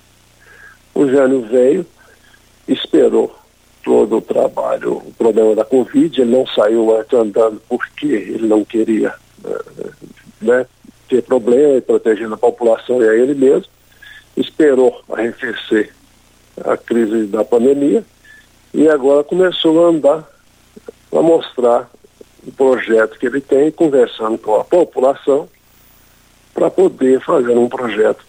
O 0.94 1.07
Jânio 1.07 1.42
veio, 1.42 1.84
esperou 2.66 3.36
todo 3.87 4.16
o 4.16 4.20
trabalho, 4.20 4.95
o 4.97 5.12
problema 5.12 5.55
da 5.55 5.64
Covid, 5.64 6.20
ele 6.20 6.32
não 6.32 6.45
saiu 6.45 6.99
antes 6.99 7.12
andando 7.14 7.62
porque 7.68 8.07
ele 8.07 8.49
não 8.49 8.64
queria 8.64 9.14
eh, 9.45 9.91
né, 10.43 10.66
ter 11.09 11.22
problema 11.22 11.80
protegendo 11.80 12.34
a 12.34 12.37
população 12.37 13.01
e 13.01 13.09
a 13.09 13.14
ele 13.14 13.32
mesmo. 13.32 13.68
Esperou 14.37 15.05
arrefecer 15.09 15.95
a 16.64 16.76
crise 16.76 17.26
da 17.26 17.45
pandemia 17.45 18.05
e 18.74 18.89
agora 18.89 19.22
começou 19.22 19.87
a 19.87 19.91
andar 19.91 20.28
para 21.09 21.22
mostrar 21.22 21.89
o 22.45 22.51
projeto 22.51 23.16
que 23.20 23.26
ele 23.26 23.41
tem, 23.41 23.70
conversando 23.70 24.37
com 24.37 24.57
a 24.57 24.64
população 24.64 25.49
para 26.53 26.68
poder 26.72 27.20
fazer 27.20 27.57
um 27.57 27.68
projeto 27.68 28.24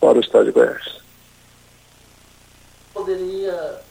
para 0.00 0.18
o 0.18 0.20
Estado 0.20 0.46
de 0.46 0.50
Goiás. 0.50 1.00
Poderia 2.92 3.88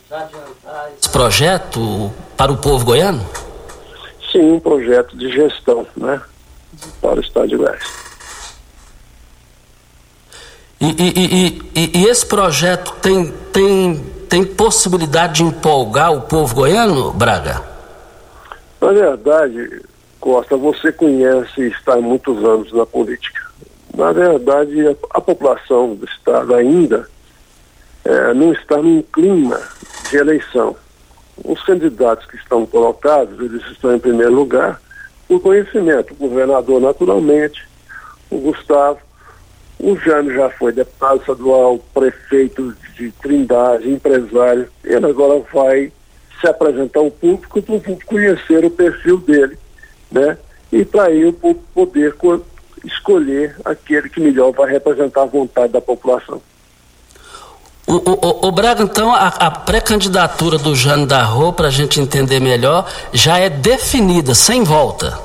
esse 0.97 1.09
projeto 1.09 2.11
para 2.35 2.51
o 2.51 2.57
povo 2.57 2.85
goiano? 2.85 3.23
Sim, 4.31 4.53
um 4.53 4.59
projeto 4.59 5.15
de 5.17 5.31
gestão, 5.31 5.85
né? 5.95 6.21
Para 7.01 7.17
o 7.17 7.19
Estado 7.19 7.47
de 7.47 7.57
Goiás. 7.57 7.83
E, 10.81 10.85
e, 10.87 11.61
e, 11.75 11.99
e, 11.99 12.05
esse 12.07 12.25
projeto 12.25 12.93
tem, 13.01 13.31
tem, 13.51 13.97
tem 14.29 14.45
possibilidade 14.45 15.35
de 15.35 15.43
empolgar 15.43 16.13
o 16.13 16.21
povo 16.21 16.55
goiano, 16.55 17.11
Braga? 17.11 17.61
Na 18.79 18.91
verdade, 18.91 19.81
Costa, 20.21 20.55
você 20.55 20.91
conhece 20.91 21.61
e 21.61 21.67
está 21.67 21.95
há 21.95 22.01
muitos 22.01 22.43
anos 22.45 22.71
na 22.71 22.85
política. 22.85 23.41
Na 23.95 24.13
verdade, 24.13 24.87
a, 24.87 24.95
a 25.11 25.21
população 25.21 25.95
do 25.95 26.05
Estado 26.05 26.55
ainda 26.55 27.09
é, 28.09 28.33
não 28.33 28.51
está 28.51 28.77
num 28.77 29.03
clima 29.03 29.61
de 30.09 30.17
eleição. 30.17 30.75
Os 31.43 31.61
candidatos 31.61 32.25
que 32.25 32.37
estão 32.37 32.65
colocados, 32.65 33.39
eles 33.39 33.63
estão 33.67 33.95
em 33.95 33.99
primeiro 33.99 34.33
lugar 34.33 34.81
por 35.27 35.39
conhecimento. 35.39 36.13
O 36.13 36.27
governador, 36.27 36.81
naturalmente, 36.81 37.67
o 38.31 38.39
Gustavo, 38.39 38.99
o 39.79 39.95
Jânio 39.95 40.33
já 40.33 40.49
foi 40.49 40.71
deputado 40.71 41.19
estadual, 41.19 41.77
prefeito 41.93 42.75
de 42.95 43.11
Trindade, 43.11 43.89
empresário. 43.89 44.67
Ele 44.83 45.05
agora 45.05 45.41
vai 45.53 45.91
se 46.41 46.47
apresentar 46.47 47.01
ao 47.01 47.11
público 47.11 47.61
para 47.61 47.75
o 47.75 47.79
público 47.79 48.05
conhecer 48.07 48.65
o 48.65 48.71
perfil 48.71 49.17
dele, 49.19 49.57
né? 50.11 50.35
E 50.71 50.83
para 50.83 51.05
aí 51.05 51.25
o 51.25 51.33
público 51.33 51.65
poder 51.73 52.15
escolher 52.83 53.55
aquele 53.63 54.09
que 54.09 54.19
melhor 54.19 54.51
vai 54.51 54.71
representar 54.71 55.23
a 55.23 55.27
vontade 55.27 55.73
da 55.73 55.81
população. 55.81 56.41
O, 57.89 57.95
o, 57.95 58.49
o 58.49 58.83
então, 58.83 59.11
a, 59.11 59.29
a 59.29 59.49
pré-candidatura 59.49 60.59
do 60.59 60.75
Jânio 60.75 61.07
da 61.07 61.23
Rô, 61.23 61.51
para 61.51 61.69
a 61.69 61.71
gente 61.71 61.99
entender 61.99 62.39
melhor, 62.39 62.87
já 63.11 63.39
é 63.39 63.49
definida, 63.49 64.35
sem 64.35 64.63
volta. 64.63 65.19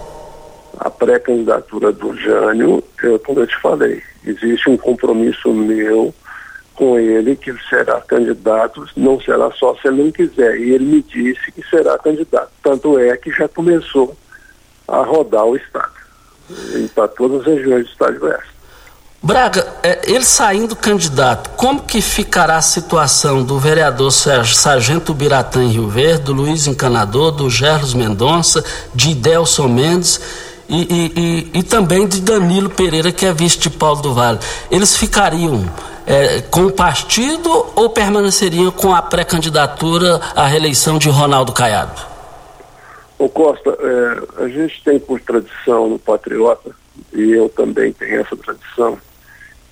A 0.78 0.88
pré-candidatura 0.88 1.92
do 1.92 2.16
Jânio, 2.16 2.82
eu, 3.02 3.18
como 3.18 3.40
eu 3.40 3.46
te 3.46 3.60
falei, 3.60 4.02
existe 4.24 4.70
um 4.70 4.78
compromisso 4.78 5.52
meu 5.52 6.14
com 6.74 6.98
ele 6.98 7.36
que 7.36 7.50
ele 7.50 7.60
será 7.68 8.00
candidato, 8.00 8.86
não 8.96 9.20
será 9.20 9.50
só 9.52 9.74
se 9.76 9.86
ele 9.86 10.04
não 10.04 10.10
quiser. 10.10 10.56
E 10.58 10.70
ele 10.72 10.86
me 10.86 11.02
disse 11.02 11.52
que 11.52 11.62
será 11.68 11.98
candidato. 11.98 12.50
Tanto 12.62 12.98
é 12.98 13.14
que 13.18 13.30
já 13.30 13.46
começou 13.46 14.16
a 14.88 15.02
rodar 15.02 15.44
o 15.44 15.54
Estado, 15.54 15.92
para 16.94 17.08
todas 17.08 17.42
as 17.42 17.46
regiões 17.46 17.84
do 17.84 17.90
Estado 17.90 18.14
de 18.14 18.20
Goiás. 18.20 18.53
Braga, 19.24 19.66
é, 19.82 20.02
ele 20.04 20.22
saindo 20.22 20.76
candidato, 20.76 21.48
como 21.56 21.80
que 21.80 22.02
ficará 22.02 22.58
a 22.58 22.60
situação 22.60 23.42
do 23.42 23.58
vereador 23.58 24.12
Sargento 24.12 25.14
Biratã 25.14 25.62
em 25.64 25.68
Rio 25.68 25.88
Verde, 25.88 26.24
do 26.24 26.34
Luiz 26.34 26.66
Encanador, 26.66 27.30
do 27.30 27.48
Gerlos 27.48 27.94
Mendonça, 27.94 28.62
de 28.94 29.12
Idelson 29.12 29.66
Mendes 29.66 30.20
e, 30.68 30.76
e, 30.76 31.12
e, 31.54 31.58
e, 31.58 31.62
também 31.62 32.06
de 32.06 32.20
Danilo 32.20 32.68
Pereira, 32.68 33.10
que 33.10 33.24
é 33.24 33.32
vice 33.32 33.58
de 33.58 33.70
Paulo 33.70 34.02
do 34.02 34.12
Vale? 34.12 34.38
Eles 34.70 34.94
ficariam 34.94 35.64
é, 36.06 36.42
com 36.42 36.66
o 36.66 36.72
partido 36.72 37.48
ou 37.74 37.88
permaneceriam 37.88 38.70
com 38.70 38.94
a 38.94 39.00
pré-candidatura 39.00 40.20
à 40.36 40.46
reeleição 40.46 40.98
de 40.98 41.08
Ronaldo 41.08 41.50
Caiado? 41.50 41.98
Ô 43.18 43.26
Costa, 43.30 43.74
é, 43.80 44.44
a 44.44 44.48
gente 44.48 44.82
tem 44.84 45.00
por 45.00 45.18
tradição 45.18 45.88
no 45.88 45.98
Patriota, 45.98 46.72
e 47.10 47.32
eu 47.32 47.48
também 47.48 47.90
tenho 47.90 48.20
essa 48.20 48.36
tradição, 48.36 48.98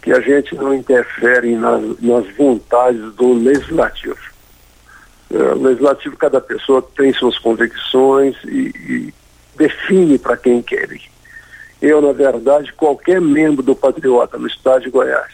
que 0.02 0.12
a 0.12 0.20
gente 0.20 0.54
não 0.56 0.74
interfere 0.74 1.54
nas, 1.54 1.80
nas 2.00 2.26
vontades 2.36 3.00
do 3.14 3.32
legislativo. 3.32 4.18
É, 5.32 5.36
o 5.36 5.62
legislativo, 5.62 6.16
cada 6.16 6.40
pessoa 6.40 6.82
tem 6.96 7.12
suas 7.14 7.38
convicções 7.38 8.36
e, 8.44 8.74
e 8.76 9.14
define 9.56 10.18
para 10.18 10.36
quem 10.36 10.60
quer. 10.60 10.88
Eu, 11.80 12.02
na 12.02 12.12
verdade, 12.12 12.72
qualquer 12.72 13.20
membro 13.20 13.62
do 13.62 13.74
Patriota 13.74 14.36
no 14.36 14.48
estado 14.48 14.82
de 14.82 14.90
Goiás, 14.90 15.32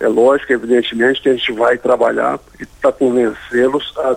é 0.00 0.08
lógico, 0.08 0.52
evidentemente, 0.52 1.22
que 1.22 1.28
a 1.28 1.34
gente 1.34 1.52
vai 1.52 1.78
trabalhar 1.78 2.40
para 2.80 2.90
convencê-los 2.90 3.94
a, 3.96 4.16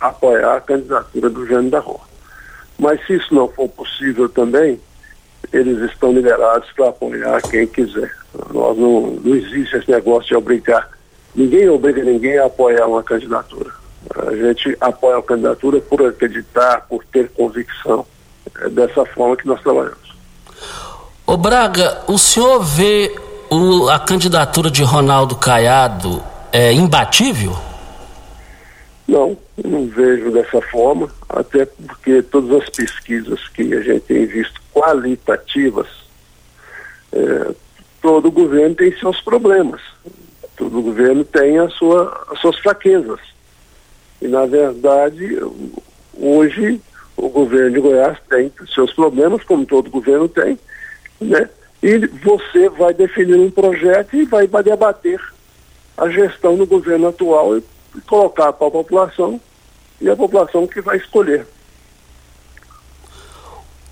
a 0.00 0.08
apoiar 0.08 0.56
a 0.56 0.60
candidatura 0.60 1.28
do 1.28 1.44
Jânio 1.44 1.70
da 1.70 1.80
Rua. 1.80 2.00
Mas 2.78 3.04
se 3.04 3.14
isso 3.14 3.34
não 3.34 3.48
for 3.48 3.68
possível 3.68 4.28
também, 4.28 4.80
eles 5.54 5.78
estão 5.90 6.12
liberados 6.12 6.68
para 6.72 6.88
apoiar 6.88 7.40
quem 7.42 7.64
quiser. 7.66 8.12
Nós 8.52 8.76
não, 8.76 9.12
não 9.22 9.36
existe 9.36 9.76
esse 9.76 9.88
negócio 9.88 10.28
de 10.28 10.34
obrigar. 10.34 10.90
Ninguém 11.34 11.68
obriga 11.68 12.02
ninguém 12.02 12.38
a 12.38 12.46
apoiar 12.46 12.86
uma 12.88 13.02
candidatura. 13.04 13.70
A 14.26 14.34
gente 14.34 14.76
apoia 14.80 15.18
a 15.18 15.22
candidatura 15.22 15.80
por 15.80 16.04
acreditar, 16.04 16.86
por 16.88 17.04
ter 17.04 17.30
convicção. 17.30 18.04
É 18.60 18.68
dessa 18.68 19.04
forma 19.06 19.36
que 19.36 19.46
nós 19.46 19.62
trabalhamos. 19.62 20.14
Ô 21.24 21.36
Braga, 21.36 22.02
o 22.08 22.18
senhor 22.18 22.60
vê 22.62 23.14
o, 23.48 23.88
a 23.88 23.98
candidatura 24.00 24.70
de 24.70 24.82
Ronaldo 24.82 25.36
Caiado 25.36 26.22
é 26.52 26.72
imbatível? 26.72 27.56
Não, 29.06 29.36
não 29.64 29.86
vejo 29.86 30.32
dessa 30.32 30.60
forma, 30.62 31.08
até 31.28 31.64
porque 31.66 32.22
todas 32.22 32.62
as 32.62 32.68
pesquisas 32.70 33.48
que 33.48 33.72
a 33.74 33.80
gente 33.80 34.00
tem 34.00 34.26
visto 34.26 34.63
qualitativas, 34.74 35.86
é, 37.12 37.54
todo 38.02 38.30
governo 38.30 38.74
tem 38.74 38.94
seus 38.98 39.20
problemas, 39.20 39.80
todo 40.56 40.82
governo 40.82 41.24
tem 41.24 41.58
a 41.58 41.68
sua, 41.70 42.26
as 42.30 42.40
suas 42.40 42.58
fraquezas. 42.58 43.20
E, 44.20 44.26
na 44.26 44.44
verdade, 44.44 45.38
hoje 46.12 46.80
o 47.16 47.28
governo 47.28 47.70
de 47.70 47.80
Goiás 47.80 48.18
tem 48.28 48.52
seus 48.74 48.92
problemas, 48.92 49.44
como 49.44 49.64
todo 49.64 49.90
governo 49.90 50.28
tem, 50.28 50.58
né? 51.20 51.48
E 51.82 51.98
você 52.06 52.68
vai 52.70 52.94
definir 52.94 53.36
um 53.36 53.50
projeto 53.50 54.16
e 54.16 54.24
vai, 54.24 54.46
vai 54.46 54.62
debater 54.62 55.20
a 55.96 56.08
gestão 56.08 56.56
do 56.56 56.66
governo 56.66 57.08
atual 57.08 57.56
e, 57.56 57.62
e 57.96 58.00
colocar 58.00 58.52
para 58.52 58.66
a 58.66 58.70
população 58.70 59.40
e 60.00 60.08
a 60.08 60.16
população 60.16 60.66
que 60.66 60.80
vai 60.80 60.96
escolher. 60.96 61.46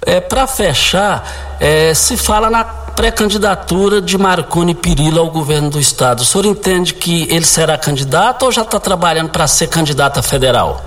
É, 0.04 0.20
Para 0.20 0.46
fechar, 0.46 1.56
é, 1.60 1.94
se 1.94 2.16
fala 2.16 2.50
na 2.50 2.64
pré-candidatura 2.64 4.00
de 4.00 4.18
Marconi 4.18 4.74
Perillo 4.74 5.20
ao 5.20 5.30
governo 5.30 5.70
do 5.70 5.78
estado. 5.78 6.20
O 6.20 6.24
senhor 6.24 6.44
entende 6.44 6.94
que 6.94 7.22
ele 7.32 7.44
será 7.44 7.78
candidato 7.78 8.44
ou 8.44 8.52
já 8.52 8.62
está 8.62 8.80
trabalhando 8.80 9.30
para 9.30 9.46
ser 9.46 9.68
candidato 9.68 10.18
a 10.18 10.22
federal? 10.22 10.80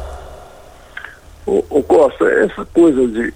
O, 1.46 1.82
Costa, 1.84 2.26
essa 2.26 2.66
coisa 2.66 3.08
de, 3.08 3.34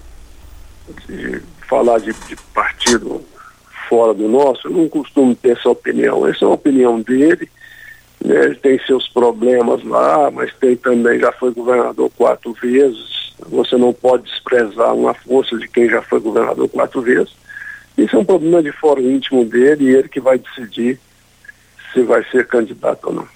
de 1.08 1.42
falar 1.68 1.98
de, 2.00 2.12
de, 2.12 2.36
partido 2.52 3.22
fora 3.88 4.12
do 4.12 4.28
nosso, 4.28 4.66
eu 4.66 4.72
não 4.72 4.88
costumo 4.88 5.34
ter 5.34 5.56
essa 5.56 5.68
opinião. 5.70 6.26
Essa 6.26 6.44
é 6.44 6.48
uma 6.48 6.54
opinião 6.54 7.00
dele. 7.00 7.48
Né? 8.22 8.44
Ele 8.44 8.56
tem 8.56 8.78
seus 8.84 9.08
problemas 9.08 9.82
lá, 9.84 10.30
mas 10.30 10.52
tem 10.60 10.76
também, 10.76 11.20
já 11.20 11.32
foi 11.32 11.52
governador 11.52 12.10
quatro 12.16 12.52
vezes 12.60 13.29
você 13.48 13.76
não 13.76 13.92
pode 13.92 14.24
desprezar 14.24 14.94
uma 14.94 15.14
força 15.14 15.56
de 15.56 15.68
quem 15.68 15.88
já 15.88 16.02
foi 16.02 16.20
governador 16.20 16.68
quatro 16.68 17.00
vezes. 17.00 17.32
Isso 17.96 18.16
é 18.16 18.18
um 18.18 18.24
problema 18.24 18.62
de 18.62 18.72
fórum 18.72 19.02
íntimo 19.02 19.44
dele 19.44 19.84
e 19.84 19.94
ele 19.94 20.08
que 20.08 20.20
vai 20.20 20.38
decidir 20.38 20.98
se 21.92 22.02
vai 22.02 22.24
ser 22.30 22.46
candidato 22.46 23.06
ou 23.06 23.12
não. 23.14 23.28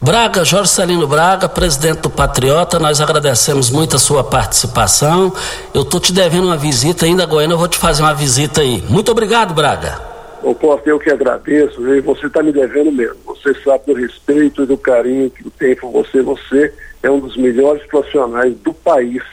Braga, 0.00 0.44
Jorge 0.44 0.70
Celino 0.70 1.06
Braga, 1.08 1.48
presidente 1.48 2.00
do 2.00 2.10
Patriota, 2.10 2.78
nós 2.78 3.00
agradecemos 3.00 3.70
muito 3.70 3.96
a 3.96 3.98
sua 3.98 4.22
participação. 4.22 5.32
Eu 5.74 5.82
estou 5.82 5.98
te 5.98 6.12
devendo 6.12 6.44
uma 6.44 6.56
visita 6.56 7.06
ainda, 7.06 7.26
Goiânia, 7.26 7.54
eu 7.54 7.58
vou 7.58 7.66
te 7.66 7.78
fazer 7.78 8.02
uma 8.02 8.14
visita 8.14 8.60
aí. 8.60 8.84
Muito 8.88 9.10
obrigado, 9.10 9.54
Braga. 9.54 10.15
Ô 10.46 10.54
Costa, 10.54 10.88
eu 10.88 11.00
que 11.00 11.10
agradeço, 11.10 11.84
e 11.92 12.00
você 12.00 12.28
está 12.28 12.40
me 12.40 12.52
devendo 12.52 12.92
mesmo. 12.92 13.16
Você 13.26 13.52
sabe 13.64 13.82
do 13.84 13.94
respeito 13.94 14.62
e 14.62 14.66
do 14.66 14.78
carinho 14.78 15.28
que 15.28 15.44
eu 15.44 15.50
tenho 15.58 15.76
por 15.76 15.90
você. 15.90 16.22
Você 16.22 16.72
é 17.02 17.10
um 17.10 17.18
dos 17.18 17.36
melhores 17.36 17.84
profissionais 17.88 18.54
do 18.58 18.72
país 18.72 19.24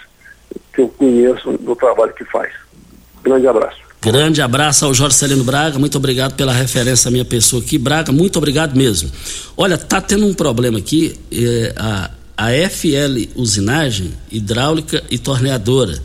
que 0.74 0.82
eu 0.82 0.88
conheço 0.88 1.51
no 1.51 1.76
trabalho 1.76 2.11
que 2.16 2.26
faz. 2.26 2.51
Grande 3.22 3.47
abraço. 3.47 3.78
Grande 4.01 4.41
abraço 4.41 4.86
ao 4.86 4.93
Jorge 4.95 5.16
Celino 5.16 5.43
Braga, 5.43 5.78
muito 5.78 5.99
obrigado 5.99 6.34
pela 6.34 6.51
referência 6.51 7.09
à 7.09 7.11
minha 7.11 7.24
pessoa 7.24 7.61
aqui. 7.61 7.78
Braga, 7.78 8.11
muito 8.11 8.38
obrigado 8.38 8.76
mesmo. 8.76 9.11
Olha, 9.55 9.78
tá 9.78 10.01
tendo 10.01 10.26
um 10.26 10.34
problema 10.34 10.80
aqui, 10.80 11.16
é, 11.32 11.76
a, 11.78 12.09
a 12.36 12.70
FL 12.72 13.30
Usinagem, 13.36 14.14
Hidráulica 14.32 15.03
e 15.11 15.20
Torneadora, 15.20 16.01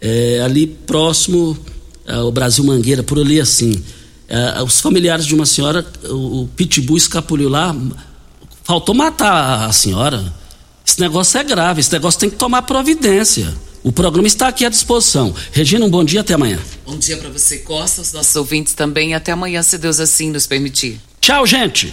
é, 0.00 0.40
ali 0.44 0.66
próximo 0.66 1.56
ao 2.04 2.32
Brasil 2.32 2.64
Mangueira, 2.64 3.04
por 3.04 3.16
ali 3.16 3.40
assim. 3.40 3.80
É, 4.30 4.62
os 4.62 4.80
familiares 4.80 5.26
de 5.26 5.34
uma 5.34 5.44
senhora, 5.44 5.84
o, 6.04 6.42
o 6.42 6.48
Pitbull 6.54 6.96
escapuliu 6.96 7.48
lá, 7.48 7.76
faltou 8.62 8.94
matar 8.94 9.68
a 9.68 9.72
senhora. 9.72 10.32
Esse 10.86 11.00
negócio 11.00 11.38
é 11.38 11.42
grave, 11.42 11.80
esse 11.80 11.92
negócio 11.92 12.20
tem 12.20 12.30
que 12.30 12.36
tomar 12.36 12.62
providência. 12.62 13.52
O 13.82 13.90
programa 13.90 14.28
está 14.28 14.48
aqui 14.48 14.64
à 14.64 14.68
disposição. 14.68 15.34
Regina, 15.52 15.84
um 15.84 15.90
bom 15.90 16.04
dia, 16.04 16.20
até 16.20 16.34
amanhã. 16.34 16.60
Bom 16.86 16.96
dia 16.96 17.16
para 17.16 17.30
você, 17.30 17.58
Costa, 17.58 18.02
os 18.02 18.12
nossos 18.12 18.36
ouvintes 18.36 18.74
também. 18.74 19.14
Até 19.14 19.32
amanhã, 19.32 19.62
se 19.62 19.76
Deus 19.78 19.98
assim 19.98 20.30
nos 20.30 20.46
permitir. 20.46 21.00
Tchau, 21.20 21.46
gente. 21.46 21.92